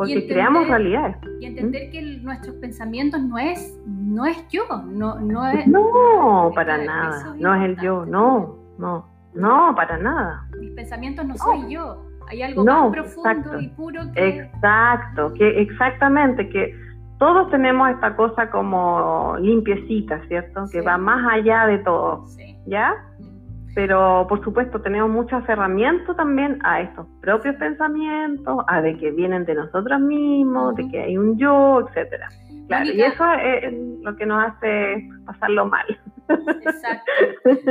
Porque 0.00 0.26
creamos 0.26 0.66
realidades. 0.66 1.16
Y 1.40 1.44
entender 1.44 1.90
que 1.90 2.00
nuestros 2.22 2.54
pensamientos 2.56 3.20
no 3.20 3.36
es, 3.36 3.78
no 3.86 4.24
es 4.24 4.48
yo, 4.48 4.64
no, 4.86 5.20
no 5.20 5.46
es... 5.46 5.66
No, 5.66 6.50
para 6.54 6.78
nada, 6.78 7.34
no 7.36 7.54
es 7.54 7.62
el 7.68 7.80
yo, 7.82 8.06
no, 8.06 8.56
no, 8.78 9.06
no, 9.34 9.74
para 9.76 9.98
nada. 9.98 10.46
Mis 10.58 10.70
pensamientos 10.70 11.26
no, 11.26 11.36
soy 11.36 11.74
yo, 11.74 12.02
hay 12.28 12.40
algo 12.42 12.64
más 12.64 12.92
profundo 12.92 13.60
y 13.60 13.68
puro 13.68 14.00
que... 14.14 14.28
Exacto, 14.40 15.34
que 15.34 15.60
exactamente, 15.60 16.48
que 16.48 16.74
todos 17.18 17.50
tenemos 17.50 17.90
esta 17.90 18.16
cosa 18.16 18.50
como 18.50 19.36
limpiecita, 19.38 20.18
¿cierto? 20.28 20.64
Que 20.72 20.80
va 20.80 20.96
más 20.96 21.30
allá 21.30 21.66
de 21.66 21.78
todo, 21.80 22.24
¿ya? 22.66 22.94
Pero 23.74 24.26
por 24.28 24.42
supuesto 24.42 24.80
tenemos 24.80 25.10
muchas 25.10 25.48
herramientas 25.48 26.16
también 26.16 26.58
a 26.64 26.80
estos 26.82 27.06
propios 27.20 27.54
pensamientos, 27.56 28.64
a 28.66 28.80
de 28.80 28.96
que 28.98 29.10
vienen 29.10 29.44
de 29.44 29.54
nosotros 29.54 30.00
mismos, 30.00 30.74
de 30.76 30.88
que 30.88 31.00
hay 31.00 31.16
un 31.16 31.38
yo, 31.38 31.80
etcétera. 31.80 32.28
Claro, 32.68 32.90
y 32.92 33.02
eso 33.02 33.24
es 33.32 33.72
lo 34.02 34.16
que 34.16 34.26
nos 34.26 34.44
hace 34.44 35.08
pasarlo 35.26 35.66
mal. 35.66 35.86
Exacto. 36.28 37.10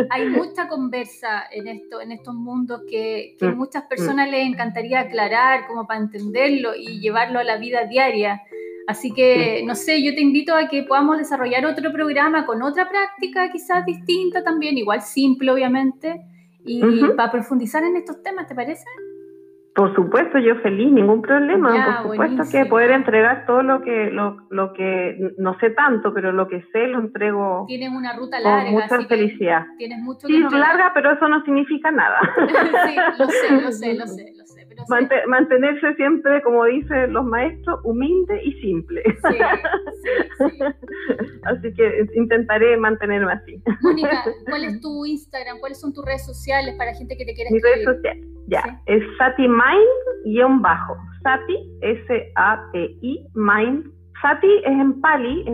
Hay 0.09 0.27
mucha 0.29 0.67
conversa 0.67 1.43
en 1.51 1.67
esto, 1.67 2.01
en 2.01 2.11
estos 2.11 2.35
mundos 2.35 2.81
que, 2.89 3.35
que 3.39 3.47
mm, 3.47 3.57
muchas 3.57 3.83
personas 3.83 4.27
mm. 4.27 4.31
les 4.31 4.47
encantaría 4.47 4.99
aclarar 5.01 5.67
como 5.67 5.87
para 5.87 6.01
entenderlo 6.01 6.75
y 6.75 6.99
llevarlo 6.99 7.39
a 7.39 7.43
la 7.43 7.57
vida 7.57 7.85
diaria. 7.85 8.41
Así 8.89 9.13
que, 9.13 9.61
no 9.67 9.75
sé, 9.75 10.03
yo 10.03 10.15
te 10.15 10.21
invito 10.21 10.55
a 10.55 10.67
que 10.67 10.81
podamos 10.81 11.19
desarrollar 11.19 11.63
otro 11.67 11.91
programa 11.91 12.47
con 12.47 12.63
otra 12.63 12.89
práctica 12.89 13.51
quizás 13.51 13.85
distinta 13.85 14.43
también, 14.43 14.79
igual 14.79 15.01
simple 15.01 15.51
obviamente, 15.51 16.25
y 16.65 16.81
para 17.15 17.31
profundizar 17.31 17.83
en 17.83 17.97
estos 17.97 18.23
temas, 18.23 18.47
¿te 18.47 18.55
parece? 18.55 18.85
Por 19.75 19.93
supuesto, 19.93 20.39
yo 20.39 20.55
feliz, 20.63 20.91
ningún 20.91 21.21
problema. 21.21 22.01
Por 22.01 22.11
supuesto 22.13 22.43
que 22.51 22.65
poder 22.65 22.89
entregar 22.89 23.45
todo 23.45 23.61
lo 23.61 23.81
que 23.83 24.09
lo, 24.09 24.37
lo, 24.49 24.73
que 24.73 25.15
no 25.37 25.55
sé 25.59 25.69
tanto, 25.69 26.11
pero 26.11 26.31
lo 26.31 26.47
que 26.47 26.63
sé 26.73 26.87
lo 26.87 26.99
entrego. 26.99 27.65
Tienes 27.67 27.91
una 27.91 28.13
ruta 28.13 28.39
larga. 28.39 28.63
Con 28.63 28.73
mucha 28.73 29.07
felicidad. 29.07 29.67
Tienes 29.77 29.99
mucho 29.99 30.25
sí, 30.25 30.39
larga, 30.51 30.91
pero 30.95 31.13
eso 31.13 31.27
no 31.27 31.43
significa 31.45 31.91
nada. 31.91 32.17
sí, 32.87 32.95
lo 33.19 33.27
sé, 33.27 33.61
lo 33.61 33.71
sé, 33.71 33.93
lo 33.93 34.07
sé. 34.07 34.33
Sé 34.89 35.27
mantenerse 35.27 35.93
siempre, 35.95 36.41
como 36.41 36.65
dicen 36.65 37.13
los 37.13 37.25
maestros, 37.25 37.79
humilde 37.83 38.41
y 38.43 38.53
simple. 38.61 39.03
así 41.43 41.73
que 41.73 42.05
intentaré 42.15 42.77
mantenerme 42.77 43.33
así. 43.33 43.61
Mónica, 43.81 44.23
¿cuál 44.47 44.63
es 44.65 44.81
tu 44.85 45.05
Instagram? 45.05 45.59
¿Cuáles 45.59 45.79
son 45.79 45.93
tus 45.93 46.05
redes 46.05 46.25
sociales 46.25 46.75
para 46.77 46.93
gente 46.93 47.17
que 47.17 47.25
te 47.25 47.33
quiera 47.33 47.49
escribir? 47.49 47.77
Mi 47.77 47.85
red 47.85 47.95
social, 47.95 48.17
ya, 48.47 48.81
es 48.87 49.03
Sati 49.17 49.47
Mind 49.47 50.61
bajo. 50.61 50.97
Sati, 51.23 51.57
S-A-T-I, 51.81 53.27
Mind. 53.35 53.91
Sati 54.21 54.53
es 54.65 54.71
en 54.71 54.99
Pali, 54.99 55.45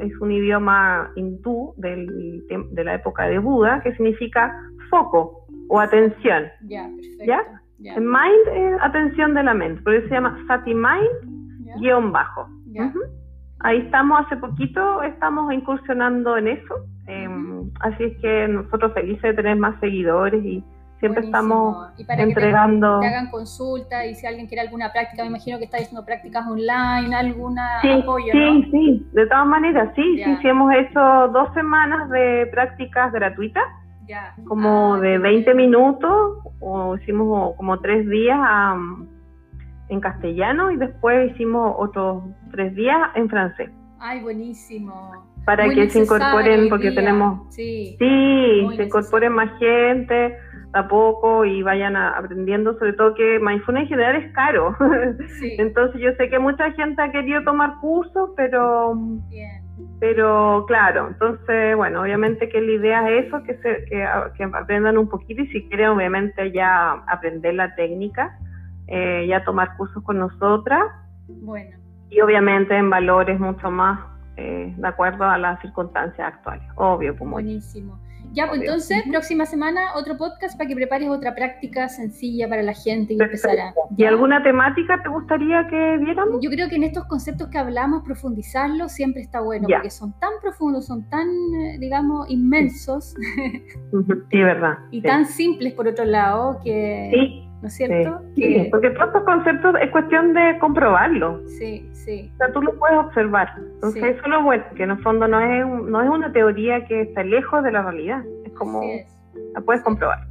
es 0.00 0.20
un 0.20 0.30
idioma 0.30 1.10
hindú 1.16 1.74
del, 1.76 2.44
de 2.70 2.84
la 2.84 2.94
época 2.94 3.26
de 3.26 3.38
Buda, 3.38 3.80
que 3.82 3.92
significa 3.94 4.54
foco 4.90 5.44
o 5.68 5.80
atención. 5.80 6.44
Ya, 6.68 6.84
perfecto. 6.84 7.24
¿Ya? 7.24 7.55
Mind 7.78 8.48
es 8.54 8.82
atención 8.82 9.34
de 9.34 9.42
la 9.42 9.54
mente, 9.54 9.82
por 9.82 9.94
eso 9.94 10.08
se 10.08 10.14
llama 10.14 10.38
Sati 10.46 10.74
Mind 10.74 11.36
guion 11.78 12.12
bajo. 12.12 12.48
Ahí 13.60 13.78
estamos, 13.78 14.20
hace 14.24 14.36
poquito 14.36 15.02
estamos 15.02 15.52
incursionando 15.52 16.36
en 16.36 16.48
eso, 16.48 16.74
em, 17.06 17.70
así 17.80 18.04
es 18.04 18.18
que 18.18 18.48
nosotros 18.48 18.92
felices 18.92 19.22
de 19.22 19.34
tener 19.34 19.56
más 19.56 19.80
seguidores 19.80 20.44
y 20.44 20.62
siempre 21.00 21.24
estamos 21.24 21.88
entregando. 21.98 23.00
Que 23.00 23.08
te, 23.08 23.14
hagan 23.14 23.30
consulta 23.30 24.04
y 24.04 24.14
si 24.14 24.26
alguien 24.26 24.46
quiere 24.46 24.62
alguna 24.62 24.92
práctica, 24.92 25.22
me 25.22 25.30
imagino 25.30 25.58
que 25.58 25.64
está 25.64 25.78
haciendo 25.78 26.04
prácticas 26.04 26.46
online, 26.46 27.14
alguna 27.14 27.80
sí, 27.80 27.90
apoyo. 27.90 28.32
Sí, 28.32 28.68
sí, 28.70 29.06
de 29.12 29.26
todas 29.26 29.46
maneras, 29.46 29.90
sí, 29.96 30.22
sí, 30.22 30.36
sí, 30.40 30.48
hemos 30.48 30.72
hecho 30.74 31.00
dos 31.28 31.52
semanas 31.54 32.10
de 32.10 32.48
prácticas 32.52 33.10
gratuitas 33.12 33.64
como 34.46 34.94
ah, 34.94 35.00
de 35.00 35.18
20 35.18 35.54
minutos, 35.54 36.38
o 36.60 36.96
hicimos 36.96 37.54
como 37.56 37.78
tres 37.80 38.08
días 38.08 38.38
en 39.88 40.00
castellano 40.00 40.70
y 40.70 40.76
después 40.76 41.32
hicimos 41.32 41.74
otros 41.78 42.24
tres 42.50 42.74
días 42.74 42.98
en 43.14 43.28
francés. 43.28 43.70
Ay, 43.98 44.20
buenísimo. 44.20 45.12
Para 45.44 45.68
que 45.68 45.88
se 45.88 46.00
incorporen, 46.00 46.68
porque 46.68 46.90
tenemos. 46.90 47.54
Sí, 47.54 47.96
sí 47.98 48.68
se 48.76 48.84
incorporen 48.84 49.32
más 49.32 49.56
gente 49.58 50.36
a 50.72 50.88
poco 50.88 51.44
y 51.44 51.62
vayan 51.62 51.96
aprendiendo, 51.96 52.76
sobre 52.78 52.92
todo 52.94 53.14
que 53.14 53.38
mindfulness 53.40 53.84
en 53.84 53.88
general 53.88 54.16
es 54.16 54.32
caro. 54.32 54.76
Entonces 55.58 56.00
yo 56.00 56.12
sé 56.18 56.28
que 56.28 56.38
mucha 56.38 56.70
gente 56.72 57.00
ha 57.00 57.10
querido 57.10 57.42
tomar 57.44 57.78
cursos, 57.80 58.30
pero 58.36 58.94
Bien. 59.30 59.65
Pero 60.00 60.64
claro, 60.66 61.08
entonces, 61.08 61.76
bueno, 61.76 62.02
obviamente 62.02 62.48
que 62.48 62.60
la 62.60 62.72
idea 62.72 63.10
es 63.10 63.26
eso, 63.26 63.42
que, 63.42 63.54
se, 63.56 63.84
que, 63.86 64.06
que 64.36 64.44
aprendan 64.44 64.98
un 64.98 65.08
poquito 65.08 65.42
y 65.42 65.46
si 65.48 65.68
quieren, 65.68 65.88
obviamente, 65.88 66.52
ya 66.52 66.92
aprender 67.06 67.54
la 67.54 67.74
técnica, 67.74 68.38
eh, 68.86 69.26
ya 69.28 69.44
tomar 69.44 69.76
cursos 69.76 70.02
con 70.02 70.18
nosotras. 70.18 70.82
Bueno. 71.28 71.76
Y 72.10 72.20
obviamente 72.20 72.76
en 72.76 72.88
valores 72.88 73.40
mucho 73.40 73.70
más 73.70 74.00
eh, 74.36 74.74
de 74.76 74.88
acuerdo 74.88 75.24
a 75.24 75.38
las 75.38 75.60
circunstancias 75.60 76.34
actuales, 76.34 76.68
obvio. 76.76 77.16
Como 77.16 77.32
Buenísimo. 77.32 77.98
Ya, 78.36 78.48
pues 78.48 78.60
entonces, 78.60 79.02
próxima 79.08 79.46
semana 79.46 79.94
otro 79.94 80.18
podcast 80.18 80.58
para 80.58 80.68
que 80.68 80.74
prepares 80.74 81.08
otra 81.08 81.34
práctica 81.34 81.88
sencilla 81.88 82.46
para 82.46 82.62
la 82.62 82.74
gente 82.74 83.14
y 83.14 83.16
empezar 83.18 83.58
a... 83.58 83.74
¿Y 83.96 84.04
alguna 84.04 84.42
temática 84.42 85.00
te 85.02 85.08
gustaría 85.08 85.66
que 85.68 85.96
viéramos? 86.04 86.40
Yo 86.42 86.50
creo 86.50 86.68
que 86.68 86.76
en 86.76 86.82
estos 86.82 87.06
conceptos 87.06 87.48
que 87.48 87.56
hablamos, 87.56 88.02
profundizarlos 88.04 88.92
siempre 88.92 89.22
está 89.22 89.40
bueno, 89.40 89.66
porque 89.66 89.88
son 89.88 90.12
tan 90.20 90.32
profundos, 90.42 90.84
son 90.84 91.08
tan, 91.08 91.26
eh, 91.28 91.78
digamos, 91.80 92.28
inmensos. 92.28 93.14
Sí, 94.30 94.38
verdad. 94.38 94.78
y 94.90 95.00
tan 95.00 95.24
simples 95.24 95.72
por 95.72 95.88
otro 95.88 96.04
lado 96.04 96.60
que... 96.62 97.10
Sí. 97.12 97.45
¿No 97.62 97.68
es 97.68 97.74
cierto? 97.74 98.20
Sí, 98.34 98.68
porque 98.70 98.90
todos 98.90 99.08
estos 99.08 99.24
conceptos 99.24 99.74
es 99.80 99.90
cuestión 99.90 100.34
de 100.34 100.58
comprobarlo. 100.58 101.40
Sí, 101.46 101.88
sí. 101.92 102.30
O 102.34 102.36
sea, 102.36 102.52
tú 102.52 102.62
lo 102.62 102.78
puedes 102.78 102.98
observar. 102.98 103.48
Entonces, 103.58 104.02
eso 104.02 104.20
es 104.22 104.28
lo 104.28 104.42
bueno, 104.42 104.64
que 104.74 104.82
en 104.82 104.90
el 104.90 105.02
fondo 105.02 105.26
no 105.26 105.40
es, 105.40 105.66
no 105.84 106.02
es 106.02 106.08
una 106.08 106.32
teoría 106.32 106.84
que 106.86 107.02
está 107.02 107.22
lejos 107.22 107.62
de 107.64 107.72
la 107.72 107.82
realidad. 107.82 108.22
Es 108.44 108.52
como, 108.52 108.82
la 109.54 109.60
puedes 109.60 109.82
comprobar. 109.82 110.26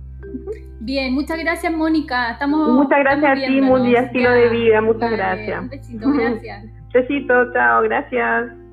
Bien, 0.79 1.13
muchas 1.13 1.39
gracias, 1.39 1.73
Mónica. 1.73 2.31
Estamos 2.31 2.69
muchas 2.69 2.99
gracias 2.99 3.31
a 3.31 3.47
ti, 3.47 3.61
muy 3.61 3.95
estilo 3.95 4.31
de 4.31 4.49
vida. 4.49 4.81
Muchas 4.81 5.11
gracias. 5.11 5.59
Un 5.61 5.69
besito, 5.69 6.11
gracias. 6.11 6.65
besito, 6.93 7.53
chao, 7.53 7.83
gracias. 7.83 8.64